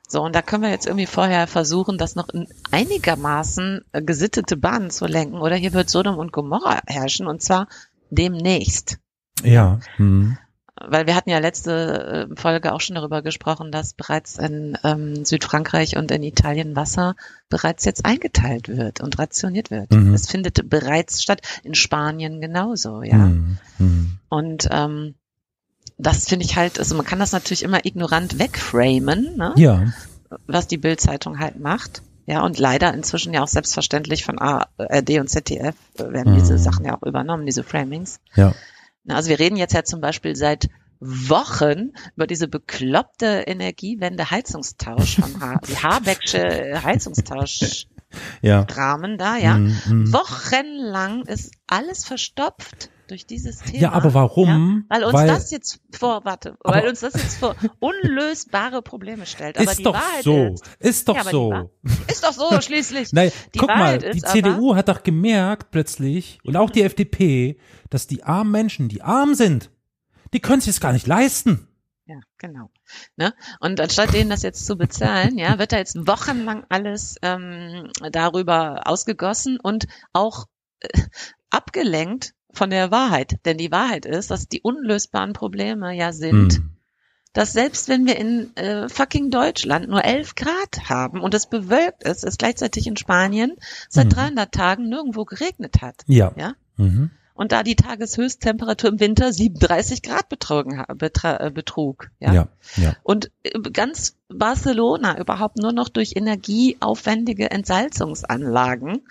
So, 0.06 0.22
und 0.22 0.34
da 0.34 0.42
können 0.42 0.62
wir 0.62 0.70
jetzt 0.70 0.86
irgendwie 0.86 1.06
vorher 1.06 1.48
versuchen, 1.48 1.98
das 1.98 2.14
noch 2.14 2.28
in 2.28 2.46
einigermaßen 2.70 3.80
äh, 3.90 4.02
gesittete 4.02 4.56
Bahnen 4.56 4.90
zu 4.90 5.06
lenken, 5.06 5.40
oder 5.40 5.56
hier 5.56 5.72
wird 5.72 5.90
Sodom 5.90 6.18
und 6.18 6.30
Gomorra 6.30 6.82
herrschen, 6.86 7.26
und 7.26 7.42
zwar 7.42 7.66
demnächst. 8.10 8.98
Ja. 9.42 9.80
Hm 9.96 10.38
weil 10.80 11.06
wir 11.06 11.14
hatten 11.14 11.30
ja 11.30 11.38
letzte 11.38 12.28
äh, 12.30 12.36
Folge 12.36 12.72
auch 12.72 12.80
schon 12.80 12.96
darüber 12.96 13.22
gesprochen, 13.22 13.70
dass 13.70 13.94
bereits 13.94 14.38
in 14.38 14.76
ähm, 14.82 15.24
Südfrankreich 15.24 15.96
und 15.96 16.10
in 16.10 16.22
Italien 16.22 16.74
Wasser 16.74 17.14
bereits 17.48 17.84
jetzt 17.84 18.04
eingeteilt 18.04 18.68
wird 18.68 19.00
und 19.00 19.18
rationiert 19.18 19.70
wird. 19.70 19.92
Mhm. 19.92 20.14
Es 20.14 20.28
findet 20.28 20.68
bereits 20.68 21.22
statt, 21.22 21.42
in 21.62 21.74
Spanien 21.74 22.40
genauso, 22.40 23.02
ja. 23.02 23.18
Mhm. 23.18 23.58
Mhm. 23.78 24.18
Und 24.28 24.68
ähm, 24.72 25.14
das 25.96 26.28
finde 26.28 26.44
ich 26.44 26.56
halt, 26.56 26.80
also 26.80 26.96
man 26.96 27.06
kann 27.06 27.20
das 27.20 27.30
natürlich 27.30 27.62
immer 27.62 27.84
ignorant 27.84 28.40
wegframen, 28.40 29.36
ne? 29.36 29.52
ja. 29.56 29.92
was 30.46 30.66
die 30.66 30.78
Bildzeitung 30.78 31.38
halt 31.38 31.60
macht. 31.60 32.02
Ja, 32.26 32.42
und 32.42 32.58
leider 32.58 32.92
inzwischen 32.94 33.34
ja 33.34 33.42
auch 33.42 33.48
selbstverständlich 33.48 34.24
von 34.24 34.38
ARD 34.38 35.20
und 35.20 35.28
ZDF 35.28 35.74
werden 35.98 36.32
mhm. 36.32 36.38
diese 36.38 36.58
Sachen 36.58 36.86
ja 36.86 36.96
auch 36.96 37.02
übernommen, 37.02 37.44
diese 37.44 37.62
Framings. 37.62 38.18
Ja. 38.34 38.54
Also 39.08 39.28
wir 39.28 39.38
reden 39.38 39.56
jetzt 39.56 39.74
ja 39.74 39.84
zum 39.84 40.00
Beispiel 40.00 40.36
seit 40.36 40.68
Wochen 41.00 41.92
über 42.16 42.26
diese 42.26 42.48
bekloppte 42.48 43.44
Energiewende 43.46 44.30
Heizungstausch 44.30 45.18
ha 45.40 45.60
die 45.68 45.76
Habecksche 45.76 46.82
Heizungstausch 46.82 47.86
ja. 48.42 48.60
Rahmen 48.60 49.18
da, 49.18 49.36
ja. 49.36 49.58
Mm, 49.58 49.76
mm. 49.88 50.12
Wochenlang 50.12 51.24
ist 51.26 51.52
alles 51.66 52.04
verstopft 52.04 52.90
durch 53.08 53.26
dieses 53.26 53.58
Thema. 53.58 53.78
Ja, 53.78 53.92
aber 53.92 54.14
warum? 54.14 54.86
Ja? 54.90 54.96
Weil 54.96 55.04
uns 55.04 55.14
weil, 55.14 55.26
das 55.28 55.50
jetzt 55.50 55.80
vor, 55.92 56.24
warte, 56.24 56.56
weil 56.62 56.88
uns 56.88 57.00
das 57.00 57.14
jetzt 57.14 57.38
vor 57.38 57.56
unlösbare 57.80 58.82
Probleme 58.82 59.26
stellt. 59.26 59.58
Aber 59.58 59.70
ist 59.70 59.84
doch 59.84 59.94
Wahrheit 59.94 60.24
so. 60.24 60.54
Ist, 60.54 60.66
ist 60.78 61.08
doch 61.08 61.16
ja, 61.16 61.24
so. 61.24 61.70
Ist 62.08 62.24
doch 62.24 62.32
so, 62.32 62.60
schließlich. 62.60 63.08
Nein, 63.12 63.30
die 63.54 63.58
guck 63.58 63.68
Wahrheit 63.68 64.02
mal, 64.02 64.10
die 64.12 64.22
CDU 64.22 64.70
aber, 64.70 64.76
hat 64.76 64.88
doch 64.88 65.02
gemerkt 65.02 65.70
plötzlich 65.70 66.38
und 66.44 66.56
auch 66.56 66.70
die 66.70 66.82
FDP, 66.82 67.58
dass 67.90 68.06
die 68.06 68.24
armen 68.24 68.50
Menschen, 68.50 68.88
die 68.88 69.02
arm 69.02 69.34
sind, 69.34 69.70
die 70.32 70.40
können 70.40 70.60
sich 70.60 70.70
es 70.70 70.80
gar 70.80 70.92
nicht 70.92 71.06
leisten. 71.06 71.68
Ja, 72.06 72.20
genau. 72.36 72.70
Ne? 73.16 73.32
Und 73.60 73.80
anstatt 73.80 74.12
denen 74.12 74.28
das 74.28 74.42
jetzt 74.42 74.66
zu 74.66 74.76
bezahlen, 74.76 75.38
ja, 75.38 75.58
wird 75.58 75.72
da 75.72 75.78
jetzt 75.78 76.06
wochenlang 76.06 76.64
alles 76.68 77.16
ähm, 77.22 77.90
darüber 78.12 78.82
ausgegossen 78.86 79.58
und 79.58 79.86
auch 80.12 80.44
äh, 80.80 80.88
abgelenkt 81.50 82.34
von 82.54 82.70
der 82.70 82.90
Wahrheit. 82.90 83.38
Denn 83.44 83.58
die 83.58 83.70
Wahrheit 83.70 84.06
ist, 84.06 84.30
dass 84.30 84.48
die 84.48 84.62
unlösbaren 84.62 85.32
Probleme 85.32 85.94
ja 85.94 86.12
sind, 86.12 86.54
hm. 86.54 86.70
dass 87.32 87.52
selbst 87.52 87.88
wenn 87.88 88.06
wir 88.06 88.16
in 88.16 88.56
äh, 88.56 88.88
fucking 88.88 89.30
Deutschland 89.30 89.88
nur 89.88 90.04
11 90.04 90.34
Grad 90.34 90.88
haben 90.88 91.20
und 91.20 91.34
es 91.34 91.46
bewölkt 91.46 92.04
ist, 92.04 92.24
es 92.24 92.38
gleichzeitig 92.38 92.86
in 92.86 92.96
Spanien 92.96 93.56
seit 93.88 94.04
hm. 94.04 94.10
300 94.10 94.52
Tagen 94.52 94.88
nirgendwo 94.88 95.24
geregnet 95.24 95.82
hat. 95.82 96.02
Ja. 96.06 96.32
ja? 96.36 96.54
Mhm 96.76 97.10
und 97.34 97.50
da 97.50 97.64
die 97.64 97.74
Tageshöchsttemperatur 97.74 98.90
im 98.90 99.00
Winter 99.00 99.32
37 99.32 100.02
Grad 100.02 100.28
betrogen, 100.28 100.82
betra, 100.96 101.40
äh, 101.40 101.50
betrug. 101.50 102.10
Ja? 102.20 102.32
Ja, 102.32 102.48
ja. 102.76 102.96
Und 103.02 103.30
äh, 103.42 103.58
ganz 103.72 104.16
Barcelona 104.28 105.18
überhaupt 105.18 105.58
nur 105.58 105.72
noch 105.72 105.88
durch 105.88 106.12
energieaufwendige 106.14 107.50
Entsalzungsanlagen 107.50 109.02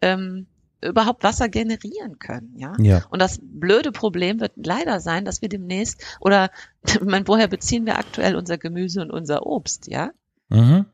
ähm, 0.00 0.46
überhaupt 0.84 1.22
Wasser 1.22 1.48
generieren 1.48 2.18
können, 2.18 2.54
ja. 2.56 2.74
ja. 2.78 3.04
Und 3.10 3.20
das 3.20 3.40
blöde 3.42 3.92
Problem 3.92 4.40
wird 4.40 4.52
leider 4.56 5.00
sein, 5.00 5.24
dass 5.24 5.42
wir 5.42 5.48
demnächst 5.48 6.02
oder 6.20 6.50
meine, 7.04 7.26
woher 7.26 7.48
beziehen 7.48 7.86
wir 7.86 7.98
aktuell 7.98 8.36
unser 8.36 8.58
Gemüse 8.58 9.02
und 9.02 9.10
unser 9.10 9.46
Obst, 9.46 9.88
ja? 9.88 10.10
Mhm 10.48 10.86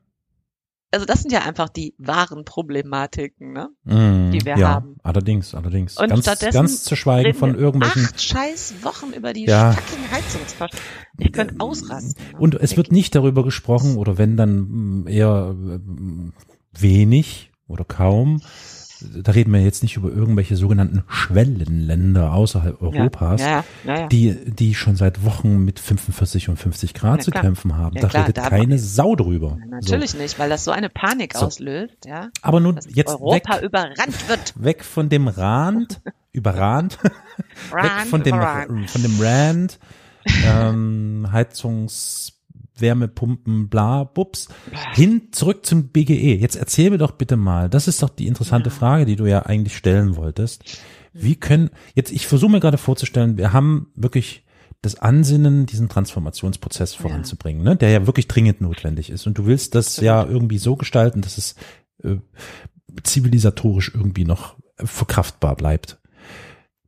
also 0.93 1.07
das 1.07 1.23
sind 1.23 1.33
ja 1.33 1.43
einfach 1.43 1.69
die 1.69 1.95
wahren 1.99 2.45
Problematiken, 2.45 3.53
ne? 3.53 3.71
Mm, 3.85 4.33
die 4.33 4.45
wir 4.45 4.57
ja, 4.57 4.69
haben. 4.69 4.97
Allerdings, 5.03 5.55
allerdings. 5.55 5.97
Und 5.97 6.09
ganz, 6.09 6.25
ganz 6.53 6.83
zu 6.83 6.97
schweigen 6.97 7.35
von 7.35 7.55
irgendwelchen. 7.55 8.07
Acht 8.07 8.21
scheiß 8.21 8.75
Wochen 8.83 9.13
über 9.13 9.33
die 9.33 9.45
ja. 9.45 9.73
fucking 9.73 10.11
Heizungskosten. 10.11 10.81
Ich 11.19 11.33
könnte 11.33 11.57
ausrasten. 11.59 12.15
Ne? 12.33 12.39
Und 12.39 12.55
es 12.55 12.77
wird 12.77 12.91
nicht 12.93 13.15
darüber 13.15 13.45
gesprochen, 13.45 13.97
oder 13.97 14.19
wenn 14.19 14.37
dann 14.37 15.03
mm, 15.03 15.07
eher 15.07 15.53
mm, 15.53 16.33
wenig 16.73 17.53
oder 17.69 17.85
kaum, 17.85 18.43
da 19.01 19.33
reden 19.33 19.53
wir 19.53 19.61
jetzt 19.61 19.83
nicht 19.83 19.97
über 19.97 20.11
irgendwelche 20.11 20.57
sogenannten 20.57 21.03
Schwellenländer 21.09 22.33
außerhalb 22.33 22.81
Europas, 22.81 23.41
ja, 23.41 23.65
ja, 23.85 24.01
ja, 24.01 24.07
die 24.09 24.37
die 24.47 24.75
schon 24.75 24.97
seit 24.97 25.25
Wochen 25.25 25.65
mit 25.65 25.79
45 25.79 26.49
und 26.49 26.57
50 26.57 26.95
Grad 26.95 27.23
zu 27.23 27.31
kämpfen 27.31 27.77
haben. 27.77 27.97
da 28.01 28.09
klar, 28.09 28.25
redet 28.25 28.39
da 28.39 28.49
keine 28.49 28.79
Sau 28.79 29.17
drüber. 29.17 29.59
Natürlich 29.69 30.13
so. 30.13 30.19
nicht, 30.19 30.39
weil 30.39 30.49
das 30.49 30.65
so 30.65 30.71
eine 30.71 30.89
Panik 30.89 31.35
so. 31.35 31.47
auslöst, 31.47 32.07
ja. 32.07 32.29
Aber 32.43 32.61
nun 32.61 32.79
jetzt 32.89 33.09
Europa 33.09 33.57
weg, 33.57 33.63
überrannt 33.63 34.29
wird. 34.29 34.55
Weg 34.57 34.85
von 34.85 35.09
dem 35.09 35.29
Rand, 35.29 36.01
überrannt, 36.33 36.99
weg 37.73 38.07
von 38.09 38.23
dem 38.23 38.41
von 38.87 39.03
dem 39.03 39.21
Rand, 39.21 39.79
ähm, 40.45 41.29
Heizungs 41.33 42.40
Wärmepumpen, 42.81 43.69
bla, 43.69 44.05
bups, 44.05 44.49
hin 44.93 45.29
zurück 45.33 45.65
zum 45.67 45.89
BGE. 45.89 46.35
Jetzt 46.37 46.57
erzähl 46.57 46.91
mir 46.91 46.99
doch 46.99 47.13
bitte 47.13 47.37
mal, 47.37 47.69
das 47.69 47.89
ist 47.89 48.03
doch 48.03 48.11
die 48.11 48.27
interessante 48.27 48.71
ja. 48.71 48.75
Frage, 48.75 49.07
die 49.07 49.17
du 49.17 49.27
ja 49.27 49.47
eigentlich 49.47 49.77
stellen 49.77 50.17
wolltest. 50.17 50.65
Wie 51.13 51.37
können, 51.37 51.71
jetzt, 51.95 52.13
ich 52.13 52.27
versuche 52.27 52.53
mir 52.53 52.61
gerade 52.61 52.79
vorzustellen, 52.79 53.37
wir 53.37 53.53
haben 53.53 53.89
wirklich 53.95 54.45
das 54.83 54.95
Ansinnen, 54.95 55.67
diesen 55.67 55.89
Transformationsprozess 55.89 56.95
voranzubringen, 56.95 57.65
ja. 57.65 57.71
ne, 57.71 57.77
der 57.77 57.91
ja 57.91 58.07
wirklich 58.07 58.29
dringend 58.29 58.61
notwendig 58.61 59.11
ist. 59.11 59.27
Und 59.27 59.37
du 59.37 59.47
willst 59.47 59.75
das 59.75 59.99
ja 59.99 60.25
irgendwie 60.25 60.59
so 60.59 60.77
gestalten, 60.77 61.21
dass 61.21 61.37
es 61.37 61.55
äh, 62.03 62.17
zivilisatorisch 63.03 63.93
irgendwie 63.95 64.25
noch 64.25 64.57
verkraftbar 64.77 65.57
bleibt. 65.57 65.99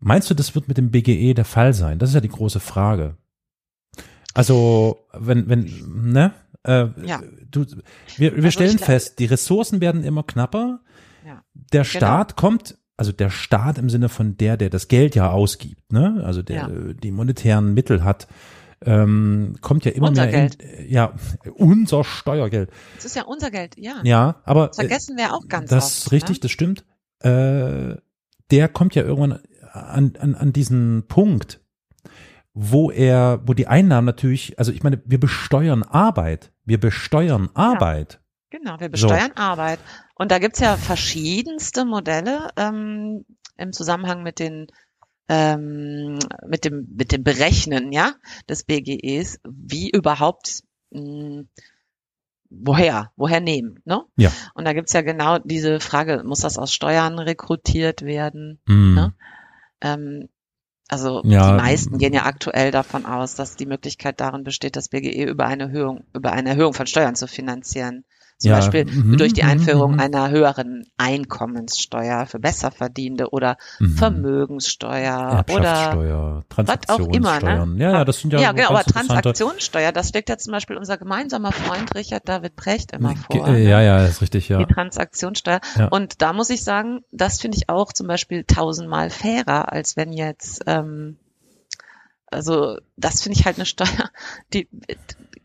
Meinst 0.00 0.30
du, 0.30 0.34
das 0.34 0.54
wird 0.54 0.68
mit 0.68 0.78
dem 0.78 0.90
BGE 0.90 1.34
der 1.34 1.44
Fall 1.44 1.74
sein? 1.74 1.98
Das 1.98 2.10
ist 2.10 2.14
ja 2.14 2.20
die 2.20 2.28
große 2.28 2.60
Frage. 2.60 3.16
Also, 4.34 5.06
wenn, 5.12 5.48
wenn, 5.48 6.12
ne? 6.12 6.32
Äh, 6.64 6.88
ja. 7.04 7.20
du, 7.50 7.66
wir, 8.16 8.36
wir 8.36 8.36
also 8.36 8.50
stellen 8.50 8.78
fest, 8.78 9.18
die 9.18 9.24
Ressourcen 9.26 9.80
werden 9.80 10.04
immer 10.04 10.22
knapper. 10.22 10.80
Ja. 11.26 11.42
Der 11.54 11.82
genau. 11.82 11.84
Staat 11.84 12.36
genau. 12.36 12.40
kommt, 12.40 12.78
also 12.96 13.12
der 13.12 13.30
Staat 13.30 13.78
im 13.78 13.90
Sinne 13.90 14.08
von 14.08 14.36
der, 14.36 14.56
der 14.56 14.70
das 14.70 14.88
Geld 14.88 15.14
ja 15.14 15.30
ausgibt, 15.30 15.92
ne? 15.92 16.22
Also 16.24 16.42
der 16.42 16.56
ja. 16.56 16.68
die 16.94 17.10
monetären 17.10 17.74
Mittel 17.74 18.04
hat, 18.04 18.28
ähm, 18.84 19.56
kommt 19.60 19.84
ja 19.84 19.92
immer 19.92 20.08
unser 20.08 20.24
mehr 20.24 20.32
Geld. 20.32 20.62
in, 20.62 20.90
ja, 20.90 21.14
unser 21.54 22.04
Steuergeld. 22.04 22.70
Das 22.96 23.06
ist 23.06 23.16
ja 23.16 23.24
unser 23.24 23.50
Geld, 23.50 23.76
ja. 23.76 24.00
Ja, 24.04 24.36
aber 24.44 24.68
das 24.68 24.76
vergessen 24.76 25.16
wir 25.16 25.34
auch 25.34 25.48
ganz 25.48 25.70
Das 25.70 25.84
oft, 25.84 25.96
ist 25.98 26.12
richtig, 26.12 26.36
ne? 26.36 26.40
das 26.42 26.50
stimmt. 26.50 26.84
Äh, 27.20 27.96
der 28.50 28.68
kommt 28.68 28.94
ja 28.94 29.02
irgendwann 29.02 29.40
an, 29.72 30.12
an, 30.18 30.34
an 30.34 30.52
diesen 30.52 31.04
Punkt, 31.08 31.60
wo 32.54 32.90
er, 32.90 33.40
wo 33.46 33.54
die 33.54 33.66
Einnahmen 33.66 34.04
natürlich, 34.04 34.58
also 34.58 34.72
ich 34.72 34.82
meine, 34.82 35.02
wir 35.04 35.18
besteuern 35.18 35.82
Arbeit, 35.82 36.52
wir 36.64 36.78
besteuern 36.78 37.50
Arbeit. 37.54 38.20
Genau, 38.50 38.78
wir 38.78 38.90
besteuern 38.90 39.32
so. 39.34 39.42
Arbeit. 39.42 39.78
Und 40.14 40.30
da 40.30 40.38
gibt's 40.38 40.60
ja 40.60 40.76
verschiedenste 40.76 41.84
Modelle 41.84 42.50
ähm, 42.56 43.24
im 43.56 43.72
Zusammenhang 43.72 44.22
mit 44.22 44.38
den 44.38 44.66
ähm, 45.28 46.18
mit 46.46 46.64
dem 46.64 46.88
mit 46.94 47.12
dem 47.12 47.24
Berechnen 47.24 47.92
ja 47.92 48.12
des 48.48 48.64
BGEs, 48.64 49.40
wie 49.44 49.90
überhaupt 49.90 50.62
mh, 50.90 51.00
hm, 51.00 51.48
woher 52.50 53.12
woher 53.16 53.40
nehmen 53.40 53.80
ne 53.84 54.02
ja 54.16 54.30
und 54.54 54.66
da 54.66 54.74
gibt's 54.74 54.92
ja 54.92 55.00
genau 55.00 55.38
diese 55.38 55.80
Frage 55.80 56.22
muss 56.24 56.40
das 56.40 56.58
aus 56.58 56.74
Steuern 56.74 57.18
rekrutiert 57.18 58.02
werden 58.02 58.60
mm. 58.66 58.94
ne? 58.94 59.14
ähm, 59.80 60.28
also 60.92 61.22
ja. 61.24 61.46
die 61.46 61.56
meisten 61.56 61.96
gehen 61.96 62.12
ja 62.12 62.26
aktuell 62.26 62.70
davon 62.70 63.06
aus, 63.06 63.34
dass 63.34 63.56
die 63.56 63.64
Möglichkeit 63.64 64.20
darin 64.20 64.44
besteht, 64.44 64.76
das 64.76 64.90
BGE 64.90 65.24
über 65.24 65.46
eine 65.46 65.62
Erhöhung, 65.64 66.04
über 66.12 66.32
eine 66.32 66.50
Erhöhung 66.50 66.74
von 66.74 66.86
Steuern 66.86 67.14
zu 67.14 67.26
finanzieren. 67.26 68.04
Zum 68.42 68.50
ja. 68.50 68.56
Beispiel 68.56 68.86
mhm. 68.86 69.18
durch 69.18 69.32
die 69.32 69.44
Einführung 69.44 69.92
mhm. 69.92 70.00
einer 70.00 70.30
höheren 70.30 70.84
Einkommenssteuer 70.96 72.26
für 72.26 72.40
Besserverdienende 72.40 73.30
oder 73.30 73.56
mhm. 73.78 73.96
Vermögenssteuer 73.96 75.44
oder 75.48 76.42
was 76.56 76.88
auch 76.88 77.06
immer. 77.14 77.38
Ne? 77.38 77.76
Ja, 77.78 77.92
ja, 77.92 78.04
das 78.04 78.20
sind 78.20 78.32
ja, 78.32 78.40
ja 78.40 78.50
genau, 78.50 78.70
aber 78.70 78.82
Transaktionssteuer, 78.82 79.92
das 79.92 80.08
schlägt 80.08 80.28
ja 80.28 80.38
zum 80.38 80.50
Beispiel 80.52 80.76
unser 80.76 80.98
gemeinsamer 80.98 81.52
Freund 81.52 81.94
Richard 81.94 82.28
David 82.28 82.56
Brecht 82.56 82.90
immer 82.90 83.14
vor. 83.14 83.48
Ne? 83.48 83.62
Ja, 83.62 83.80
ja, 83.80 84.04
ist 84.04 84.20
richtig, 84.22 84.48
ja. 84.48 84.58
Die 84.58 84.66
Transaktionssteuer. 84.74 85.60
Ja. 85.78 85.86
Und 85.86 86.20
da 86.20 86.32
muss 86.32 86.50
ich 86.50 86.64
sagen, 86.64 87.04
das 87.12 87.40
finde 87.40 87.58
ich 87.58 87.68
auch 87.68 87.92
zum 87.92 88.08
Beispiel 88.08 88.42
tausendmal 88.42 89.10
fairer, 89.10 89.72
als 89.72 89.96
wenn 89.96 90.12
jetzt 90.12 90.64
ähm, 90.66 91.16
also 92.26 92.78
das 92.96 93.22
finde 93.22 93.38
ich 93.38 93.46
halt 93.46 93.56
eine 93.56 93.66
Steuer, 93.66 94.10
die 94.52 94.68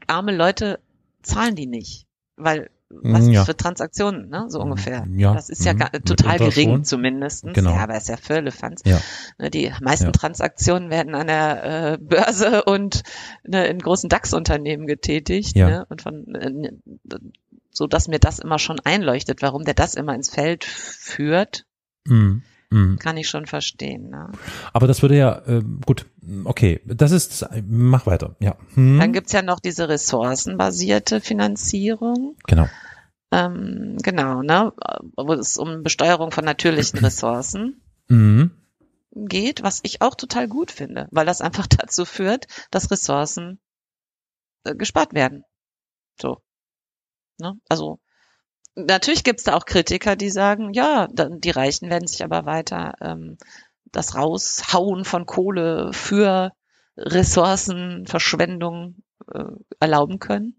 arme 0.08 0.36
Leute 0.36 0.80
zahlen 1.22 1.56
die 1.56 1.68
nicht, 1.68 2.08
weil 2.38 2.70
was 2.90 3.28
ja. 3.28 3.44
für 3.44 3.56
Transaktionen, 3.56 4.30
ne? 4.30 4.46
so 4.50 4.62
ungefähr. 4.62 5.06
Ja. 5.12 5.34
Das 5.34 5.50
ist 5.50 5.66
ja 5.66 5.74
mhm. 5.74 6.06
total 6.06 6.38
gering 6.38 6.84
zumindest. 6.84 7.44
Genau. 7.54 7.72
Ja, 7.72 7.84
aber 7.84 7.98
ist 7.98 8.08
ja 8.08 8.18
Firlefanz. 8.18 8.82
Ja. 8.86 9.00
Ne, 9.38 9.50
die 9.50 9.72
meisten 9.82 10.06
ja. 10.06 10.12
Transaktionen 10.12 10.90
werden 10.90 11.14
an 11.14 11.28
der 11.28 11.94
äh, 11.94 11.98
Börse 12.00 12.64
und 12.64 13.04
ne, 13.46 13.68
in 13.68 13.80
großen 13.80 14.10
DAX-Unternehmen 14.10 14.88
getätigt. 14.88 15.56
Ja. 15.56 15.70
Ne? 15.70 15.86
Und 15.90 16.02
von 16.02 16.34
äh, 16.36 16.72
so 17.72 17.88
dass 17.88 18.08
mir 18.08 18.20
das 18.20 18.40
immer 18.40 18.58
schon 18.58 18.80
einleuchtet, 18.80 19.42
warum 19.42 19.64
der 19.64 19.76
das 19.76 19.96
immer 19.96 20.16
ins 20.16 20.30
Feld 20.30 20.64
führt. 20.64 21.66
Mhm. 22.06 22.42
Mhm. 22.70 23.00
Kann 23.00 23.16
ich 23.18 23.30
schon 23.30 23.46
verstehen. 23.46 24.10
Ne? 24.10 24.32
Aber 24.74 24.88
das 24.88 25.02
würde 25.02 25.18
ja, 25.18 25.42
äh, 25.46 25.62
gut, 25.86 26.06
okay, 26.46 26.82
das 26.86 27.12
ist, 27.12 27.46
mach 27.68 28.06
weiter, 28.06 28.36
ja. 28.40 28.56
Hm. 28.74 29.00
Dann 29.00 29.14
gibt's 29.14 29.34
ja 29.34 29.42
noch 29.42 29.60
diese 29.60 29.90
ressourcenbasierte 29.90 31.22
Finanzierung. 31.22 32.36
Genau. 32.48 32.68
Ähm, 33.32 33.98
genau, 34.02 34.42
ne, 34.42 34.72
wo 35.18 35.34
es 35.34 35.58
um 35.58 35.84
Besteuerung 35.84 36.32
von 36.32 36.46
natürlichen 36.46 37.00
Ressourcen 37.00 37.82
mhm. 38.08 38.52
geht, 39.12 39.64
was 39.64 39.82
ich 39.84 40.02
auch 40.02 40.16
total 40.16 40.48
gut 40.48 40.72
finde, 40.72 41.08
weil 41.12 41.26
das 41.26 41.42
einfach 41.42 41.68
dazu 41.68 42.06
führt, 42.06 42.48
dass 42.72 42.92
Ressourcen 42.92 43.60
äh, 44.64 44.76
gespart 44.76 45.14
werden. 45.14 45.44
So. 46.22 46.42
Ne? 47.40 47.60
Also 47.68 48.00
natürlich 48.76 49.24
gibt's 49.24 49.44
da 49.44 49.56
auch 49.56 49.66
Kritiker, 49.66 50.16
die 50.16 50.30
sagen, 50.30 50.74
ja, 50.74 51.08
die 51.12 51.52
Reichen 51.52 51.90
werden 51.90 52.08
sich 52.08 52.24
aber 52.24 52.46
weiter 52.46 52.94
ähm, 53.02 53.38
das 53.92 54.16
Raushauen 54.16 55.06
von 55.06 55.26
Kohle 55.26 55.92
für 55.94 56.52
Ressourcenverschwendung 56.98 58.96
äh, 59.32 59.46
erlauben 59.80 60.20
können. 60.20 60.56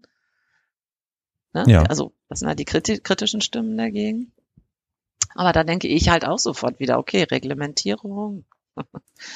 Ne? 1.53 1.65
Ja. 1.67 1.83
Also 1.83 2.13
das 2.27 2.39
sind 2.39 2.47
halt 2.47 2.59
die 2.59 2.65
kriti 2.65 2.99
kritischen 2.99 3.41
Stimmen 3.41 3.77
dagegen. 3.77 4.31
Aber 5.35 5.51
da 5.51 5.63
denke 5.63 5.87
ich 5.87 6.09
halt 6.09 6.25
auch 6.25 6.39
sofort 6.39 6.79
wieder, 6.79 6.97
okay, 6.97 7.23
Reglementierung, 7.23 8.45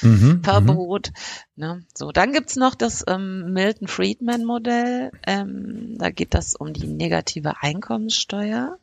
mhm, 0.02 0.42
Verbot. 0.44 1.12
Ne? 1.56 1.84
So, 1.94 2.10
dann 2.10 2.32
gibt's 2.32 2.56
noch 2.56 2.74
das 2.74 3.04
ähm, 3.06 3.52
Milton 3.52 3.88
Friedman 3.88 4.44
Modell. 4.44 5.12
Ähm, 5.26 5.96
da 5.98 6.10
geht 6.10 6.34
das 6.34 6.54
um 6.54 6.72
die 6.72 6.86
negative 6.86 7.54
Einkommenssteuer. 7.60 8.78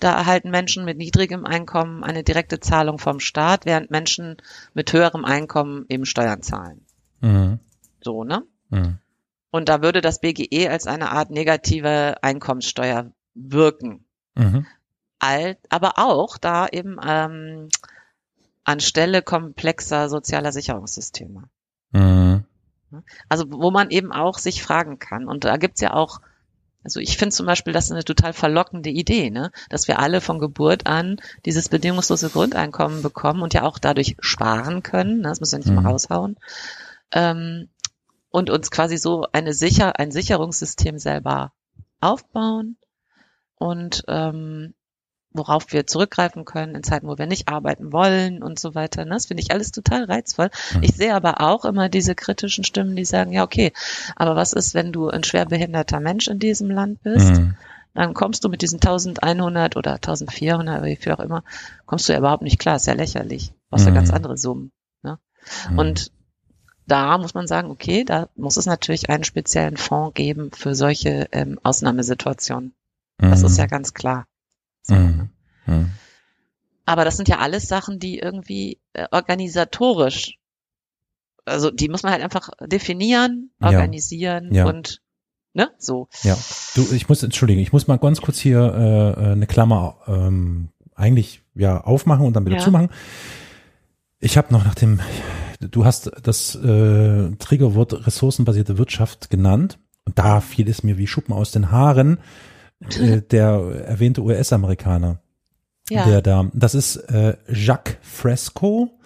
Da 0.00 0.16
erhalten 0.16 0.50
Menschen 0.50 0.84
mit 0.84 0.98
niedrigem 0.98 1.44
Einkommen 1.44 2.02
eine 2.02 2.24
direkte 2.24 2.58
Zahlung 2.58 2.98
vom 2.98 3.20
Staat, 3.20 3.66
während 3.66 3.90
Menschen 3.90 4.38
mit 4.74 4.92
höherem 4.92 5.24
Einkommen 5.24 5.84
eben 5.88 6.06
Steuern 6.06 6.42
zahlen. 6.42 6.84
Mhm. 7.20 7.60
So, 8.00 8.24
ne? 8.24 8.42
Mhm. 8.70 8.98
Und 9.50 9.68
da 9.68 9.82
würde 9.82 10.00
das 10.00 10.20
BGE 10.20 10.68
als 10.68 10.86
eine 10.86 11.10
Art 11.10 11.30
negative 11.30 12.22
Einkommenssteuer 12.22 13.10
wirken. 13.34 14.04
Mhm. 14.34 14.66
Alt, 15.18 15.58
aber 15.68 15.98
auch 15.98 16.38
da 16.38 16.66
eben 16.68 16.98
ähm, 17.04 17.68
anstelle 18.64 19.22
komplexer 19.22 20.08
sozialer 20.08 20.52
Sicherungssysteme. 20.52 21.44
Mhm. 21.92 22.44
Also 23.28 23.44
wo 23.50 23.70
man 23.70 23.90
eben 23.90 24.12
auch 24.12 24.38
sich 24.38 24.62
fragen 24.62 24.98
kann. 24.98 25.28
Und 25.28 25.44
da 25.44 25.56
gibt's 25.56 25.80
ja 25.80 25.92
auch, 25.92 26.20
also 26.82 27.00
ich 27.00 27.18
finde 27.18 27.34
zum 27.34 27.46
Beispiel, 27.46 27.72
das 27.72 27.86
ist 27.86 27.92
eine 27.92 28.04
total 28.04 28.32
verlockende 28.32 28.90
Idee, 28.90 29.30
ne? 29.30 29.52
dass 29.68 29.86
wir 29.86 29.98
alle 29.98 30.20
von 30.20 30.38
Geburt 30.38 30.86
an 30.86 31.20
dieses 31.44 31.68
bedingungslose 31.68 32.30
Grundeinkommen 32.30 33.02
bekommen 33.02 33.42
und 33.42 33.52
ja 33.52 33.62
auch 33.62 33.78
dadurch 33.78 34.16
sparen 34.20 34.82
können. 34.82 35.18
Ne? 35.18 35.28
Das 35.28 35.40
müssen 35.40 35.52
wir 35.52 35.58
nicht 35.58 35.68
mhm. 35.68 35.82
mal 35.82 35.90
raushauen. 35.90 36.36
Ähm, 37.12 37.68
und 38.30 38.48
uns 38.48 38.70
quasi 38.70 38.96
so 38.96 39.26
eine 39.32 39.52
Sicher 39.52 39.98
ein 39.98 40.12
Sicherungssystem 40.12 40.98
selber 40.98 41.52
aufbauen 42.00 42.76
und 43.56 44.04
ähm, 44.08 44.74
worauf 45.32 45.72
wir 45.72 45.86
zurückgreifen 45.86 46.44
können 46.44 46.74
in 46.74 46.82
Zeiten, 46.82 47.06
wo 47.06 47.16
wir 47.16 47.26
nicht 47.26 47.48
arbeiten 47.48 47.92
wollen 47.92 48.42
und 48.42 48.58
so 48.58 48.74
weiter. 48.74 49.04
Das 49.04 49.26
finde 49.26 49.42
ich 49.42 49.52
alles 49.52 49.70
total 49.70 50.04
reizvoll. 50.04 50.50
Mhm. 50.74 50.82
Ich 50.82 50.96
sehe 50.96 51.14
aber 51.14 51.40
auch 51.40 51.64
immer 51.64 51.88
diese 51.88 52.14
kritischen 52.14 52.64
Stimmen, 52.64 52.96
die 52.96 53.04
sagen, 53.04 53.32
ja, 53.32 53.44
okay, 53.44 53.72
aber 54.16 54.34
was 54.34 54.52
ist, 54.52 54.74
wenn 54.74 54.92
du 54.92 55.08
ein 55.08 55.22
schwerbehinderter 55.22 56.00
Mensch 56.00 56.28
in 56.28 56.38
diesem 56.38 56.70
Land 56.70 57.02
bist? 57.02 57.32
Mhm. 57.32 57.56
Dann 57.94 58.14
kommst 58.14 58.44
du 58.44 58.48
mit 58.48 58.62
diesen 58.62 58.76
1100 58.76 59.76
oder 59.76 59.94
1400 59.94 60.78
oder 60.80 60.86
wie 60.86 60.96
viel 60.96 61.12
auch 61.12 61.20
immer, 61.20 61.42
kommst 61.86 62.08
du 62.08 62.12
ja 62.12 62.18
überhaupt 62.18 62.42
nicht 62.42 62.58
klar. 62.58 62.76
Ist 62.76 62.86
ja 62.86 62.94
lächerlich. 62.94 63.52
Brauchst 63.68 63.84
ja 63.84 63.90
mhm. 63.90 63.96
ganz 63.96 64.10
andere 64.10 64.36
Summen. 64.36 64.72
Ne? 65.02 65.18
Mhm. 65.70 65.78
Und 65.78 66.12
da 66.86 67.18
muss 67.18 67.34
man 67.34 67.46
sagen, 67.46 67.70
okay, 67.70 68.04
da 68.04 68.28
muss 68.34 68.56
es 68.56 68.66
natürlich 68.66 69.10
einen 69.10 69.24
speziellen 69.24 69.76
Fonds 69.76 70.14
geben 70.14 70.50
für 70.52 70.74
solche 70.74 71.28
ähm, 71.30 71.60
Ausnahmesituationen. 71.62 72.74
Das 73.18 73.42
ist 73.42 73.52
mhm. 73.52 73.58
ja 73.58 73.66
ganz 73.66 73.92
klar. 73.92 74.26
So. 74.90 74.96
Mhm. 74.96 75.30
Mhm. 75.66 75.90
Aber 76.84 77.04
das 77.04 77.16
sind 77.16 77.28
ja 77.28 77.38
alles 77.38 77.68
Sachen, 77.68 78.00
die 78.00 78.18
irgendwie 78.18 78.80
äh, 78.94 79.06
organisatorisch, 79.12 80.38
also 81.44 81.70
die 81.70 81.88
muss 81.88 82.02
man 82.02 82.12
halt 82.12 82.22
einfach 82.22 82.50
definieren, 82.60 83.50
organisieren 83.60 84.52
ja. 84.52 84.64
Ja. 84.64 84.66
und 84.66 85.00
ne, 85.54 85.70
so. 85.78 86.08
Ja, 86.22 86.36
du, 86.74 86.86
ich 86.92 87.08
muss, 87.08 87.22
entschuldigen, 87.22 87.60
ich 87.60 87.72
muss 87.72 87.86
mal 87.86 87.98
ganz 87.98 88.20
kurz 88.20 88.38
hier 88.38 88.60
äh, 88.60 89.10
äh 89.10 89.32
eine 89.32 89.46
Klammer 89.46 89.98
ähm, 90.08 90.70
eigentlich 90.96 91.42
ja 91.54 91.80
aufmachen 91.80 92.26
und 92.26 92.34
dann 92.34 92.44
wieder 92.44 92.56
ja. 92.56 92.62
zumachen. 92.62 92.90
Ich 94.18 94.36
habe 94.36 94.52
noch 94.52 94.64
nach 94.64 94.74
dem, 94.74 95.00
du 95.60 95.84
hast 95.84 96.10
das 96.22 96.56
äh, 96.56 97.30
Triggerwort 97.36 98.06
ressourcenbasierte 98.06 98.78
Wirtschaft 98.78 99.30
genannt 99.30 99.78
und 100.04 100.18
da 100.18 100.40
fiel 100.40 100.68
es 100.68 100.82
mir 100.82 100.98
wie 100.98 101.06
Schuppen 101.06 101.34
aus 101.34 101.52
den 101.52 101.70
Haaren, 101.70 102.18
äh, 102.80 103.22
der 103.22 103.84
erwähnte 103.86 104.22
US-Amerikaner, 104.22 105.20
ja. 105.88 106.06
der 106.06 106.22
da, 106.22 106.50
das 106.54 106.74
ist 106.74 106.96
äh, 106.96 107.36
Jacques 107.48 107.96
Fresco, 108.00 108.98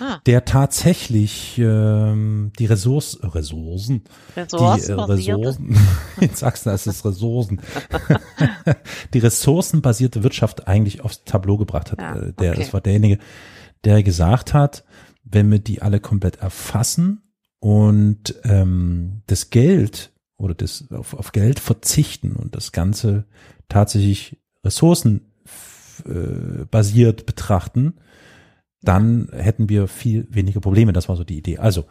ah. 0.00 0.18
der 0.26 0.44
tatsächlich 0.44 1.58
ähm, 1.58 2.52
die 2.58 2.66
Ressource, 2.66 3.18
Ressourcen, 3.22 4.04
Ressourcen, 4.36 4.96
die 4.96 5.02
äh, 5.02 5.04
Ressourcen, 5.04 5.76
in 6.20 6.34
Sachsen 6.34 6.72
heißt 6.72 6.86
es 6.86 7.04
Ressourcen, 7.04 7.60
die 9.14 9.18
ressourcenbasierte 9.18 10.22
Wirtschaft 10.22 10.66
eigentlich 10.66 11.02
aufs 11.02 11.24
Tableau 11.24 11.58
gebracht 11.58 11.92
hat. 11.92 12.00
Ja, 12.00 12.16
äh, 12.16 12.32
der, 12.32 12.52
okay. 12.52 12.60
das 12.60 12.72
war 12.72 12.80
derjenige, 12.80 13.18
der 13.84 14.02
gesagt 14.02 14.54
hat, 14.54 14.84
wenn 15.24 15.50
wir 15.50 15.58
die 15.58 15.82
alle 15.82 16.00
komplett 16.00 16.36
erfassen 16.36 17.22
und 17.60 18.34
ähm, 18.44 19.22
das 19.26 19.50
Geld 19.50 20.12
oder 20.38 20.54
das 20.54 20.90
auf, 20.90 21.12
auf 21.14 21.32
Geld 21.32 21.60
verzichten 21.60 22.36
und 22.36 22.54
das 22.54 22.72
Ganze 22.72 23.24
tatsächlich 23.68 24.38
ressourcenbasiert 24.64 27.20
äh, 27.20 27.24
betrachten, 27.24 27.94
dann 28.80 29.28
hätten 29.32 29.68
wir 29.68 29.88
viel 29.88 30.28
weniger 30.30 30.60
Probleme. 30.60 30.92
Das 30.92 31.08
war 31.08 31.16
so 31.16 31.24
die 31.24 31.36
Idee. 31.36 31.58
Also 31.58 31.86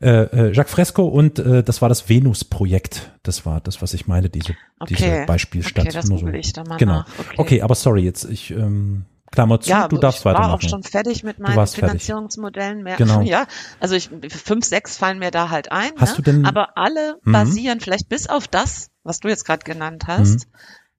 äh, 0.00 0.08
äh, 0.08 0.52
Jacques 0.52 0.72
Fresco 0.72 1.06
und 1.06 1.38
äh, 1.38 1.62
das 1.62 1.82
war 1.82 1.90
das 1.90 2.08
Venus-Projekt. 2.08 3.12
Das 3.22 3.44
war 3.44 3.60
das, 3.60 3.82
was 3.82 3.92
ich 3.92 4.06
meine, 4.06 4.30
diese, 4.30 4.54
okay. 4.78 4.94
diese 4.96 5.26
Beispielstadt. 5.26 5.84
Okay, 5.84 5.94
das 5.94 6.08
Nur 6.08 6.18
so. 6.18 6.26
ich 6.28 6.54
da 6.54 6.64
mal 6.64 6.78
genau. 6.78 7.00
Nach. 7.00 7.18
Okay. 7.18 7.34
okay, 7.36 7.62
aber 7.62 7.74
sorry, 7.74 8.02
jetzt 8.02 8.24
ich 8.24 8.52
ähm, 8.52 9.04
Klammer 9.30 9.60
zu, 9.60 9.70
ja, 9.70 9.86
du 9.86 9.96
darfst 9.98 10.24
weitermachen. 10.24 10.46
Ich 10.46 10.50
war 10.50 10.54
auch 10.56 10.70
schon 10.70 10.82
fertig 10.82 11.22
mit 11.22 11.38
meinen 11.38 11.66
Finanzierungsmodellen. 11.66 12.82
Mehr, 12.82 12.96
genau. 12.96 13.20
Ja, 13.30 13.46
also 13.78 13.94
ich, 13.94 14.10
fünf, 14.28 14.64
sechs 14.64 14.96
fallen 14.96 15.18
mir 15.18 15.30
da 15.30 15.50
halt 15.50 15.70
ein. 15.70 15.92
Hast 15.98 16.10
ne? 16.10 16.16
du 16.16 16.22
denn? 16.22 16.46
Aber 16.46 16.76
alle 16.76 17.18
mhm. 17.22 17.32
basieren 17.32 17.80
vielleicht 17.80 18.08
bis 18.08 18.28
auf 18.28 18.48
das, 18.48 18.90
was 19.04 19.20
du 19.20 19.28
jetzt 19.28 19.44
gerade 19.44 19.64
genannt 19.64 20.04
hast, 20.08 20.46
mhm. 20.46 20.52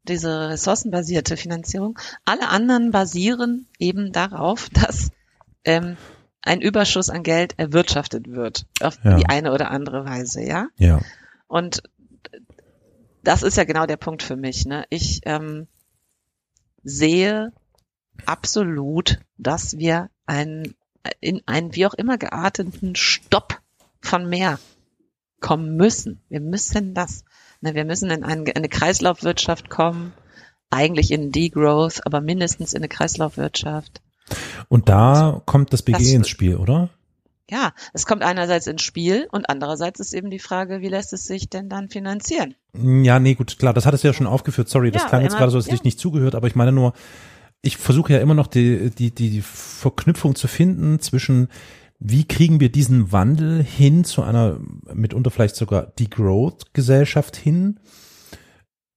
diese 0.04 0.50
ressourcenbasierte 0.50 1.36
Finanzierung. 1.36 2.00
Alle 2.24 2.48
anderen 2.48 2.92
basieren 2.92 3.68
eben 3.80 4.14
darauf, 4.14 4.70
dass 4.74 5.10
ähm, 5.66 5.98
ein 6.42 6.62
Überschuss 6.62 7.10
an 7.10 7.24
Geld 7.24 7.56
erwirtschaftet 7.58 8.32
wird 8.32 8.66
auf 8.82 8.98
ja. 9.04 9.16
die 9.16 9.28
eine 9.28 9.52
oder 9.52 9.72
andere 9.72 10.06
Weise, 10.06 10.42
ja. 10.42 10.68
Ja. 10.78 11.02
Und 11.48 11.84
das 13.24 13.44
ist 13.44 13.58
ja 13.58 13.66
genau 13.66 13.86
der 13.86 13.98
Punkt 13.98 14.24
für 14.24 14.36
mich. 14.36 14.66
Ne? 14.66 14.86
Ich 14.90 15.22
ähm, 15.26 15.68
sehe 16.84 17.52
absolut, 18.26 19.20
dass 19.38 19.78
wir 19.78 20.10
einen 20.26 20.76
in 21.20 21.42
einen 21.48 21.76
wie 21.76 21.86
auch 21.86 21.94
immer 21.94 22.18
gearteten 22.18 22.96
Stopp 22.96 23.60
von 24.02 24.30
mehr 24.30 24.60
kommen 25.40 25.76
müssen. 25.76 26.22
Wir 26.30 26.40
müssen 26.40 26.94
das. 26.94 27.24
Ne, 27.62 27.76
wir 27.76 27.86
müssen 27.86 28.10
in 28.10 28.24
eine, 28.24 28.56
eine 28.56 28.70
Kreislaufwirtschaft 28.70 29.70
kommen, 29.70 30.14
eigentlich 30.70 31.12
in 31.12 31.32
Degrowth, 31.32 32.06
aber 32.06 32.22
mindestens 32.22 32.74
in 32.74 32.80
eine 32.80 32.88
Kreislaufwirtschaft. 32.88 34.02
Und 34.70 34.90
da 34.90 35.30
und 35.30 35.46
kommt 35.46 35.74
das 35.74 35.82
BG 35.82 35.98
das, 35.98 36.08
ins 36.08 36.30
Spiel, 36.30 36.56
oder? 36.56 36.90
Ja, 37.50 37.74
es 37.94 38.06
kommt 38.06 38.24
einerseits 38.24 38.66
ins 38.68 38.82
Spiel 38.82 39.28
und 39.32 39.50
andererseits 39.50 40.00
ist 40.00 40.14
eben 40.14 40.30
die 40.30 40.40
Frage, 40.40 40.80
wie 40.80 40.88
lässt 40.88 41.12
es 41.12 41.26
sich 41.26 41.50
denn 41.50 41.68
dann 41.68 41.90
finanzieren? 41.90 42.56
Ja, 42.74 43.20
nee, 43.20 43.36
gut, 43.36 43.60
klar, 43.60 43.74
das 43.74 43.86
hattest 43.86 44.04
du 44.04 44.08
ja 44.08 44.14
schon 44.14 44.28
aufgeführt. 44.28 44.70
Sorry, 44.70 44.90
das 44.90 45.04
ja, 45.04 45.10
klang 45.10 45.24
jetzt 45.24 45.36
gerade 45.36 45.52
so, 45.52 45.58
dass 45.58 45.68
ja. 45.68 45.74
ich 45.74 45.84
nicht 45.84 46.00
zugehört, 46.00 46.34
aber 46.34 46.48
ich 46.48 46.56
meine 46.56 46.72
nur, 46.72 46.94
ich 47.62 47.78
versuche 47.78 48.14
ja 48.14 48.20
immer 48.20 48.34
noch 48.34 48.48
die, 48.48 48.90
die, 48.90 49.12
die 49.12 49.42
Verknüpfung 49.42 50.34
zu 50.36 50.48
finden 50.48 51.00
zwischen 51.00 51.50
wie 52.00 52.26
kriegen 52.26 52.60
wir 52.60 52.72
diesen 52.72 53.12
Wandel 53.12 53.64
hin 53.64 54.04
zu 54.04 54.24
einer 54.24 54.60
mitunter 54.92 55.30
vielleicht 55.30 55.56
sogar 55.56 55.86
Degrowth-Gesellschaft 55.86 57.36
hin 57.36 57.80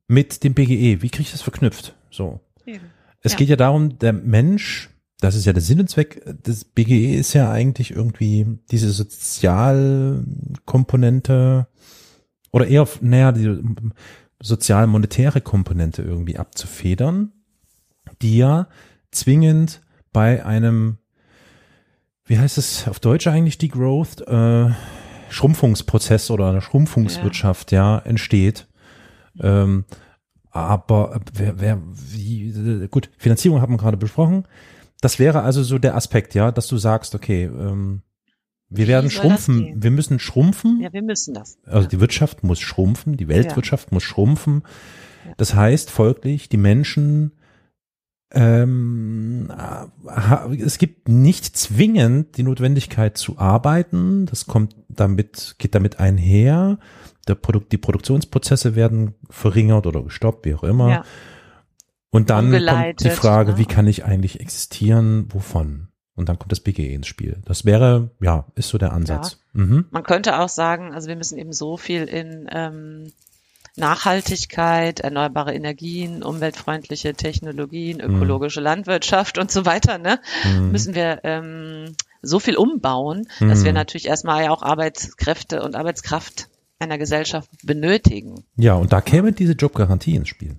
mit 0.09 0.43
dem 0.43 0.55
BGE? 0.55 1.03
Wie 1.03 1.11
kriege 1.11 1.25
ich 1.25 1.33
das 1.33 1.43
verknüpft? 1.43 1.95
So. 2.11 2.41
Eben. 2.65 2.87
Es 3.21 3.33
ja. 3.33 3.39
geht 3.39 3.51
ja 3.51 3.57
darum, 3.57 3.99
der 3.99 4.15
Mensch, 4.15 4.89
das 5.21 5.35
ist 5.35 5.45
ja 5.45 5.53
der 5.53 5.61
Sinn 5.61 5.81
und 5.81 5.91
Zweck 5.91 6.23
des 6.45 6.65
BGE 6.65 7.15
ist 7.15 7.35
ja 7.35 7.51
eigentlich 7.51 7.91
irgendwie 7.91 8.47
diese 8.71 8.91
Sozialkomponente 8.91 11.69
oder 12.53 12.67
eher, 12.67 12.89
naja, 13.03 13.33
die 13.33 13.61
sozial-monetäre 14.41 15.43
Komponente 15.43 16.01
irgendwie 16.01 16.39
abzufedern, 16.39 17.33
die 18.22 18.38
ja 18.38 18.68
zwingend 19.11 19.80
bei 20.12 20.44
einem 20.44 20.98
wie 22.26 22.38
heißt 22.38 22.59
es 22.59 22.88
auf 22.88 23.00
Deutsch 23.00 23.26
eigentlich, 23.26 23.59
die 23.59 23.68
Growth, 23.68 24.22
äh, 24.26 24.70
Schrumpfungsprozess 25.28 26.30
oder 26.30 26.48
eine 26.48 26.62
Schrumpfungswirtschaft, 26.62 27.72
ja, 27.72 27.98
ja 27.98 28.05
entsteht. 28.05 28.66
Ähm, 29.40 29.84
aber 30.50 31.20
wer, 31.32 31.61
wer, 31.61 31.82
wie, 31.92 32.88
gut, 32.90 33.11
Finanzierung 33.18 33.61
haben 33.61 33.74
wir 33.74 33.78
gerade 33.78 33.96
besprochen. 33.96 34.46
Das 35.00 35.18
wäre 35.18 35.42
also 35.42 35.62
so 35.62 35.78
der 35.78 35.96
Aspekt, 35.96 36.34
ja, 36.34 36.52
dass 36.52 36.68
du 36.68 36.78
sagst, 36.78 37.14
okay, 37.14 37.44
ähm, 37.44 38.02
wir 38.70 38.86
werden 38.86 39.11
schrumpfen, 39.11 39.82
wir 39.82 39.90
müssen 39.90 40.18
schrumpfen. 40.18 40.80
Ja, 40.80 40.92
wir 40.92 41.02
müssen 41.02 41.34
das. 41.34 41.59
Also 41.66 41.82
ja. 41.82 41.88
die 41.88 42.00
Wirtschaft 42.00 42.42
muss 42.42 42.61
schrumpfen, 42.61 43.16
die 43.16 43.28
Weltwirtschaft 43.28 43.90
ja. 43.90 43.94
muss 43.94 44.05
schrumpfen. 44.05 44.62
Das 45.36 45.55
heißt 45.55 45.90
folglich, 45.90 46.48
die 46.48 46.57
Menschen 46.57 47.32
ähm, 48.33 49.53
es 50.59 50.79
gibt 50.79 51.09
nicht 51.09 51.57
zwingend 51.57 52.37
die 52.37 52.43
Notwendigkeit 52.43 53.16
zu 53.16 53.39
arbeiten. 53.39 54.27
Das 54.27 54.47
kommt 54.47 54.75
damit, 54.89 55.57
geht 55.59 55.75
damit 55.75 56.01
einher. 56.01 56.79
Der 57.29 57.37
Produkt, 57.37 57.72
die 57.72 57.79
Produktionsprozesse 57.79 58.75
werden 58.75 59.14
verringert 59.31 59.87
oder 59.87 60.03
gestoppt, 60.03 60.47
wie 60.47 60.55
auch 60.55 60.64
immer. 60.64 60.91
Ja. 60.91 61.05
Und 62.11 62.31
dann 62.31 62.51
kommt 62.51 63.01
die 63.03 63.11
Frage, 63.11 63.53
ne? 63.53 63.59
wie 63.59 63.66
kann 63.66 63.87
ich 63.87 64.05
eigentlich 64.05 64.41
existieren? 64.41 65.27
Wovon? 65.33 65.89
Und 66.16 66.29
dann 66.29 66.39
kommt 66.39 66.53
das 66.53 66.61
BGE 66.61 66.95
ins 66.95 67.09
Spiel. 67.09 67.43
Das 67.45 67.64
wäre, 67.64 68.11
ja, 68.20 68.47
ist 68.55 68.68
so 68.68 68.79
der 68.79 68.93
Ansatz. 68.93 69.41
Ja. 69.53 69.61
Mhm. 69.62 69.87
Man 69.91 70.05
könnte 70.05 70.39
auch 70.39 70.49
sagen, 70.49 70.93
also 70.93 71.09
wir 71.09 71.16
müssen 71.16 71.39
eben 71.39 71.53
so 71.53 71.77
viel 71.77 72.05
in 72.05 72.49
ähm, 72.53 73.12
Nachhaltigkeit, 73.77 75.01
erneuerbare 75.01 75.55
Energien, 75.55 76.22
umweltfreundliche 76.22 77.14
Technologien, 77.14 77.97
mhm. 77.99 78.16
ökologische 78.16 78.61
mhm. 78.61 78.64
Landwirtschaft 78.64 79.39
und 79.39 79.51
so 79.51 79.66
weiter, 79.66 79.99
ne, 79.99 80.20
mhm. 80.45 80.70
müssen 80.70 80.95
wir 80.95 81.20
ähm, 81.25 81.97
so 82.22 82.39
viel 82.39 82.57
umbauen, 82.57 83.27
mhm. 83.41 83.49
dass 83.49 83.64
wir 83.64 83.72
mhm. 83.72 83.79
natürlich 83.79 84.07
erstmal 84.07 84.45
ja 84.45 84.51
auch 84.51 84.62
Arbeitskräfte 84.62 85.62
und 85.62 85.75
Arbeitskraft 85.75 86.49
einer 86.79 86.99
Gesellschaft 86.99 87.49
benötigen. 87.62 88.45
Ja, 88.57 88.75
und 88.75 88.93
da 88.93 89.01
käme 89.01 89.33
diese 89.33 89.53
Jobgarantie 89.53 90.14
ins 90.14 90.29
Spiel. 90.29 90.57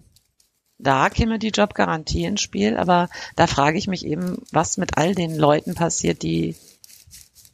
Da 0.77 1.09
käme 1.09 1.39
die 1.39 1.49
Jobgarantie 1.49 2.25
ins 2.25 2.41
Spiel, 2.41 2.75
aber 2.75 3.09
da 3.35 3.47
frage 3.47 3.77
ich 3.77 3.87
mich 3.87 4.05
eben, 4.05 4.39
was 4.51 4.77
mit 4.77 4.97
all 4.97 5.15
den 5.15 5.35
Leuten 5.37 5.73
passiert, 5.73 6.21
die 6.21 6.55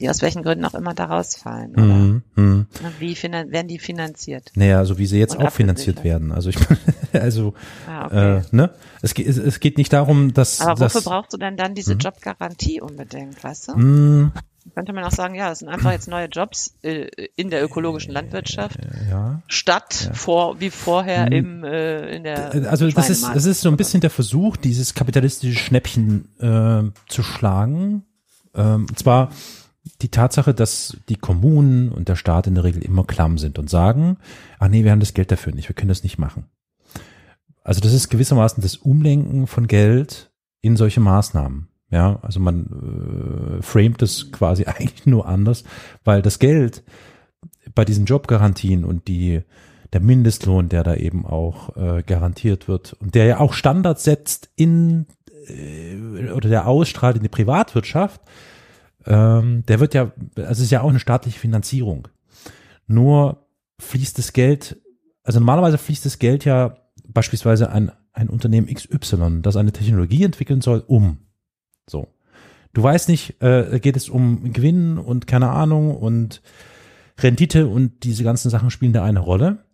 die 0.01 0.09
aus 0.09 0.21
welchen 0.21 0.43
Gründen 0.43 0.65
auch 0.65 0.73
immer 0.73 0.93
da 0.93 1.05
rausfallen. 1.05 1.71
Oder? 1.73 1.83
Mm, 1.83 2.23
mm. 2.35 2.67
Wie 2.99 3.15
werden 3.21 3.67
die 3.67 3.79
finanziert? 3.79 4.51
Naja, 4.55 4.83
so 4.83 4.97
wie 4.97 5.05
sie 5.05 5.19
jetzt 5.19 5.37
auch 5.37 5.51
finanziert 5.51 6.03
werden. 6.03 6.31
Also 6.31 6.49
ich 6.49 6.57
also 7.13 7.53
ah, 7.87 8.05
okay. 8.07 8.37
äh, 8.37 8.41
ne? 8.51 8.71
Es 9.01 9.13
geht, 9.13 9.27
es 9.27 9.59
geht 9.59 9.77
nicht 9.77 9.93
darum, 9.93 10.33
dass. 10.33 10.59
Aber 10.61 10.79
wofür 10.79 11.01
dass, 11.01 11.03
brauchst 11.03 11.33
du 11.33 11.37
denn 11.37 11.55
dann 11.55 11.75
diese 11.75 11.93
hm? 11.93 11.99
Jobgarantie 11.99 12.81
unbedingt, 12.81 13.43
weißt 13.43 13.69
du? 13.69 13.77
Mm. 13.77 14.31
Könnte 14.75 14.93
man 14.93 15.03
auch 15.03 15.11
sagen, 15.11 15.33
ja, 15.33 15.51
es 15.51 15.59
sind 15.59 15.69
einfach 15.69 15.91
jetzt 15.91 16.07
neue 16.07 16.27
Jobs 16.27 16.75
äh, 16.83 17.07
in 17.35 17.49
der 17.49 17.63
ökologischen 17.63 18.13
Landwirtschaft, 18.13 18.77
ja. 19.09 19.41
statt 19.47 20.05
ja. 20.07 20.13
vor 20.13 20.59
wie 20.59 20.69
vorher 20.69 21.25
mm. 21.29 21.33
im 21.33 21.63
äh, 21.63 22.15
in 22.15 22.23
der 22.23 22.69
Also 22.69 22.89
das 22.89 23.09
ist 23.09 23.23
das 23.23 23.45
ist 23.45 23.61
so 23.61 23.69
ein 23.69 23.77
bisschen 23.77 24.01
der 24.01 24.11
Versuch, 24.11 24.57
dieses 24.57 24.93
kapitalistische 24.93 25.57
Schnäppchen 25.57 26.27
äh, 26.39 26.91
zu 27.09 27.23
schlagen. 27.23 28.03
Ähm, 28.53 28.85
und 28.89 28.99
zwar 28.99 29.31
die 30.01 30.09
Tatsache, 30.09 30.53
dass 30.53 30.97
die 31.09 31.15
Kommunen 31.15 31.89
und 31.89 32.07
der 32.07 32.15
Staat 32.15 32.47
in 32.47 32.55
der 32.55 32.63
Regel 32.63 32.83
immer 32.83 33.03
klamm 33.03 33.37
sind 33.37 33.57
und 33.57 33.69
sagen, 33.69 34.17
ach 34.59 34.67
nee, 34.67 34.83
wir 34.83 34.91
haben 34.91 34.99
das 34.99 35.13
Geld 35.13 35.31
dafür 35.31 35.53
nicht, 35.53 35.69
wir 35.69 35.75
können 35.75 35.89
das 35.89 36.03
nicht 36.03 36.17
machen. 36.17 36.45
Also 37.63 37.81
das 37.81 37.93
ist 37.93 38.09
gewissermaßen 38.09 38.61
das 38.61 38.77
Umlenken 38.77 39.47
von 39.47 39.67
Geld 39.67 40.31
in 40.61 40.77
solche 40.77 40.99
Maßnahmen. 40.99 41.67
Ja, 41.89 42.19
also 42.21 42.39
man 42.39 43.59
äh, 43.59 43.61
framet 43.61 44.01
es 44.01 44.31
quasi 44.31 44.65
eigentlich 44.67 45.05
nur 45.05 45.27
anders, 45.27 45.63
weil 46.03 46.21
das 46.21 46.39
Geld 46.39 46.83
bei 47.75 47.85
diesen 47.85 48.05
Jobgarantien 48.05 48.85
und 48.85 49.07
die 49.07 49.41
der 49.93 49.99
Mindestlohn, 49.99 50.69
der 50.69 50.83
da 50.83 50.95
eben 50.95 51.25
auch 51.25 51.75
äh, 51.75 52.01
garantiert 52.03 52.69
wird 52.69 52.93
und 52.93 53.13
der 53.13 53.25
ja 53.25 53.39
auch 53.39 53.51
Standards 53.51 54.05
setzt 54.05 54.49
in 54.55 55.05
äh, 55.47 56.31
oder 56.31 56.47
der 56.47 56.65
ausstrahlt 56.65 57.17
in 57.17 57.23
die 57.23 57.29
Privatwirtschaft, 57.29 58.21
ähm, 59.05 59.63
der 59.67 59.79
wird 59.79 59.93
ja, 59.93 60.11
also 60.35 60.51
es 60.51 60.59
ist 60.59 60.71
ja 60.71 60.81
auch 60.81 60.89
eine 60.89 60.99
staatliche 60.99 61.39
Finanzierung. 61.39 62.07
Nur 62.87 63.47
fließt 63.79 64.17
das 64.17 64.33
Geld, 64.33 64.79
also 65.23 65.39
normalerweise 65.39 65.77
fließt 65.77 66.05
das 66.05 66.19
Geld 66.19 66.45
ja 66.45 66.77
beispielsweise 67.07 67.69
an 67.69 67.91
ein 68.13 68.29
Unternehmen 68.29 68.67
XY, 68.67 69.41
das 69.41 69.55
eine 69.55 69.71
Technologie 69.71 70.23
entwickeln 70.23 70.61
soll, 70.61 70.83
um. 70.85 71.19
So. 71.89 72.07
Du 72.73 72.83
weißt 72.83 73.09
nicht, 73.09 73.41
äh, 73.41 73.79
geht 73.79 73.97
es 73.97 74.09
um 74.09 74.53
Gewinn 74.53 74.97
und 74.97 75.27
keine 75.27 75.49
Ahnung 75.49 75.95
und 75.95 76.41
Rendite 77.19 77.67
und 77.67 78.03
diese 78.03 78.23
ganzen 78.23 78.49
Sachen 78.49 78.69
spielen 78.69 78.93
da 78.93 79.03
eine 79.03 79.19
Rolle. 79.19 79.65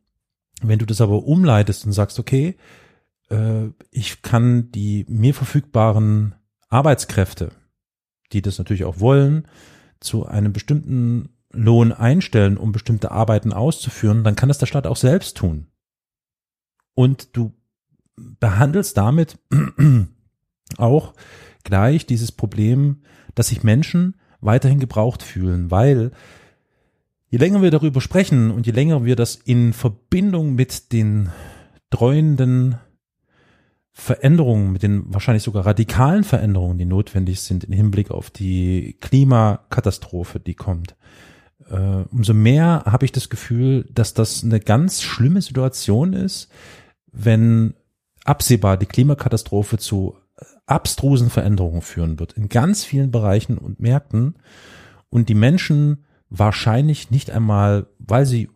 Wenn 0.61 0.79
du 0.79 0.85
das 0.85 1.01
aber 1.01 1.23
umleitest 1.23 1.85
und 1.85 1.91
sagst, 1.91 2.19
okay, 2.19 2.55
äh, 3.29 3.67
ich 3.91 4.21
kann 4.21 4.71
die 4.71 5.05
mir 5.07 5.33
verfügbaren 5.33 6.35
Arbeitskräfte 6.69 7.51
die 8.33 8.41
das 8.41 8.57
natürlich 8.57 8.85
auch 8.85 8.99
wollen, 8.99 9.47
zu 9.99 10.25
einem 10.25 10.53
bestimmten 10.53 11.29
Lohn 11.51 11.91
einstellen, 11.91 12.57
um 12.57 12.71
bestimmte 12.71 13.11
Arbeiten 13.11 13.53
auszuführen, 13.53 14.23
dann 14.23 14.35
kann 14.35 14.49
das 14.49 14.57
der 14.57 14.65
Staat 14.65 14.85
auch 14.85 14.97
selbst 14.97 15.37
tun. 15.37 15.67
Und 16.93 17.35
du 17.35 17.53
behandelst 18.15 18.97
damit 18.97 19.37
auch 20.77 21.13
gleich 21.63 22.05
dieses 22.05 22.31
Problem, 22.31 23.01
dass 23.35 23.47
sich 23.47 23.63
Menschen 23.63 24.15
weiterhin 24.41 24.79
gebraucht 24.79 25.23
fühlen, 25.23 25.71
weil 25.71 26.11
je 27.29 27.37
länger 27.37 27.61
wir 27.61 27.71
darüber 27.71 28.01
sprechen 28.01 28.51
und 28.51 28.65
je 28.65 28.71
länger 28.73 29.05
wir 29.05 29.15
das 29.15 29.35
in 29.35 29.73
Verbindung 29.73 30.55
mit 30.55 30.91
den 30.91 31.29
dreuenden 31.89 32.77
Veränderungen, 33.99 34.71
mit 34.71 34.83
den 34.83 35.11
wahrscheinlich 35.11 35.41
sogar 35.41 35.65
radikalen 35.65 36.23
Veränderungen, 36.23 36.77
die 36.77 36.85
notwendig 36.85 37.41
sind 37.41 37.63
im 37.63 37.73
Hinblick 37.73 38.11
auf 38.11 38.29
die 38.29 38.95
Klimakatastrophe, 39.01 40.39
die 40.39 40.53
kommt, 40.53 40.95
äh, 41.67 42.03
umso 42.11 42.35
mehr 42.35 42.83
habe 42.85 43.05
ich 43.05 43.11
das 43.11 43.27
Gefühl, 43.29 43.89
dass 43.91 44.13
das 44.13 44.43
eine 44.43 44.59
ganz 44.59 45.01
schlimme 45.01 45.41
Situation 45.41 46.13
ist, 46.13 46.49
wenn 47.11 47.73
absehbar 48.23 48.77
die 48.77 48.85
Klimakatastrophe 48.85 49.79
zu 49.79 50.15
abstrusen 50.67 51.31
Veränderungen 51.31 51.81
führen 51.81 52.19
wird 52.19 52.33
in 52.33 52.49
ganz 52.49 52.83
vielen 52.85 53.09
Bereichen 53.09 53.57
und 53.57 53.79
Märkten 53.79 54.35
und 55.09 55.27
die 55.27 55.33
Menschen 55.33 56.05
wahrscheinlich 56.29 57.09
nicht 57.09 57.31
einmal, 57.31 57.87
weil 57.97 58.27
sie 58.27 58.49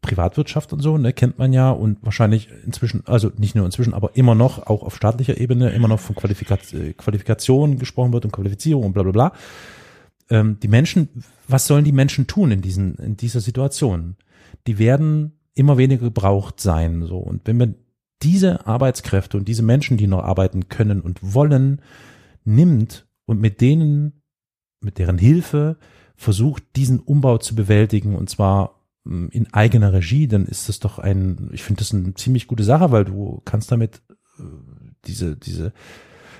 Privatwirtschaft 0.00 0.72
und 0.72 0.80
so, 0.80 0.96
ne, 0.96 1.12
kennt 1.12 1.38
man 1.38 1.52
ja 1.52 1.70
und 1.70 1.98
wahrscheinlich 2.02 2.48
inzwischen, 2.64 3.02
also 3.06 3.30
nicht 3.36 3.54
nur 3.54 3.66
inzwischen, 3.66 3.94
aber 3.94 4.16
immer 4.16 4.34
noch, 4.34 4.66
auch 4.66 4.82
auf 4.82 4.96
staatlicher 4.96 5.38
Ebene, 5.38 5.70
immer 5.70 5.88
noch 5.88 6.00
von 6.00 6.16
Qualifikation, 6.16 6.80
äh, 6.80 6.92
Qualifikation 6.94 7.78
gesprochen 7.78 8.12
wird 8.12 8.24
und 8.24 8.32
Qualifizierung 8.32 8.84
und 8.84 8.92
bla 8.92 9.02
bla 9.02 9.12
bla. 9.12 9.32
Ähm, 10.30 10.58
die 10.62 10.68
Menschen, 10.68 11.08
was 11.48 11.66
sollen 11.66 11.84
die 11.84 11.92
Menschen 11.92 12.26
tun 12.26 12.50
in 12.50 12.62
diesen, 12.62 12.94
in 12.96 13.16
dieser 13.16 13.40
Situation? 13.40 14.16
Die 14.66 14.78
werden 14.78 15.32
immer 15.54 15.76
weniger 15.76 16.04
gebraucht 16.04 16.60
sein, 16.60 17.04
so. 17.04 17.18
Und 17.18 17.42
wenn 17.46 17.58
man 17.58 17.74
diese 18.22 18.66
Arbeitskräfte 18.66 19.36
und 19.36 19.48
diese 19.48 19.62
Menschen, 19.62 19.96
die 19.96 20.06
noch 20.06 20.22
arbeiten 20.22 20.68
können 20.68 21.00
und 21.00 21.18
wollen, 21.22 21.80
nimmt 22.44 23.06
und 23.26 23.40
mit 23.40 23.60
denen, 23.60 24.22
mit 24.80 24.98
deren 24.98 25.18
Hilfe 25.18 25.78
versucht, 26.16 26.62
diesen 26.76 27.00
Umbau 27.00 27.38
zu 27.38 27.54
bewältigen 27.54 28.14
und 28.14 28.28
zwar 28.28 28.79
in 29.04 29.52
eigener 29.52 29.92
Regie, 29.92 30.28
dann 30.28 30.46
ist 30.46 30.68
das 30.68 30.78
doch 30.78 30.98
ein, 30.98 31.50
ich 31.52 31.62
finde 31.62 31.80
das 31.80 31.94
eine 31.94 32.14
ziemlich 32.14 32.46
gute 32.46 32.64
Sache, 32.64 32.90
weil 32.92 33.04
du 33.04 33.40
kannst 33.44 33.72
damit 33.72 34.02
äh, 34.38 34.42
diese, 35.06 35.36
diese 35.36 35.72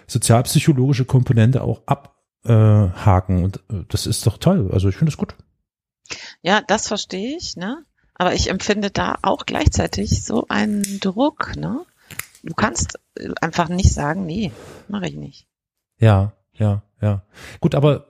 sozialpsychologische 0.06 1.04
Komponente 1.04 1.62
auch 1.62 1.82
abhaken 1.86 3.38
äh, 3.38 3.44
und 3.44 3.56
äh, 3.70 3.84
das 3.88 4.06
ist 4.06 4.26
doch 4.26 4.38
toll. 4.38 4.70
Also 4.72 4.88
ich 4.88 4.96
finde 4.96 5.10
es 5.10 5.16
gut. 5.16 5.34
Ja, 6.42 6.60
das 6.60 6.88
verstehe 6.88 7.36
ich, 7.36 7.56
ne? 7.56 7.84
Aber 8.14 8.34
ich 8.34 8.50
empfinde 8.50 8.90
da 8.90 9.16
auch 9.22 9.46
gleichzeitig 9.46 10.22
so 10.22 10.46
einen 10.48 11.00
Druck, 11.00 11.56
ne? 11.56 11.86
Du 12.42 12.54
kannst 12.54 12.98
einfach 13.40 13.68
nicht 13.68 13.92
sagen, 13.92 14.26
nee, 14.26 14.52
mache 14.88 15.08
ich 15.08 15.16
nicht. 15.16 15.46
Ja, 15.98 16.32
ja, 16.52 16.82
ja. 17.00 17.22
Gut, 17.60 17.74
aber 17.74 18.06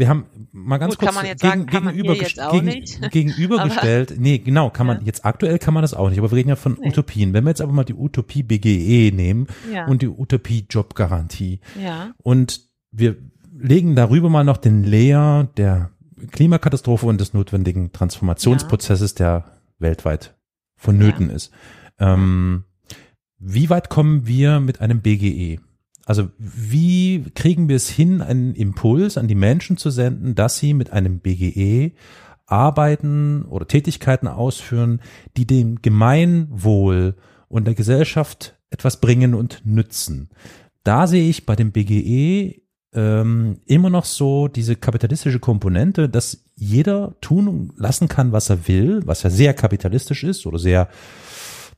wir 0.00 0.08
haben 0.08 0.24
mal 0.50 0.78
ganz 0.78 0.96
Gut, 0.96 1.08
kurz 1.10 1.22
gegen, 1.22 1.38
sagen, 1.38 1.66
gegenüber, 1.66 2.14
gegen, 2.14 3.10
gegenübergestellt. 3.10 4.14
nee, 4.18 4.38
genau, 4.38 4.70
kann 4.70 4.86
man, 4.86 5.04
jetzt 5.04 5.26
aktuell 5.26 5.58
kann 5.58 5.74
man 5.74 5.82
das 5.82 5.92
auch 5.92 6.08
nicht, 6.08 6.18
aber 6.18 6.30
wir 6.30 6.36
reden 6.38 6.48
ja 6.48 6.56
von 6.56 6.78
nee. 6.80 6.88
Utopien. 6.88 7.34
Wenn 7.34 7.44
wir 7.44 7.50
jetzt 7.50 7.60
aber 7.60 7.72
mal 7.72 7.84
die 7.84 7.94
Utopie 7.94 8.42
BGE 8.42 9.14
nehmen 9.14 9.46
ja. 9.70 9.86
und 9.86 10.00
die 10.00 10.08
Utopie 10.08 10.64
Jobgarantie 10.70 11.60
ja. 11.78 12.14
und 12.16 12.62
wir 12.90 13.16
legen 13.52 13.94
darüber 13.94 14.30
mal 14.30 14.42
noch 14.42 14.56
den 14.56 14.84
Layer 14.84 15.48
der 15.58 15.90
Klimakatastrophe 16.32 17.04
und 17.04 17.20
des 17.20 17.34
notwendigen 17.34 17.92
Transformationsprozesses, 17.92 19.12
ja. 19.18 19.40
der 19.40 19.44
weltweit 19.78 20.34
vonnöten 20.76 21.28
ja. 21.28 21.36
ist. 21.36 21.52
Ähm, 21.98 22.64
wie 23.38 23.68
weit 23.68 23.90
kommen 23.90 24.26
wir 24.26 24.60
mit 24.60 24.80
einem 24.80 25.02
BGE? 25.02 25.60
Also 26.06 26.28
wie 26.38 27.24
kriegen 27.34 27.68
wir 27.68 27.76
es 27.76 27.88
hin, 27.88 28.20
einen 28.20 28.54
Impuls 28.54 29.16
an 29.16 29.28
die 29.28 29.34
Menschen 29.34 29.76
zu 29.76 29.90
senden, 29.90 30.34
dass 30.34 30.58
sie 30.58 30.74
mit 30.74 30.92
einem 30.92 31.20
BGE 31.20 31.92
arbeiten 32.46 33.44
oder 33.44 33.66
Tätigkeiten 33.66 34.26
ausführen, 34.26 35.00
die 35.36 35.46
dem 35.46 35.82
Gemeinwohl 35.82 37.14
und 37.48 37.66
der 37.66 37.74
Gesellschaft 37.74 38.56
etwas 38.70 39.00
bringen 39.00 39.34
und 39.34 39.62
nützen. 39.64 40.30
Da 40.82 41.06
sehe 41.06 41.28
ich 41.28 41.46
bei 41.46 41.56
dem 41.56 41.72
BGE 41.72 42.62
ähm, 42.92 43.60
immer 43.66 43.90
noch 43.90 44.04
so 44.04 44.48
diese 44.48 44.76
kapitalistische 44.76 45.38
Komponente, 45.38 46.08
dass 46.08 46.44
jeder 46.56 47.14
tun 47.20 47.72
lassen 47.76 48.08
kann, 48.08 48.32
was 48.32 48.50
er 48.50 48.66
will, 48.66 49.02
was 49.04 49.22
ja 49.22 49.30
sehr 49.30 49.54
kapitalistisch 49.54 50.24
ist 50.24 50.46
oder 50.46 50.58
sehr 50.58 50.88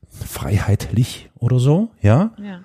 freiheitlich 0.09 1.29
oder 1.35 1.59
so, 1.59 1.91
ja. 2.01 2.33
ja. 2.41 2.61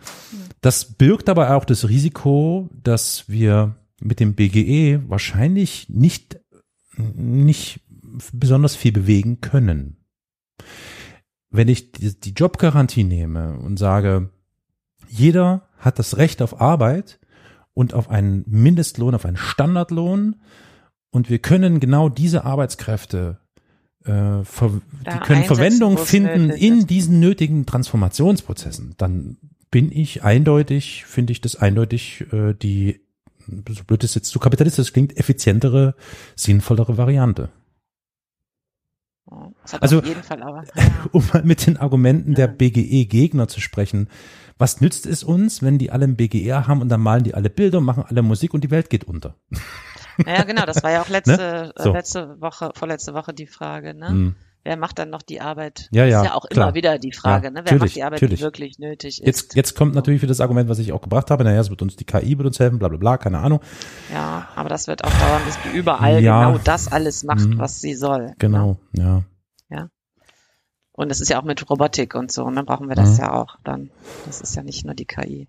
Das 0.60 0.94
birgt 0.94 1.28
aber 1.28 1.54
auch 1.54 1.64
das 1.64 1.88
Risiko, 1.88 2.68
dass 2.82 3.28
wir 3.28 3.76
mit 4.00 4.20
dem 4.20 4.34
BGE 4.34 5.02
wahrscheinlich 5.08 5.88
nicht, 5.88 6.40
nicht 6.96 7.80
besonders 8.32 8.76
viel 8.76 8.92
bewegen 8.92 9.40
können. 9.40 9.96
Wenn 11.50 11.68
ich 11.68 11.92
die, 11.92 12.30
Jobgarantie 12.30 13.04
nehme 13.04 13.58
und 13.58 13.78
sage, 13.78 14.30
jeder 15.08 15.68
hat 15.78 15.98
das 15.98 16.16
Recht 16.16 16.42
auf 16.42 16.60
Arbeit 16.60 17.18
und 17.72 17.94
auf 17.94 18.10
einen 18.10 18.44
Mindestlohn, 18.46 19.14
auf 19.14 19.24
einen 19.24 19.36
Standardlohn 19.36 20.36
und 21.10 21.30
wir 21.30 21.38
können 21.38 21.80
genau 21.80 22.08
diese 22.08 22.44
Arbeitskräfte 22.44 23.38
äh, 24.04 24.44
ver 24.44 24.80
die 25.06 25.18
können 25.20 25.44
Verwendung 25.44 25.96
finden 25.96 26.50
in 26.50 26.86
diesen 26.86 27.20
nötigen 27.20 27.66
Transformationsprozessen, 27.66 28.94
dann 28.98 29.38
bin 29.70 29.92
ich 29.92 30.24
eindeutig, 30.24 31.04
finde 31.04 31.32
ich 31.32 31.40
das 31.40 31.56
eindeutig 31.56 32.26
äh, 32.32 32.54
die, 32.54 33.00
so 33.46 33.84
blöd 33.84 34.04
es 34.04 34.14
jetzt 34.14 34.30
zu 34.30 34.38
kapitalistisch 34.38 34.92
klingt, 34.92 35.16
effizientere, 35.16 35.94
sinnvollere 36.36 36.96
Variante. 36.96 37.50
Also, 39.80 39.98
aber, 39.98 40.64
ja. 40.74 40.84
um 41.12 41.22
mal 41.32 41.42
mit 41.42 41.66
den 41.66 41.76
Argumenten 41.76 42.34
der 42.34 42.48
BGE-Gegner 42.48 43.46
zu 43.48 43.60
sprechen, 43.60 44.08
was 44.56 44.80
nützt 44.80 45.06
es 45.06 45.22
uns, 45.22 45.62
wenn 45.62 45.78
die 45.78 45.90
alle 45.90 46.04
ein 46.04 46.16
BGE 46.16 46.66
haben 46.66 46.80
und 46.80 46.88
dann 46.88 47.00
malen 47.00 47.24
die 47.24 47.34
alle 47.34 47.50
Bilder, 47.50 47.80
machen 47.80 48.04
alle 48.06 48.22
Musik 48.22 48.54
und 48.54 48.64
die 48.64 48.70
Welt 48.70 48.88
geht 48.90 49.04
unter? 49.04 49.36
Ja, 50.26 50.42
genau, 50.44 50.64
das 50.64 50.82
war 50.82 50.90
ja 50.90 51.02
auch 51.02 51.08
letzte, 51.10 51.36
ne? 51.36 51.72
so. 51.76 51.92
letzte 51.92 52.40
Woche, 52.40 52.70
vorletzte 52.74 53.14
Woche 53.14 53.34
die 53.34 53.46
Frage, 53.46 53.94
ne? 53.94 54.08
Hm. 54.08 54.34
Wer 54.68 54.76
macht 54.76 54.98
dann 54.98 55.08
noch 55.08 55.22
die 55.22 55.40
Arbeit? 55.40 55.88
Ja, 55.92 56.04
ja. 56.04 56.18
Das 56.18 56.20
ist 56.20 56.28
ja 56.28 56.34
auch 56.34 56.46
klar. 56.46 56.66
immer 56.66 56.74
wieder 56.74 56.98
die 56.98 57.12
Frage, 57.12 57.46
ja, 57.46 57.50
ne? 57.50 57.62
Wer 57.64 57.78
macht 57.78 57.94
die 57.94 58.02
Arbeit, 58.02 58.20
natürlich. 58.20 58.40
die 58.40 58.44
wirklich 58.44 58.78
nötig 58.78 59.22
ist? 59.22 59.26
Jetzt, 59.26 59.54
jetzt 59.54 59.74
kommt 59.74 59.94
natürlich 59.94 60.20
wieder 60.20 60.28
das 60.28 60.42
Argument, 60.42 60.68
was 60.68 60.78
ich 60.78 60.92
auch 60.92 61.00
gebracht 61.00 61.30
habe. 61.30 61.42
Naja, 61.42 61.58
es 61.58 61.70
wird 61.70 61.80
uns 61.80 61.96
die 61.96 62.04
KI 62.04 62.36
wird 62.36 62.46
uns 62.46 62.60
helfen, 62.60 62.78
bla, 62.78 62.88
bla, 62.88 62.98
bla, 62.98 63.16
keine 63.16 63.38
Ahnung. 63.38 63.60
Ja, 64.12 64.46
aber 64.56 64.68
das 64.68 64.86
wird 64.86 65.04
auch 65.04 65.10
dauern, 65.10 65.40
bis 65.46 65.56
die 65.62 65.74
überall 65.74 66.22
ja. 66.22 66.44
genau 66.44 66.58
das 66.62 66.92
alles 66.92 67.24
macht, 67.24 67.46
mhm. 67.46 67.58
was 67.58 67.80
sie 67.80 67.94
soll. 67.94 68.34
Genau, 68.38 68.76
ne? 68.92 69.24
ja. 69.70 69.76
Ja. 69.78 69.88
Und 70.92 71.10
es 71.10 71.22
ist 71.22 71.30
ja 71.30 71.40
auch 71.40 71.44
mit 71.44 71.70
Robotik 71.70 72.14
und 72.14 72.30
so, 72.30 72.44
und 72.44 72.54
dann 72.54 72.66
brauchen 72.66 72.90
wir 72.90 72.94
das 72.94 73.12
mhm. 73.12 73.24
ja 73.24 73.32
auch 73.32 73.56
dann. 73.64 73.88
Das 74.26 74.42
ist 74.42 74.54
ja 74.54 74.62
nicht 74.62 74.84
nur 74.84 74.94
die 74.94 75.06
KI. 75.06 75.48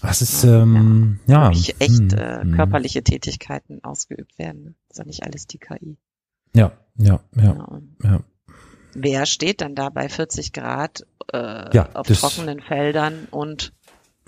Das 0.00 0.22
ist, 0.22 0.44
ähm, 0.44 1.18
ja. 1.26 1.50
ja. 1.50 1.74
echt 1.80 2.12
hm, 2.12 2.16
äh, 2.16 2.40
hm. 2.42 2.54
körperliche 2.54 3.02
Tätigkeiten 3.02 3.82
ausgeübt 3.82 4.38
werden. 4.38 4.62
Ne? 4.62 4.74
Das 4.86 4.94
ist 4.94 4.98
ja 4.98 5.04
nicht 5.06 5.22
alles 5.24 5.48
die 5.48 5.58
KI. 5.58 5.96
Ja, 6.54 6.72
ja, 6.98 7.20
ja. 7.36 7.78
ja. 8.02 8.20
Wer 8.94 9.26
steht 9.26 9.60
dann 9.60 9.74
da 9.74 9.88
bei 9.88 10.08
40 10.08 10.52
Grad 10.52 11.06
äh, 11.32 11.74
ja, 11.74 11.88
auf 11.94 12.06
trockenen 12.06 12.60
Feldern 12.60 13.28
und 13.30 13.72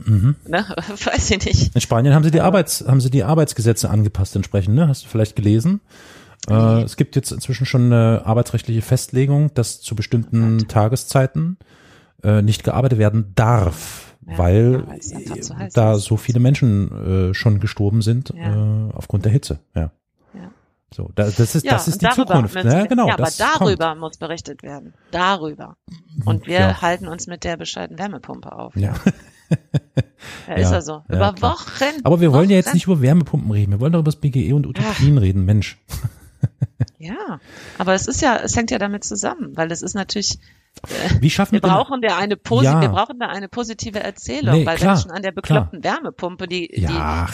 Mhm. 0.05 0.35
Ne? 0.49 0.67
Weiß 0.89 1.31
ich 1.31 1.45
nicht. 1.45 1.75
In 1.75 1.81
Spanien 1.81 2.15
haben 2.15 2.25
sie 2.25 2.33
die 2.33 2.41
Arbeits, 2.41 2.85
haben 2.85 3.01
sie 3.01 3.11
die 3.11 3.23
Arbeitsgesetze 3.23 3.89
angepasst 3.91 4.35
entsprechend, 4.35 4.75
ne? 4.75 4.89
Hast 4.89 5.05
du 5.05 5.09
vielleicht 5.09 5.37
gelesen? 5.37 5.81
Äh, 6.49 6.83
es 6.83 6.97
gibt 6.97 7.17
jetzt 7.17 7.31
inzwischen 7.31 7.65
schon 7.65 7.93
eine 7.93 8.23
arbeitsrechtliche 8.25 8.83
Festlegung, 8.83 9.55
dass 9.55 9.81
zu 9.81 9.95
bestimmten 9.95 10.59
oh 10.63 10.65
Tageszeiten 10.65 11.59
äh, 12.23 12.43
nicht 12.43 12.65
gearbeitet 12.65 12.99
werden 12.99 13.33
darf 13.35 14.17
ja, 14.27 14.39
weil 14.39 14.85
ja, 15.01 15.69
da 15.73 15.97
so 15.99 16.17
viele 16.17 16.41
Menschen 16.41 17.31
äh, 17.31 17.35
schon 17.35 17.61
gestorben 17.61 18.03
sind 18.03 18.33
ja. 18.35 18.89
äh, 18.89 18.93
aufgrund 18.93 19.25
der 19.25 19.33
Hitze. 19.33 19.61
Ja. 19.75 19.91
Ja. 20.97 21.05
So, 21.05 21.11
da, 21.15 21.25
das 21.25 21.55
ist 21.55 21.71
das 21.71 21.89
ist 21.89 22.03
die 22.03 22.09
Zukunft. 22.11 22.55
Müssen, 22.55 22.69
ne? 22.69 22.87
genau, 22.89 23.09
ja, 23.09 23.15
aber 23.15 23.29
darüber 23.37 23.89
kommt. 23.89 24.01
muss 24.01 24.17
berichtet 24.17 24.63
werden. 24.63 24.95
Darüber. 25.11 25.77
Und 26.25 26.47
wir 26.47 26.81
halten 26.83 27.09
uns 27.09 27.27
mit 27.27 27.45
der 27.45 27.57
bescheidenen 27.57 27.99
Wärmepumpe 27.99 28.53
auf. 28.53 28.77
Ja. 28.77 28.95
ja, 30.49 30.55
ist 30.55 30.71
ja 30.71 30.81
so. 30.81 31.03
Über 31.09 31.35
Wochen. 31.41 32.01
Aber 32.05 32.21
wir 32.21 32.33
wollen 32.33 32.45
Wochen. 32.45 32.51
ja 32.51 32.57
jetzt 32.57 32.75
nicht 32.75 32.87
über 32.87 33.01
Wärmepumpen 33.01 33.51
reden. 33.51 33.73
Wir 33.73 33.81
wollen 33.81 33.93
doch 33.93 34.01
über 34.01 34.11
das 34.11 34.17
BGE 34.17 34.53
und 34.55 34.67
Utopien 34.67 35.19
reden, 35.19 35.45
Mensch. 35.45 35.79
ja, 36.99 37.41
aber 37.79 37.95
es 37.95 38.07
ist 38.07 38.23
ja, 38.23 38.37
es 38.37 38.57
hängt 38.57 38.71
ja 38.71 38.79
damit 38.79 39.05
zusammen, 39.05 39.57
weil 39.57 39.71
es 39.73 39.83
ist 39.83 39.95
natürlich 39.95 40.39
wie 41.21 41.31
schaffen 41.31 41.53
wir 41.53 41.61
brauchen 41.61 42.03
da 42.03 42.17
eine 42.17 42.37
Posi 42.37 42.65
ja. 42.65 42.81
wir 42.81 42.89
brauchen 42.89 43.19
da 43.19 43.27
eine 43.27 43.49
positive 43.49 44.01
Erzählung, 44.01 44.55
nee, 44.55 44.67
weil 44.67 44.77
klar, 44.77 44.97
wenn 44.97 45.03
schon 45.03 45.11
an 45.13 45.23
der 45.23 45.33
bekloppten 45.33 45.81
klar. 45.81 45.95
Wärmepumpe 45.97 46.47
die, 46.47 46.71
ja. 46.81 47.27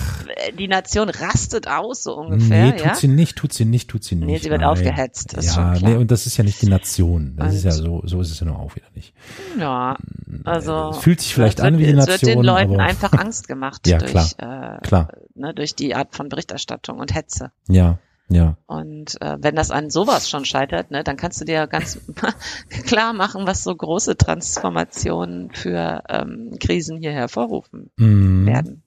die 0.55 0.57
die 0.57 0.69
Nation 0.69 1.09
rastet 1.09 1.69
aus 1.69 2.03
so 2.03 2.17
ungefähr. 2.17 2.67
Nee, 2.67 2.73
tut 2.73 2.87
ja? 2.87 2.95
sie 2.95 3.09
nicht, 3.09 3.37
tut 3.37 3.53
sie 3.53 3.65
nicht, 3.65 3.89
tut 3.89 4.05
sie 4.05 4.15
nicht. 4.15 4.27
Nee, 4.27 4.39
sie 4.39 4.51
wird 4.51 4.61
Nein. 4.61 4.71
aufgehetzt. 4.71 5.37
Das 5.37 5.57
ja, 5.57 5.75
nee, 5.81 5.97
und 5.97 6.11
das 6.11 6.27
ist 6.27 6.37
ja 6.37 6.45
nicht 6.45 6.61
die 6.63 6.69
Nation. 6.69 7.35
Das 7.37 7.51
und 7.51 7.57
ist 7.57 7.65
ja 7.65 7.71
so, 7.71 8.03
so 8.05 8.21
ist 8.21 8.31
es 8.31 8.41
ja 8.41 8.47
nur 8.47 8.59
auch 8.59 8.77
wieder 8.77 8.87
nicht. 8.95 9.15
Ja, 9.59 9.97
also 10.45 10.91
es 10.91 10.99
fühlt 10.99 11.21
sich 11.21 11.35
vielleicht 11.35 11.61
an 11.61 11.79
wie 11.79 11.87
die 11.87 11.95
Nation. 11.95 12.15
Es 12.15 12.23
wird 12.23 12.37
den 12.37 12.45
Leuten 12.45 12.81
einfach 12.81 13.13
Angst 13.13 13.49
gemacht 13.49 13.87
ja, 13.87 13.99
durch, 13.99 14.11
klar, 14.11 14.79
äh, 14.79 14.87
klar. 14.87 15.09
Ne, 15.35 15.55
durch 15.55 15.75
die 15.75 15.95
Art 15.95 16.15
von 16.15 16.29
Berichterstattung 16.29 16.99
und 16.99 17.15
Hetze. 17.15 17.53
Ja. 17.69 17.99
Ja. 18.31 18.57
Und 18.67 19.21
äh, 19.21 19.37
wenn 19.41 19.57
das 19.57 19.73
an 19.73 19.91
sowas 19.91 20.31
schon 20.31 20.45
scheitert, 20.45 20.93
ne, 20.93 21.03
dann 21.03 21.17
kannst 21.17 21.41
du 21.41 21.45
dir 21.45 21.67
ganz 21.67 22.01
klar 22.87 23.13
machen, 23.13 23.47
was 23.47 23.65
so 23.65 23.75
große 23.75 24.17
Transformationen 24.17 25.51
für 25.53 26.03
ähm, 26.09 26.57
Krisen 26.61 26.99
hier 26.99 27.13
hervorrufen 27.13 27.91
mhm. 27.97 28.47
werden. 28.47 28.83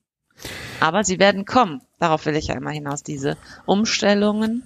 Aber 0.79 1.03
sie 1.03 1.19
werden 1.19 1.45
kommen. 1.45 1.81
Darauf 1.99 2.25
will 2.25 2.35
ich 2.35 2.47
ja 2.47 2.55
immer 2.55 2.71
hinaus. 2.71 3.03
Diese 3.03 3.37
Umstellungen 3.65 4.63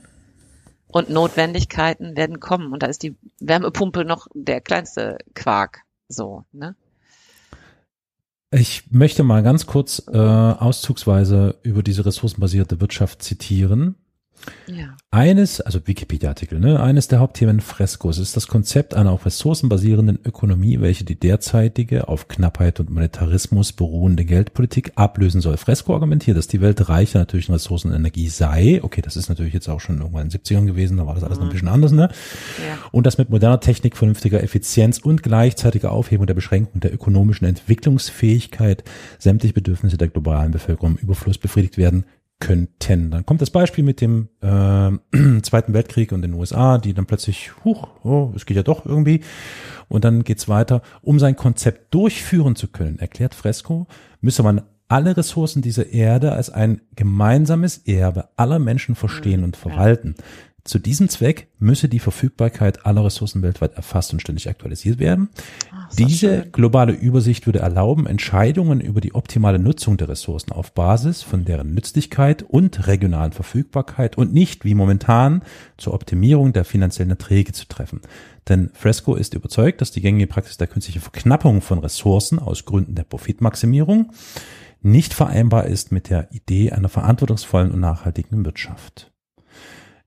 und 0.88 1.09
Notwendigkeiten 1.09 2.15
werden 2.15 2.39
kommen. 2.39 2.71
Und 2.71 2.84
da 2.84 2.88
ist 2.88 3.03
die 3.03 3.15
Wärmepumpe 3.39 4.05
noch 4.05 4.28
der 4.34 4.61
kleinste 4.61 5.17
Quark. 5.34 5.82
So, 6.07 6.45
ne? 6.51 6.75
Ich 8.51 8.91
möchte 8.91 9.23
mal 9.23 9.43
ganz 9.43 9.65
kurz 9.65 10.03
äh, 10.07 10.17
auszugsweise 10.17 11.59
über 11.63 11.84
diese 11.84 12.05
ressourcenbasierte 12.05 12.80
Wirtschaft 12.80 13.21
zitieren. 13.21 13.95
Ja. 14.67 14.95
Eines, 15.11 15.61
also 15.61 15.85
Wikipedia-Artikel, 15.85 16.59
ne, 16.59 16.79
eines 16.79 17.07
der 17.07 17.19
Hauptthemen 17.19 17.61
Freskos 17.61 18.17
ist 18.17 18.35
das 18.35 18.47
Konzept 18.47 18.93
einer 18.93 19.11
auf 19.11 19.25
Ressourcen 19.25 19.69
basierenden 19.69 20.19
Ökonomie, 20.23 20.79
welche 20.81 21.03
die 21.03 21.19
derzeitige 21.19 22.07
auf 22.07 22.27
Knappheit 22.27 22.79
und 22.79 22.89
Monetarismus 22.89 23.73
beruhende 23.73 24.25
Geldpolitik 24.25 24.91
ablösen 24.95 25.41
soll. 25.41 25.57
Fresco 25.57 25.93
argumentiert, 25.93 26.38
dass 26.38 26.47
die 26.47 26.61
Welt 26.61 26.89
reicher 26.89 27.19
natürlich 27.19 27.47
in 27.47 27.53
Ressourcen 27.53 27.89
und 27.89 27.95
Energie 27.95 28.29
sei. 28.29 28.79
Okay, 28.83 29.01
das 29.01 29.15
ist 29.15 29.29
natürlich 29.29 29.53
jetzt 29.53 29.69
auch 29.69 29.79
schon 29.79 29.99
irgendwann 29.99 30.23
in 30.23 30.29
den 30.29 30.41
70ern 30.41 30.65
gewesen, 30.65 30.97
da 30.97 31.07
war 31.07 31.15
das 31.15 31.23
alles 31.23 31.38
mhm. 31.38 31.45
noch 31.45 31.47
ein 31.47 31.49
mhm. 31.49 31.53
bisschen 31.53 31.67
anders, 31.67 31.91
ne? 31.91 32.09
Ja. 32.67 32.77
Und 32.91 33.05
das 33.05 33.17
mit 33.17 33.29
moderner 33.29 33.59
Technik, 33.59 33.97
vernünftiger 33.97 34.43
Effizienz 34.43 34.99
und 34.99 35.23
gleichzeitiger 35.23 35.91
Aufhebung 35.91 36.27
der 36.27 36.33
Beschränkung 36.33 36.81
der 36.81 36.93
ökonomischen 36.93 37.47
Entwicklungsfähigkeit 37.47 38.83
sämtliche 39.19 39.53
Bedürfnisse 39.53 39.97
der 39.97 40.09
globalen 40.09 40.51
Bevölkerung 40.51 40.97
im 40.97 41.03
Überfluss 41.03 41.38
befriedigt 41.38 41.77
werden 41.77 42.05
könnten. 42.39 43.11
Dann 43.11 43.25
kommt 43.25 43.41
das 43.41 43.49
Beispiel 43.49 43.83
mit 43.83 44.01
dem 44.01 44.29
äh, 44.41 45.41
Zweiten 45.41 45.73
Weltkrieg 45.73 46.11
und 46.11 46.21
den 46.21 46.33
USA, 46.33 46.77
die 46.77 46.93
dann 46.93 47.05
plötzlich, 47.05 47.51
huch, 47.63 47.88
oh, 48.03 48.31
es 48.35 48.45
geht 48.45 48.57
ja 48.57 48.63
doch 48.63 48.85
irgendwie. 48.85 49.21
Und 49.89 50.03
dann 50.03 50.23
geht's 50.23 50.47
weiter. 50.47 50.81
Um 51.01 51.19
sein 51.19 51.35
Konzept 51.35 51.93
durchführen 51.93 52.55
zu 52.55 52.67
können, 52.67 52.99
erklärt 52.99 53.33
Fresco, 53.33 53.88
müsse 54.21 54.43
man 54.43 54.61
alle 54.88 55.17
Ressourcen 55.17 55.61
dieser 55.61 55.91
Erde 55.91 56.31
als 56.31 56.49
ein 56.49 56.81
gemeinsames 56.95 57.79
Erbe 57.79 58.29
aller 58.38 58.59
Menschen 58.59 58.95
verstehen 58.95 59.43
und 59.43 59.57
verwalten. 59.57 60.15
Zu 60.68 60.80
diesem 60.80 61.07
Zweck 61.07 61.47
müsse 61.59 61.88
die 61.88 61.99
Verfügbarkeit 61.99 62.86
aller 62.86 63.05
Ressourcen 63.05 63.41
weltweit 63.41 63.76
erfasst 63.76 64.11
und 64.11 64.20
ständig 64.20 64.49
aktualisiert 64.49 64.99
werden. 64.99 65.30
Ach, 65.72 65.95
Diese 65.95 66.45
globale 66.51 66.91
Übersicht 66.91 67.45
würde 67.45 67.59
erlauben, 67.59 68.05
Entscheidungen 68.05 68.82
über 68.82 68.99
die 68.99 69.15
optimale 69.15 69.59
Nutzung 69.59 69.95
der 69.95 70.09
Ressourcen 70.09 70.51
auf 70.51 70.74
Basis 70.74 71.24
von 71.24 71.45
deren 71.45 71.74
Nützlichkeit 71.74 72.43
und 72.43 72.86
regionalen 72.86 73.32
Verfügbarkeit 73.32 74.18
und 74.18 74.34
nicht 74.34 74.65
wie 74.65 74.76
momentan 74.76 75.41
zur 75.78 75.93
Optimierung 75.93 76.51
der 76.51 76.65
finanziellen 76.65 77.11
Erträge 77.11 77.53
zu 77.53 77.65
treffen. 77.70 78.01
Denn 78.49 78.70
Fresco 78.74 79.15
ist 79.15 79.36
überzeugt, 79.36 79.80
dass 79.80 79.91
die 79.91 80.01
gängige 80.01 80.28
Praxis 80.28 80.57
der 80.57 80.68
künstlichen 80.68 80.99
Verknappung 80.99 81.61
von 81.61 81.80
Ressourcen 81.80 82.39
aus 82.39 82.65
Gründen 82.65 82.95
der 82.95 83.03
Profitmaximierung 83.03 84.11
nicht 84.82 85.13
vereinbar 85.13 85.68
ist 85.68 85.93
mit 85.93 86.09
der 86.09 86.30
Idee 86.34 86.74
einer 86.74 86.89
verantwortungsvollen 86.89 87.72
und 87.72 87.80
nachhaltigen 87.80 88.43
Wirtschaft. 88.43 89.13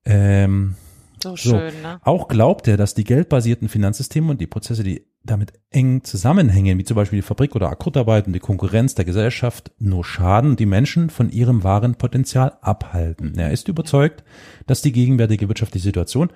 Ähm, 0.04 0.76
so 1.22 1.36
schön, 1.36 1.72
so. 1.72 1.82
ne? 1.82 2.00
Auch 2.02 2.28
glaubt 2.28 2.66
er, 2.68 2.76
dass 2.76 2.94
die 2.94 3.04
geldbasierten 3.04 3.68
Finanzsysteme 3.68 4.30
und 4.30 4.40
die 4.40 4.46
Prozesse, 4.46 4.82
die 4.82 5.06
damit 5.22 5.52
eng 5.70 6.02
zusammenhängen, 6.02 6.78
wie 6.78 6.84
zum 6.84 6.94
Beispiel 6.94 7.18
die 7.18 7.26
Fabrik 7.26 7.54
oder 7.54 7.68
Akkordarbeit 7.68 8.26
und 8.26 8.32
die 8.32 8.40
Konkurrenz 8.40 8.94
der 8.94 9.04
Gesellschaft, 9.04 9.70
nur 9.78 10.04
schaden 10.04 10.52
und 10.52 10.60
die 10.60 10.66
Menschen 10.66 11.10
von 11.10 11.30
ihrem 11.30 11.62
wahren 11.62 11.96
Potenzial 11.96 12.56
abhalten. 12.62 13.38
Er 13.38 13.50
ist 13.50 13.68
überzeugt, 13.68 14.24
dass 14.66 14.80
die 14.80 14.92
gegenwärtige 14.92 15.48
wirtschaftliche 15.48 15.84
Situation 15.84 16.30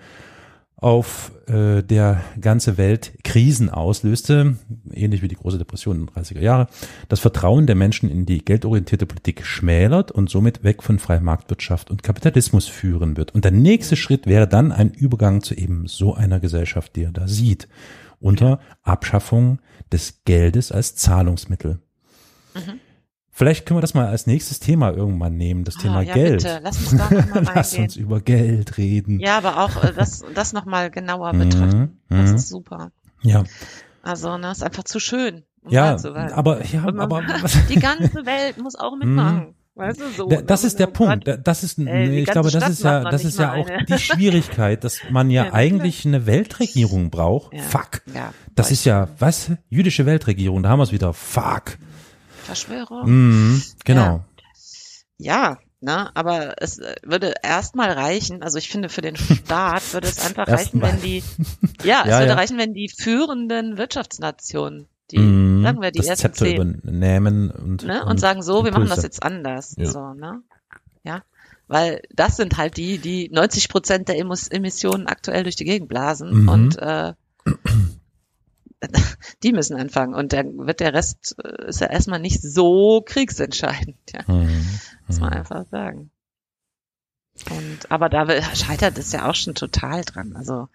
auf 0.76 1.32
äh, 1.46 1.82
der 1.82 2.20
ganze 2.40 2.76
Welt 2.76 3.12
Krisen 3.22 3.70
auslöste, 3.70 4.56
ähnlich 4.92 5.22
wie 5.22 5.28
die 5.28 5.36
große 5.36 5.58
Depression 5.58 6.00
in 6.00 6.06
den 6.06 6.14
30er 6.14 6.40
Jahre, 6.40 6.66
das 7.08 7.20
Vertrauen 7.20 7.66
der 7.66 7.76
Menschen 7.76 8.10
in 8.10 8.26
die 8.26 8.44
geldorientierte 8.44 9.06
Politik 9.06 9.46
schmälert 9.46 10.10
und 10.10 10.28
somit 10.28 10.64
weg 10.64 10.82
von 10.82 10.98
freier 10.98 11.20
Marktwirtschaft 11.20 11.90
und 11.90 12.02
Kapitalismus 12.02 12.66
führen 12.66 13.16
wird. 13.16 13.34
Und 13.34 13.44
der 13.44 13.52
nächste 13.52 13.96
Schritt 13.96 14.26
wäre 14.26 14.48
dann 14.48 14.72
ein 14.72 14.90
Übergang 14.90 15.42
zu 15.42 15.54
eben 15.54 15.86
so 15.86 16.14
einer 16.14 16.40
Gesellschaft, 16.40 16.96
die 16.96 17.04
er 17.04 17.12
da 17.12 17.28
sieht, 17.28 17.68
unter 18.20 18.58
Abschaffung 18.82 19.60
des 19.92 20.24
Geldes 20.24 20.72
als 20.72 20.96
Zahlungsmittel. 20.96 21.78
Mhm. 22.54 22.80
Vielleicht 23.36 23.66
können 23.66 23.78
wir 23.78 23.80
das 23.80 23.94
mal 23.94 24.06
als 24.06 24.28
nächstes 24.28 24.60
Thema 24.60 24.92
irgendwann 24.92 25.36
nehmen, 25.36 25.64
das 25.64 25.74
ah, 25.78 25.80
Thema 25.80 26.02
ja, 26.02 26.14
Geld. 26.14 26.44
Bitte. 26.44 26.60
Lass 26.62 26.78
uns 26.78 27.02
Lass 27.54 27.76
uns 27.76 27.96
über 27.96 28.20
Geld 28.20 28.78
reden. 28.78 29.18
Ja, 29.18 29.38
aber 29.38 29.58
auch 29.58 29.82
äh, 29.82 29.92
das, 29.92 30.24
das 30.34 30.52
nochmal 30.52 30.92
genauer 30.92 31.32
mhm, 31.32 31.38
betrachten. 31.40 31.98
das 32.08 32.30
mhm. 32.30 32.36
ist 32.36 32.48
super. 32.48 32.92
Ja. 33.22 33.42
Also, 34.02 34.38
ne, 34.38 34.52
ist 34.52 34.62
einfach 34.62 34.84
zu 34.84 35.00
schön. 35.00 35.42
Um 35.64 35.72
ja, 35.72 35.96
aber, 36.34 36.64
ja, 36.64 36.82
man, 36.82 37.00
aber. 37.00 37.22
die 37.68 37.80
ganze 37.80 38.24
Welt 38.24 38.58
muss 38.58 38.76
auch 38.76 38.94
mitmachen. 38.96 39.38
Mhm. 39.38 39.54
Weißt 39.74 40.00
du, 40.00 40.08
so. 40.10 40.28
Das 40.28 40.62
ist 40.62 40.78
der 40.78 40.86
Punkt. 40.86 41.28
Das 41.42 41.64
ist, 41.64 41.80
ey, 41.80 42.20
ich 42.20 42.26
glaube, 42.26 42.52
das 42.52 42.68
ist 42.68 42.84
ja, 42.84 43.02
das 43.02 43.24
ist 43.24 43.40
ja 43.40 43.54
auch 43.54 43.68
eine. 43.68 43.84
die 43.84 43.98
Schwierigkeit, 43.98 44.84
dass 44.84 45.00
man 45.10 45.30
ja, 45.30 45.44
ja 45.46 45.52
eigentlich 45.52 46.06
eine 46.06 46.26
Weltregierung 46.26 47.10
braucht. 47.10 47.52
Ja. 47.52 47.62
Fuck. 47.62 48.02
Ja, 48.14 48.32
das 48.54 48.70
ist 48.70 48.84
ja, 48.84 49.08
was? 49.18 49.50
Jüdische 49.70 50.06
Weltregierung, 50.06 50.62
da 50.62 50.68
haben 50.68 50.78
wir 50.78 50.84
es 50.84 50.92
wieder. 50.92 51.12
Fuck. 51.12 51.78
Verschwörung. 52.44 53.10
Mhm, 53.10 53.62
genau. 53.84 54.24
Ja. 55.18 55.50
ja, 55.50 55.58
ne, 55.80 56.16
aber 56.16 56.62
es 56.62 56.80
würde 57.02 57.34
erstmal 57.42 57.90
reichen, 57.90 58.42
also 58.42 58.58
ich 58.58 58.68
finde 58.68 58.88
für 58.88 59.02
den 59.02 59.16
Staat 59.16 59.82
würde 59.92 60.08
es 60.08 60.24
einfach 60.24 60.48
reichen, 60.48 60.80
wenn 60.80 61.00
die, 61.00 61.22
ja, 61.84 62.02
es 62.02 62.10
ja, 62.10 62.18
würde 62.18 62.30
ja. 62.30 62.34
reichen, 62.34 62.58
wenn 62.58 62.74
die 62.74 62.88
führenden 62.88 63.76
Wirtschaftsnationen, 63.76 64.86
die, 65.10 65.18
mhm, 65.18 65.62
sagen 65.62 65.82
wir, 65.82 65.90
die 65.90 65.98
das 65.98 66.08
ersten 66.08 66.22
Zepter 66.22 66.44
zehn, 66.46 66.74
übernehmen 66.74 67.50
und, 67.50 67.84
ne, 67.84 68.02
und, 68.02 68.10
und 68.10 68.20
sagen 68.20 68.42
so, 68.42 68.58
Impulse. 68.58 68.72
wir 68.72 68.78
machen 68.78 68.90
das 68.90 69.02
jetzt 69.02 69.22
anders, 69.22 69.74
ja. 69.76 69.86
so, 69.86 70.14
ne, 70.14 70.42
ja, 71.04 71.22
weil 71.66 72.02
das 72.14 72.36
sind 72.36 72.56
halt 72.56 72.76
die, 72.76 72.98
die 72.98 73.28
90 73.30 73.68
Prozent 73.68 74.08
der 74.08 74.18
Emissionen 74.18 75.06
aktuell 75.06 75.44
durch 75.44 75.56
die 75.56 75.64
Gegend 75.64 75.88
blasen 75.88 76.42
mhm. 76.42 76.48
und 76.48 76.78
äh, 76.78 77.12
die 79.42 79.52
müssen 79.52 79.76
anfangen 79.76 80.14
und 80.14 80.32
dann 80.32 80.66
wird 80.66 80.80
der 80.80 80.94
Rest 80.94 81.36
äh, 81.42 81.68
ist 81.68 81.80
ja 81.80 81.88
erstmal 81.88 82.20
nicht 82.20 82.42
so 82.42 83.02
kriegsentscheidend. 83.04 83.96
Ja. 84.12 84.32
Mhm. 84.32 84.80
Muss 85.06 85.20
man 85.20 85.30
mhm. 85.30 85.38
einfach 85.38 85.66
sagen. 85.70 86.10
Und 87.50 87.90
aber 87.90 88.08
da 88.08 88.26
scheitert 88.54 88.96
es 88.98 89.12
ja 89.12 89.28
auch 89.28 89.34
schon 89.34 89.54
total 89.54 90.02
dran. 90.02 90.36
Also 90.36 90.68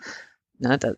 ne, 0.57 0.77
da, 0.77 0.91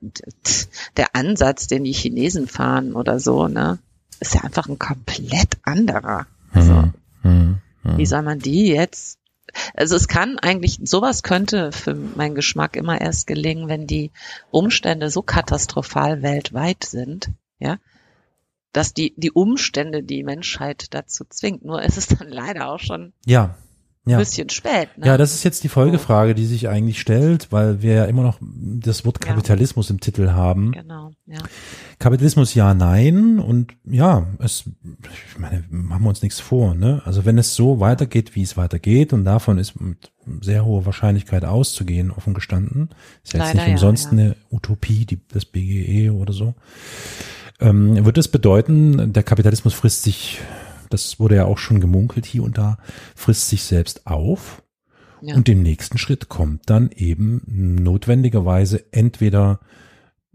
der 0.97 1.15
Ansatz, 1.15 1.67
den 1.67 1.83
die 1.83 1.93
Chinesen 1.93 2.47
fahren 2.47 2.93
oder 2.93 3.19
so, 3.19 3.47
ne, 3.47 3.79
ist 4.19 4.33
ja 4.33 4.41
einfach 4.41 4.67
ein 4.67 4.79
komplett 4.79 5.57
anderer. 5.63 6.27
Also 6.53 6.89
mhm. 7.23 7.61
mhm. 7.83 7.97
wie 7.97 8.05
soll 8.05 8.23
man 8.23 8.39
die 8.39 8.67
jetzt 8.67 9.20
also 9.73 9.95
es 9.95 10.07
kann 10.07 10.39
eigentlich, 10.39 10.79
sowas 10.83 11.23
könnte 11.23 11.71
für 11.71 11.93
meinen 11.93 12.35
Geschmack 12.35 12.75
immer 12.75 12.99
erst 12.99 13.27
gelingen, 13.27 13.67
wenn 13.67 13.87
die 13.87 14.11
Umstände 14.49 15.09
so 15.09 15.21
katastrophal 15.21 16.21
weltweit 16.21 16.83
sind, 16.83 17.31
ja, 17.59 17.77
dass 18.73 18.93
die, 18.93 19.13
die 19.17 19.31
Umstände 19.31 20.03
die 20.03 20.23
Menschheit 20.23 20.93
dazu 20.93 21.25
zwingt. 21.27 21.65
Nur 21.65 21.81
ist 21.81 21.97
es 21.97 22.07
dann 22.07 22.27
leider 22.29 22.69
auch 22.69 22.79
schon 22.79 23.13
ja 23.25 23.55
ja. 24.11 24.17
ein 24.17 24.23
bisschen 24.23 24.49
spät. 24.49 24.89
Ne? 24.97 25.07
Ja, 25.07 25.17
das 25.17 25.33
ist 25.33 25.43
jetzt 25.43 25.63
die 25.63 25.69
Folgefrage, 25.69 26.35
die 26.35 26.45
sich 26.45 26.69
eigentlich 26.69 26.99
stellt, 26.99 27.51
weil 27.51 27.81
wir 27.81 27.93
ja 27.93 28.05
immer 28.05 28.23
noch 28.23 28.37
das 28.41 29.05
Wort 29.05 29.19
Kapitalismus 29.19 29.89
ja. 29.89 29.93
im 29.93 29.99
Titel 29.99 30.29
haben. 30.29 30.71
Genau, 30.71 31.11
ja. 31.25 31.39
Kapitalismus 31.99 32.53
ja, 32.53 32.73
nein 32.73 33.39
und 33.39 33.73
ja, 33.85 34.27
es, 34.39 34.65
ich 35.31 35.39
meine, 35.39 35.63
machen 35.69 36.03
wir 36.03 36.09
uns 36.09 36.21
nichts 36.21 36.39
vor, 36.39 36.73
ne? 36.75 37.01
Also 37.05 37.25
wenn 37.25 37.37
es 37.37 37.55
so 37.55 37.79
weitergeht, 37.79 38.35
wie 38.35 38.43
es 38.43 38.57
weitergeht 38.57 39.13
und 39.13 39.25
davon 39.25 39.57
ist 39.57 39.79
mit 39.79 40.11
sehr 40.41 40.65
hoher 40.65 40.85
Wahrscheinlichkeit 40.85 41.45
auszugehen, 41.45 42.11
offen 42.11 42.33
gestanden, 42.33 42.89
ist 43.23 43.33
ja 43.33 43.39
jetzt 43.39 43.53
Leider 43.55 43.65
nicht 43.65 43.73
umsonst 43.73 44.05
ja, 44.05 44.11
eine 44.11 44.35
Utopie, 44.51 45.05
die, 45.05 45.19
das 45.27 45.45
BGE 45.45 46.11
oder 46.11 46.33
so, 46.33 46.55
ähm, 47.59 48.05
wird 48.05 48.17
es 48.17 48.27
bedeuten, 48.27 49.13
der 49.13 49.23
Kapitalismus 49.23 49.73
frisst 49.73 50.03
sich 50.03 50.39
das 50.93 51.19
wurde 51.19 51.35
ja 51.35 51.45
auch 51.45 51.57
schon 51.57 51.79
gemunkelt 51.79 52.25
hier 52.25 52.43
und 52.43 52.57
da, 52.57 52.77
frisst 53.15 53.49
sich 53.49 53.63
selbst 53.63 54.07
auf. 54.07 54.63
Ja. 55.21 55.35
Und 55.35 55.47
im 55.49 55.61
nächsten 55.61 55.97
Schritt 55.97 56.29
kommt 56.29 56.69
dann 56.69 56.89
eben 56.91 57.41
notwendigerweise 57.47 58.83
entweder 58.91 59.59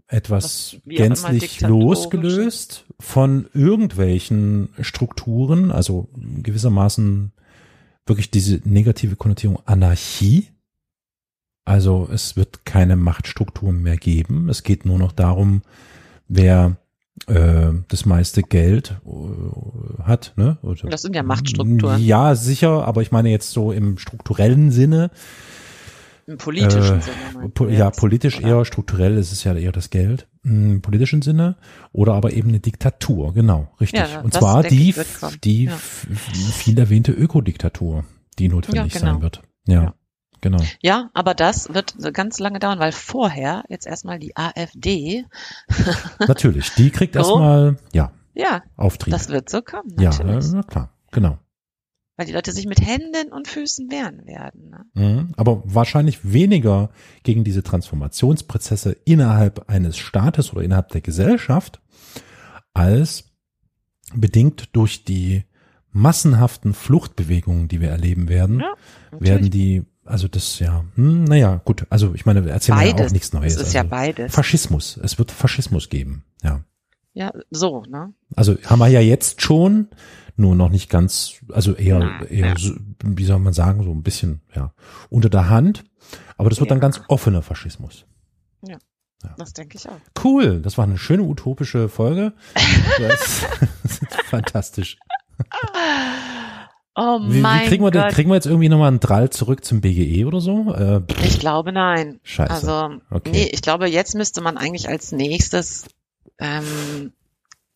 etwas 0.07 0.77
gänzlich 0.85 1.59
losgelöst 1.61 2.85
von 2.99 3.47
irgendwelchen 3.53 4.69
Strukturen, 4.79 5.71
also 5.71 6.07
gewissermaßen 6.41 7.33
wirklich 8.05 8.31
diese 8.31 8.61
negative 8.63 9.17
Konnotierung 9.17 9.59
Anarchie. 9.65 10.47
Also 11.65 12.07
es 12.11 12.37
wird 12.37 12.65
keine 12.65 12.95
Machtstrukturen 12.95 13.81
mehr 13.83 13.97
geben. 13.97 14.47
Es 14.47 14.63
geht 14.63 14.85
nur 14.85 14.97
noch 14.97 15.11
darum, 15.11 15.61
wer 16.29 16.77
äh, 17.25 17.71
das 17.87 18.05
meiste 18.05 18.43
Geld 18.43 18.99
äh, 19.05 20.03
hat. 20.03 20.33
Ne? 20.35 20.57
Oder, 20.61 20.89
das 20.89 21.01
sind 21.01 21.15
ja 21.15 21.23
Machtstrukturen. 21.23 22.01
Ja, 22.03 22.35
sicher, 22.35 22.85
aber 22.87 23.01
ich 23.01 23.11
meine 23.11 23.29
jetzt 23.29 23.51
so 23.51 23.71
im 23.71 23.97
strukturellen 23.97 24.71
Sinne. 24.71 25.09
Im 26.27 26.37
politischen 26.37 26.99
äh, 26.99 27.01
Sinne. 27.01 27.49
Po 27.53 27.67
ja, 27.67 27.89
politisch 27.89 28.39
oder? 28.39 28.47
eher, 28.47 28.65
strukturell 28.65 29.17
ist 29.17 29.31
es 29.31 29.43
ja 29.43 29.55
eher 29.55 29.71
das 29.71 29.89
Geld. 29.89 30.27
Im 30.43 30.81
politischen 30.81 31.21
Sinne. 31.21 31.55
Oder 31.93 32.13
aber 32.13 32.33
eben 32.33 32.49
eine 32.49 32.59
Diktatur, 32.59 33.33
genau, 33.33 33.69
richtig. 33.81 33.99
Ja, 33.99 34.21
Und 34.21 34.33
zwar 34.33 34.63
die, 34.63 34.93
die 35.43 35.65
ja. 35.65 35.75
viel 35.75 36.77
erwähnte 36.77 37.13
Ökodiktatur, 37.13 38.03
die 38.39 38.49
notwendig 38.49 38.93
ja, 38.93 38.99
genau. 38.99 39.13
sein 39.13 39.21
wird. 39.21 39.41
ja. 39.67 39.93
Genau. 40.41 40.59
Ja, 40.81 41.09
aber 41.13 41.33
das 41.33 41.73
wird 41.73 41.95
ganz 42.13 42.39
lange 42.39 42.59
dauern, 42.59 42.79
weil 42.79 42.91
vorher 42.91 43.63
jetzt 43.69 43.87
erstmal 43.87 44.19
die 44.19 44.35
AfD. 44.35 45.25
natürlich, 46.27 46.73
die 46.75 46.89
kriegt 46.91 47.15
erstmal, 47.15 47.77
ja, 47.93 48.11
ja, 48.33 48.63
Auftrieb. 48.75 49.11
Das 49.11 49.29
wird 49.29 49.49
so 49.49 49.61
kommen. 49.61 49.93
Natürlich. 49.95 50.45
Ja, 50.45 50.51
na 50.53 50.63
klar, 50.63 50.93
genau. 51.11 51.39
weil 52.17 52.27
die 52.27 52.33
Leute 52.33 52.51
sich 52.51 52.67
mit 52.67 52.81
Händen 52.81 53.31
und 53.31 53.47
Füßen 53.47 53.89
wehren 53.89 54.25
werden. 54.27 54.69
Ne? 54.69 54.85
Mhm, 54.93 55.33
aber 55.37 55.63
wahrscheinlich 55.65 56.31
weniger 56.33 56.89
gegen 57.23 57.43
diese 57.43 57.63
Transformationsprozesse 57.63 58.95
innerhalb 59.05 59.69
eines 59.69 59.97
Staates 59.97 60.51
oder 60.53 60.61
innerhalb 60.61 60.89
der 60.89 61.01
Gesellschaft, 61.01 61.81
als 62.73 63.31
bedingt 64.13 64.75
durch 64.75 65.03
die 65.03 65.43
massenhaften 65.91 66.73
Fluchtbewegungen, 66.73 67.67
die 67.67 67.81
wir 67.81 67.89
erleben 67.89 68.29
werden, 68.29 68.59
ja, 68.59 68.75
werden 69.19 69.49
die, 69.49 69.83
also 70.07 70.27
das 70.27 70.59
ja, 70.59 70.85
hm, 70.95 71.25
naja, 71.25 71.61
gut, 71.63 71.85
also 71.89 72.13
ich 72.15 72.25
meine, 72.25 72.45
wir 72.45 72.51
erzählen 72.51 72.79
ja 72.79 73.05
auch 73.05 73.11
nichts 73.11 73.33
Neues. 73.33 73.55
Es 73.55 73.61
ist 73.61 73.67
also 73.67 73.77
ja 73.77 73.83
beides. 73.83 74.33
Faschismus, 74.33 74.97
es 75.03 75.17
wird 75.17 75.31
Faschismus 75.31 75.89
geben, 75.89 76.23
ja. 76.43 76.63
Ja, 77.13 77.33
so, 77.49 77.81
ne? 77.83 78.13
Also 78.35 78.55
haben 78.65 78.79
wir 78.79 78.87
ja 78.89 78.99
jetzt 78.99 79.41
schon, 79.41 79.87
nur 80.35 80.55
noch 80.55 80.69
nicht 80.69 80.89
ganz, 80.89 81.33
also 81.51 81.73
eher, 81.73 81.99
Na, 81.99 82.25
eher, 82.25 82.49
ja. 82.49 82.55
so, 82.57 82.75
wie 83.03 83.25
soll 83.25 83.39
man 83.39 83.53
sagen, 83.53 83.83
so 83.83 83.91
ein 83.91 84.03
bisschen, 84.03 84.41
ja, 84.55 84.71
unter 85.09 85.29
der 85.29 85.49
Hand. 85.49 85.83
Aber 86.37 86.49
das 86.49 86.59
wird 86.59 86.69
ja. 86.69 86.75
dann 86.75 86.79
ganz 86.79 87.01
offener 87.07 87.41
Faschismus. 87.41 88.05
Ja. 88.61 88.77
Ja. 89.23 89.33
Das 89.37 89.53
denke 89.53 89.77
ich 89.77 89.89
auch. 89.89 89.99
Cool, 90.23 90.61
das 90.61 90.77
war 90.77 90.85
eine 90.85 90.99
schöne 90.99 91.23
utopische 91.23 91.89
Folge. 91.89 92.33
Das, 92.99 93.43
ist 93.83 94.05
fantastisch. 94.25 94.97
Oh 96.99 97.19
wie, 97.21 97.41
mein 97.41 97.61
wie 97.61 97.67
kriegen 97.67 97.83
wir, 97.83 97.91
Gott. 97.91 98.11
kriegen 98.11 98.31
wir 98.31 98.35
jetzt 98.35 98.47
irgendwie 98.47 98.69
nochmal 98.69 98.87
einen 98.87 98.99
Drall 98.99 99.29
zurück 99.29 99.63
zum 99.63 99.81
BGE 99.81 100.25
oder 100.25 100.41
so? 100.41 100.73
Äh, 100.73 101.01
ich 101.23 101.39
glaube 101.39 101.71
nein. 101.71 102.19
Scheiße. 102.23 102.51
Also, 102.51 102.99
okay. 103.11 103.29
nee, 103.29 103.49
ich 103.53 103.61
glaube, 103.61 103.87
jetzt 103.87 104.15
müsste 104.15 104.41
man 104.41 104.57
eigentlich 104.57 104.89
als 104.89 105.11
nächstes 105.11 105.85
ähm, 106.39 107.13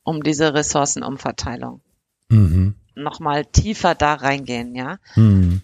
um 0.04 0.24
diese 0.24 0.56
Ressourcenumverteilung 0.56 1.82
mhm. 2.30 2.74
nochmal 2.96 3.46
tiefer 3.46 3.94
da 3.94 4.16
reingehen, 4.16 4.74
ja. 4.74 4.98
Mhm. 5.16 5.62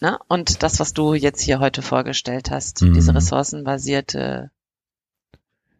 Ne? 0.00 0.16
Und 0.28 0.62
das, 0.62 0.78
was 0.78 0.92
du 0.92 1.14
jetzt 1.14 1.40
hier 1.40 1.58
heute 1.58 1.82
vorgestellt 1.82 2.52
hast, 2.52 2.82
mhm. 2.82 2.94
diese 2.94 3.12
ressourcenbasierte 3.12 4.52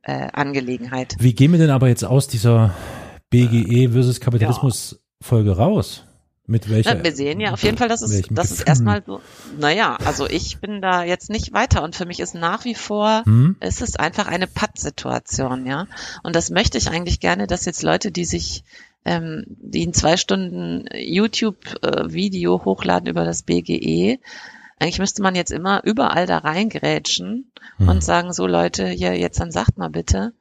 äh, 0.03 0.29
Angelegenheit. 0.33 1.15
Wie 1.21 1.33
gehen 1.33 1.53
wir 1.53 1.61
denn 1.61 1.71
aber 1.71 1.87
jetzt 1.87 2.05
aus 2.05 2.27
dieser 2.27 2.75
BGE 3.31 3.91
versus 3.93 4.19
Kapitalismus 4.19 5.01
Folge 5.23 5.57
raus? 5.57 6.05
Mit 6.47 6.69
welcher? 6.69 6.95
Na, 6.95 7.05
wir 7.05 7.17
sehen 7.17 7.41
ja 7.41 7.53
auf 7.53 7.63
jeden 7.63 7.79
Fall, 7.79 7.89
dass 7.89 8.03
es, 8.03 8.23
dass 8.31 8.51
es 8.51 8.61
erstmal 8.61 9.03
so, 9.07 9.23
naja, 9.59 9.97
also 10.05 10.29
ich 10.29 10.59
bin 10.59 10.83
da 10.83 11.03
jetzt 11.03 11.31
nicht 11.31 11.55
weiter 11.55 11.83
und 11.83 11.97
für 11.97 12.05
mich 12.05 12.21
ist 12.21 12.35
nach 12.35 12.67
wie 12.67 12.75
vor, 12.75 13.23
hm? 13.25 13.57
es 13.61 13.81
ist 13.81 13.99
einfach 13.99 14.27
eine 14.27 14.47
Pattsituation, 14.47 15.65
ja. 15.65 15.87
Und 16.23 16.37
das 16.37 16.51
möchte 16.51 16.77
ich 16.77 16.91
eigentlich 16.91 17.21
gerne, 17.21 17.47
dass 17.47 17.65
jetzt 17.65 17.83
Leute, 17.83 18.13
die 18.13 18.27
sich, 18.27 18.63
ähm, 19.07 19.45
die 19.47 19.85
in 19.85 19.95
zwei 19.95 20.19
Stunden 20.19 20.85
YouTube-Video 20.93 22.57
äh, 22.57 22.65
hochladen 22.65 23.09
über 23.09 23.25
das 23.25 23.45
BGE, 23.45 24.19
eigentlich 24.79 24.99
müsste 24.99 25.23
man 25.23 25.35
jetzt 25.35 25.51
immer 25.51 25.83
überall 25.85 26.27
da 26.27 26.39
reingrätschen 26.39 27.51
hm. 27.79 27.89
und 27.89 28.05
sagen, 28.05 28.35
so 28.35 28.47
Leute, 28.47 28.87
hier, 28.89 29.17
jetzt 29.17 29.41
dann 29.41 29.51
sagt 29.51 29.79
mal 29.79 29.89
bitte, 29.89 30.35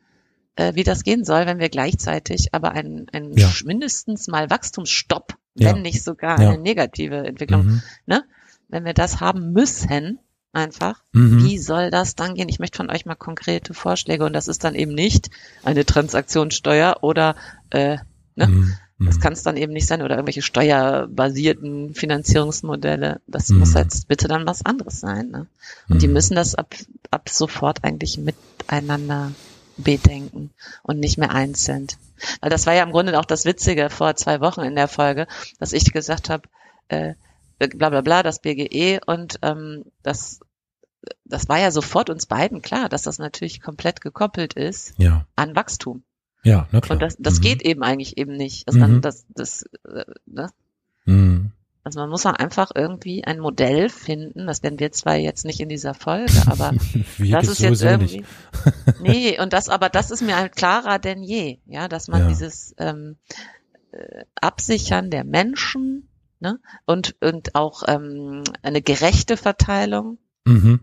äh, 0.58 0.76
wie 0.76 0.84
das 0.84 1.06
gehen 1.06 1.24
soll, 1.24 1.46
wenn 1.46 1.60
wir 1.60 1.70
gleichzeitig 1.70 2.54
aber 2.54 2.72
einen, 2.72 3.08
einen 3.14 3.38
ja. 3.38 3.50
mindestens 3.64 4.28
mal 4.28 4.50
Wachstumsstopp 4.50 5.38
wenn 5.56 5.82
nicht 5.82 6.04
sogar 6.04 6.42
ja. 6.42 6.50
eine 6.50 6.58
negative 6.62 7.18
Entwicklung. 7.28 7.66
Mhm. 7.66 7.82
Ne? 8.06 8.24
Wenn 8.70 8.86
wir 8.86 8.94
das 8.94 9.20
haben 9.20 9.54
müssen, 9.54 10.20
einfach, 10.52 11.02
mhm. 11.12 11.44
wie 11.44 11.58
soll 11.58 11.90
das 11.92 12.16
dann 12.16 12.36
gehen? 12.36 12.50
Ich 12.50 12.60
möchte 12.60 12.78
von 12.78 12.90
euch 12.90 13.06
mal 13.06 13.16
konkrete 13.16 13.74
Vorschläge 13.74 14.26
und 14.26 14.34
das 14.34 14.48
ist 14.48 14.64
dann 14.64 14.76
eben 14.76 14.94
nicht 14.94 15.30
eine 15.64 15.86
Transaktionssteuer 15.86 16.98
oder 17.02 17.36
äh, 17.72 17.98
ne? 18.36 18.48
Mhm. 18.48 18.74
Das 19.00 19.18
mhm. 19.18 19.22
kann 19.22 19.34
es 19.34 19.44
dann 19.44 19.58
eben 19.58 19.74
nicht 19.74 19.88
sein 19.88 20.02
oder 20.02 20.16
irgendwelche 20.16 20.42
steuerbasierten 20.42 21.94
Finanzierungsmodelle. 21.94 23.22
Das 23.28 23.50
mhm. 23.50 23.60
muss 23.60 23.74
jetzt 23.74 24.08
bitte 24.08 24.28
dann 24.28 24.46
was 24.46 24.66
anderes 24.66 25.00
sein. 25.00 25.30
Ne? 25.30 25.48
Und 25.90 26.02
die 26.02 26.08
mhm. 26.08 26.14
müssen 26.14 26.36
das 26.36 26.56
ab, 26.56 26.74
ab 27.12 27.28
sofort 27.30 27.84
eigentlich 27.84 28.18
miteinander 28.18 29.32
bedenken 29.78 30.52
und 30.84 31.00
nicht 31.00 31.18
mehr 31.18 31.32
einzeln. 31.32 31.88
Weil 32.42 32.50
das 32.50 32.66
war 32.66 32.74
ja 32.74 32.84
im 32.84 32.92
Grunde 32.92 33.20
auch 33.20 33.26
das 33.26 33.46
Witzige 33.46 33.90
vor 33.90 34.16
zwei 34.16 34.40
Wochen 34.42 34.62
in 34.62 34.76
der 34.76 34.88
Folge, 34.88 35.28
dass 35.60 35.74
ich 35.74 35.92
gesagt 35.92 36.30
habe, 36.30 36.48
äh, 36.88 37.16
bla 37.58 37.90
bla 37.90 38.02
bla, 38.02 38.24
das 38.24 38.40
BGE 38.40 39.00
und 39.06 39.40
ähm, 39.42 39.86
das 40.04 40.40
das 41.26 41.50
war 41.50 41.60
ja 41.60 41.72
sofort 41.72 42.10
uns 42.10 42.26
beiden 42.26 42.62
klar, 42.62 42.90
dass 42.90 43.04
das 43.04 43.20
natürlich 43.20 43.62
komplett 43.62 44.02
gekoppelt 44.02 44.54
ist 44.54 44.94
ja. 44.98 45.26
an 45.36 45.56
Wachstum. 45.56 46.04
Ja, 46.44 46.68
na 46.72 46.82
klar. 46.82 46.96
Und 46.96 47.02
das, 47.02 47.16
das 47.20 47.40
mhm. 47.40 47.42
geht 47.42 47.62
eben 47.62 47.84
eigentlich 47.84 48.18
eben 48.18 48.36
nicht. 48.36 48.68
Also 48.68 48.80
mhm. 48.80 49.02
das, 49.02 49.26
das, 49.30 49.64
äh, 49.86 50.06
ne? 50.26 50.50
Mhm. 51.06 51.43
Also 51.84 52.00
man 52.00 52.10
muss 52.10 52.26
einfach 52.26 52.72
irgendwie 52.74 53.26
ein 53.26 53.40
Modell 53.40 53.90
finden. 53.90 54.48
Das 54.48 54.64
werden 54.64 54.80
wir 54.80 54.94
zwar 54.94 55.16
jetzt 55.16 55.44
nicht 55.44 55.60
in 55.60 55.68
dieser 55.68 55.94
Folge, 55.94 56.42
aber 56.48 56.72
das 57.18 57.48
ist 57.48 57.60
jetzt 57.60 57.84
irgendwie. 57.84 58.24
nee, 59.02 59.40
und 59.40 59.52
das, 59.52 59.68
aber 59.68 59.90
das 59.90 60.10
ist 60.10 60.22
mir 60.22 60.38
halt 60.38 60.56
klarer 60.56 60.98
denn 60.98 61.24
je, 61.24 61.60
ja, 61.66 61.90
dass 61.90 62.08
man 62.08 62.22
ja. 62.22 62.28
dieses 62.30 62.74
ähm, 62.78 63.18
äh, 63.92 64.24
Absichern 64.36 65.10
der 65.10 65.26
Menschen 65.26 66.08
ne, 66.40 66.60
und, 66.86 67.16
und 67.22 67.56
auch 67.56 67.84
ähm, 67.88 68.44
eine 68.62 68.82
gerechte 68.82 69.36
Verteilung. 69.36 70.20
Mhm. 70.46 70.80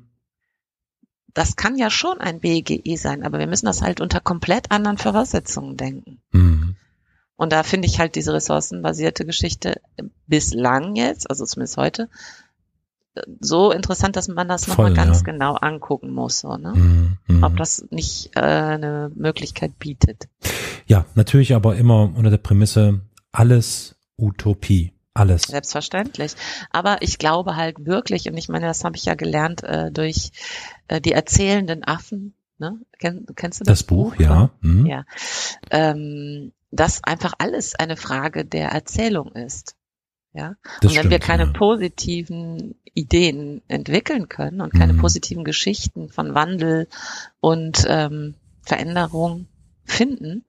Das 1.32 1.56
kann 1.56 1.78
ja 1.78 1.90
schon 1.90 2.20
ein 2.20 2.40
BGE 2.40 2.96
sein, 2.96 3.22
aber 3.22 3.38
wir 3.38 3.46
müssen 3.46 3.66
das 3.66 3.82
halt 3.82 4.00
unter 4.00 4.20
komplett 4.20 4.70
anderen 4.70 4.98
Voraussetzungen 4.98 5.76
denken. 5.76 6.20
Mhm. 6.32 6.76
Und 7.40 7.54
da 7.54 7.62
finde 7.62 7.88
ich 7.88 7.98
halt 7.98 8.16
diese 8.16 8.34
ressourcenbasierte 8.34 9.24
Geschichte 9.24 9.80
bislang 10.26 10.94
jetzt, 10.94 11.30
also 11.30 11.46
zumindest 11.46 11.78
heute, 11.78 12.10
so 13.40 13.72
interessant, 13.72 14.16
dass 14.16 14.28
man 14.28 14.46
das 14.46 14.66
nochmal 14.66 14.92
ganz 14.92 15.20
ja. 15.20 15.32
genau 15.32 15.54
angucken 15.54 16.12
muss, 16.12 16.40
so, 16.40 16.58
ne? 16.58 16.74
Mm, 16.74 17.18
mm. 17.28 17.42
ob 17.42 17.56
das 17.56 17.86
nicht 17.88 18.36
äh, 18.36 18.40
eine 18.40 19.10
Möglichkeit 19.14 19.78
bietet. 19.78 20.28
Ja, 20.84 21.06
natürlich 21.14 21.54
aber 21.54 21.76
immer 21.76 22.12
unter 22.14 22.28
der 22.28 22.36
Prämisse, 22.36 23.00
alles 23.32 23.96
Utopie. 24.18 24.92
Alles. 25.14 25.44
Selbstverständlich. 25.44 26.32
Aber 26.70 27.00
ich 27.00 27.16
glaube 27.16 27.56
halt 27.56 27.86
wirklich, 27.86 28.28
und 28.28 28.36
ich 28.36 28.50
meine, 28.50 28.66
das 28.66 28.84
habe 28.84 28.96
ich 28.96 29.06
ja 29.06 29.14
gelernt 29.14 29.62
äh, 29.64 29.90
durch 29.90 30.30
äh, 30.88 31.00
die 31.00 31.12
erzählenden 31.12 31.84
Affen, 31.84 32.34
ne? 32.60 32.78
Kenn, 32.98 33.26
kennst 33.34 33.60
du 33.60 33.64
das? 33.64 33.80
Das 33.80 33.86
Buch, 33.86 34.14
Buch 34.14 34.20
ja. 34.20 34.50
Mhm. 34.60 34.86
Ja. 34.86 35.04
Ähm, 35.70 36.52
dass 36.70 37.02
einfach 37.02 37.34
alles 37.38 37.74
eine 37.74 37.96
Frage 37.96 38.44
der 38.44 38.68
Erzählung 38.68 39.32
ist. 39.32 39.76
Ja. 40.32 40.54
Das 40.64 40.66
und 40.66 40.82
wenn 40.82 40.90
stimmt, 40.90 41.10
wir 41.10 41.18
keine 41.18 41.44
ja. 41.44 41.52
positiven 41.52 42.76
Ideen 42.94 43.62
entwickeln 43.68 44.28
können 44.28 44.60
und 44.60 44.72
keine 44.72 44.92
mhm. 44.92 44.98
positiven 44.98 45.44
Geschichten 45.44 46.08
von 46.10 46.34
Wandel 46.34 46.88
und 47.40 47.84
ähm, 47.88 48.34
Veränderung 48.62 49.46
finden, 49.84 50.44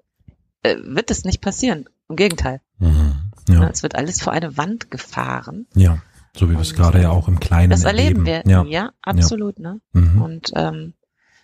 äh, 0.64 0.76
wird 0.84 1.10
es 1.10 1.24
nicht 1.24 1.42
passieren. 1.42 1.90
Im 2.10 2.16
Gegenteil. 2.16 2.62
Mhm. 2.78 3.32
Ja. 3.50 3.70
Es 3.70 3.84
wird 3.84 3.96
alles 3.96 4.22
vor 4.22 4.34
eine 4.34 4.58
Wand 4.58 4.92
gefahren. 4.92 5.66
Ja. 5.76 6.02
So 6.36 6.50
wie 6.50 6.54
wir 6.54 6.62
es 6.62 6.76
gerade 6.76 7.02
ja 7.02 7.10
auch 7.10 7.28
im 7.28 7.40
Kleinen 7.40 7.72
Das 7.72 7.84
erleben, 7.84 8.26
erleben. 8.26 8.46
wir. 8.46 8.52
Ja, 8.52 8.64
ja 8.64 8.92
absolut. 9.02 9.60
Ne? 9.60 9.82
Mhm. 9.94 10.22
Und 10.22 10.52
ähm, 10.56 10.94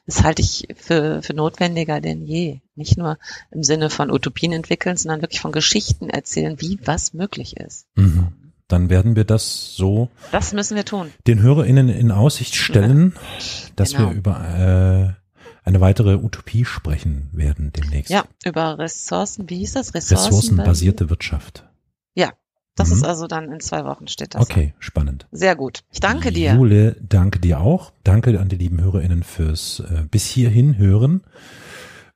das 0.08 0.24
halte 0.24 0.42
ich 0.42 0.68
für, 0.76 1.22
für 1.22 1.34
notwendiger 1.34 2.00
denn 2.00 2.26
je. 2.26 2.62
Nicht 2.76 2.98
nur 2.98 3.20
im 3.52 3.62
Sinne 3.62 3.90
von 3.90 4.10
Utopien 4.10 4.54
entwickeln, 4.54 4.96
sondern 4.96 5.22
wirklich 5.22 5.42
von 5.42 5.52
Geschichten 5.52 6.10
erzählen, 6.10 6.60
wie 6.60 6.80
was 6.84 7.14
möglich 7.14 7.58
ist. 7.58 7.88
Mhm. 7.96 8.30
Dann 8.70 8.90
werden 8.90 9.16
wir 9.16 9.26
das 9.26 9.76
so. 9.76 10.10
Das 10.32 10.54
müssen 10.54 10.76
wir 10.76 10.86
tun. 10.86 11.12
Den 11.28 11.42
HörerInnen 11.42 11.90
in 11.90 12.12
Aussicht 12.12 12.56
stellen, 12.56 13.14
ja. 13.16 13.22
dass 13.76 13.92
genau. 13.92 14.10
wir 14.10 14.16
über 14.16 15.16
äh, 15.16 15.68
eine 15.68 15.82
weitere 15.82 16.16
Utopie 16.16 16.64
sprechen 16.64 17.30
werden 17.34 17.74
demnächst. 17.74 18.10
Ja, 18.10 18.26
über 18.46 18.80
Ressourcen, 18.80 19.50
wie 19.50 19.58
hieß 19.58 19.74
das? 19.74 19.94
Ressourcen 19.94 20.28
Ressourcenbasierte 20.28 21.10
Wirtschaft. 21.10 21.66
Ja, 22.14 22.32
das 22.78 22.90
mhm. 22.90 22.96
ist 22.96 23.04
also 23.06 23.28
dann 23.28 23.52
in 23.52 23.60
zwei 23.60 23.84
Wochen 23.86 24.08
steht 24.08 24.36
das. 24.36 24.42
Okay, 24.42 24.74
spannend. 24.80 25.28
Sehr 25.32 25.56
gut. 25.56 25.84
Ich 25.92 26.00
danke 26.00 26.32
dir. 26.32 26.54
Jule, 26.54 26.96
danke 27.02 27.40
dir 27.40 27.60
auch. 27.60 27.92
Danke 28.04 28.40
an 28.40 28.50
die 28.50 28.56
lieben 28.56 28.80
HörerInnen 28.80 29.24
fürs 29.24 29.80
äh, 29.80 30.04
bis 30.10 30.26
hierhin 30.28 30.78
hören. 30.78 31.24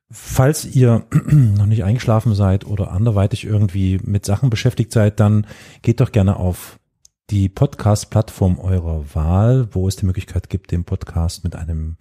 Falls 0.08 0.64
ihr 0.64 1.04
noch 1.10 1.66
nicht 1.66 1.82
eingeschlafen 1.82 2.34
seid 2.34 2.64
oder 2.64 2.92
anderweitig 2.92 3.44
irgendwie 3.44 3.98
mit 4.04 4.24
Sachen 4.24 4.50
beschäftigt 4.50 4.92
seid, 4.92 5.18
dann 5.18 5.48
geht 5.82 6.00
doch 6.00 6.12
gerne 6.12 6.36
auf 6.36 6.78
die 7.30 7.48
Podcast-Plattform 7.48 8.60
eurer 8.60 9.04
Wahl, 9.14 9.68
wo 9.72 9.88
es 9.88 9.96
die 9.96 10.06
Möglichkeit 10.06 10.48
gibt, 10.48 10.70
den 10.70 10.84
Podcast 10.84 11.42
mit 11.42 11.56
einem 11.56 11.96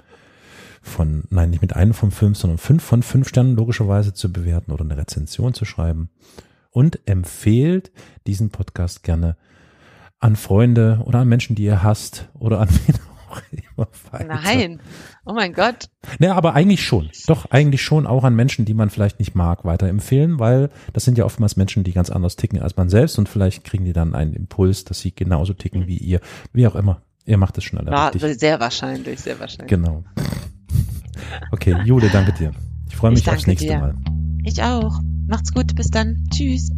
von, 0.84 1.24
nein, 1.30 1.50
nicht 1.50 1.62
mit 1.62 1.76
einem 1.76 1.94
von 1.96 2.12
fünf, 2.12 2.38
sondern 2.38 2.60
fünf 2.60 2.84
von 2.84 3.02
fünf 3.02 3.30
Sternen 3.30 3.56
logischerweise 3.56 4.14
zu 4.14 4.32
bewerten 4.32 4.72
oder 4.72 4.84
eine 4.84 4.98
Rezension 4.98 5.56
zu 5.56 5.66
schreiben 5.66 6.10
und 6.72 7.08
empfehlt 7.08 7.92
diesen 8.26 8.50
Podcast 8.50 9.04
gerne 9.04 9.38
an 10.20 10.36
Freunde 10.36 11.02
oder 11.06 11.20
an 11.20 11.28
Menschen, 11.28 11.56
die 11.56 11.64
ihr 11.64 11.84
hasst 11.84 12.30
oder 12.34 12.60
an 12.60 12.70
wen 12.88 12.96
auch 13.30 13.42
immer 13.52 13.88
Nein. 14.28 14.82
Oh 15.26 15.34
mein 15.34 15.54
Gott. 15.54 15.90
Ja, 16.20 16.36
aber 16.36 16.54
eigentlich 16.54 16.84
schon. 16.86 17.10
Doch, 17.28 17.50
eigentlich 17.50 17.82
schon 17.82 18.06
auch 18.06 18.24
an 18.24 18.36
Menschen, 18.36 18.66
die 18.66 18.74
man 18.74 18.90
vielleicht 18.90 19.20
nicht 19.20 19.36
mag, 19.36 19.64
weiterempfehlen, 19.64 20.40
weil 20.40 20.70
das 20.94 21.06
sind 21.06 21.18
ja 21.18 21.26
oftmals 21.26 21.56
Menschen, 21.56 21.84
die 21.84 21.94
ganz 21.94 22.10
anders 22.10 22.36
ticken 22.36 22.62
als 22.62 22.76
man 22.76 22.90
selbst 22.90 23.18
und 23.18 23.30
vielleicht 23.30 23.64
kriegen 23.64 23.86
die 23.86 23.94
dann 23.94 24.16
einen 24.16 24.34
Impuls, 24.34 24.84
dass 24.84 25.00
sie 25.00 25.14
genauso 25.14 25.54
ticken 25.54 25.88
wie 25.88 25.98
ihr. 25.98 26.20
Wie 26.54 26.68
auch 26.68 26.76
immer. 26.76 27.02
Ihr 27.26 27.38
macht 27.38 27.58
es 27.58 27.64
schon 27.64 27.80
alle 27.80 27.92
War, 27.92 28.14
richtig. 28.14 28.40
Sehr 28.40 28.60
wahrscheinlich, 28.60 29.20
sehr 29.20 29.40
wahrscheinlich. 29.40 29.70
Genau. 29.70 30.04
Okay, 31.52 31.78
Jule, 31.86 32.10
danke 32.10 32.34
dir. 32.34 32.52
Ich 32.90 32.96
freue 32.96 33.12
mich 33.12 33.22
ich 33.22 33.30
aufs 33.30 33.48
nächste 33.48 33.68
dir. 33.68 33.80
Mal. 33.80 33.96
Ich 34.44 34.62
auch. 34.62 35.00
Macht's 35.32 35.54
gut, 35.54 35.74
bis 35.78 35.88
dann. 35.88 36.26
Tschüss. 36.30 36.72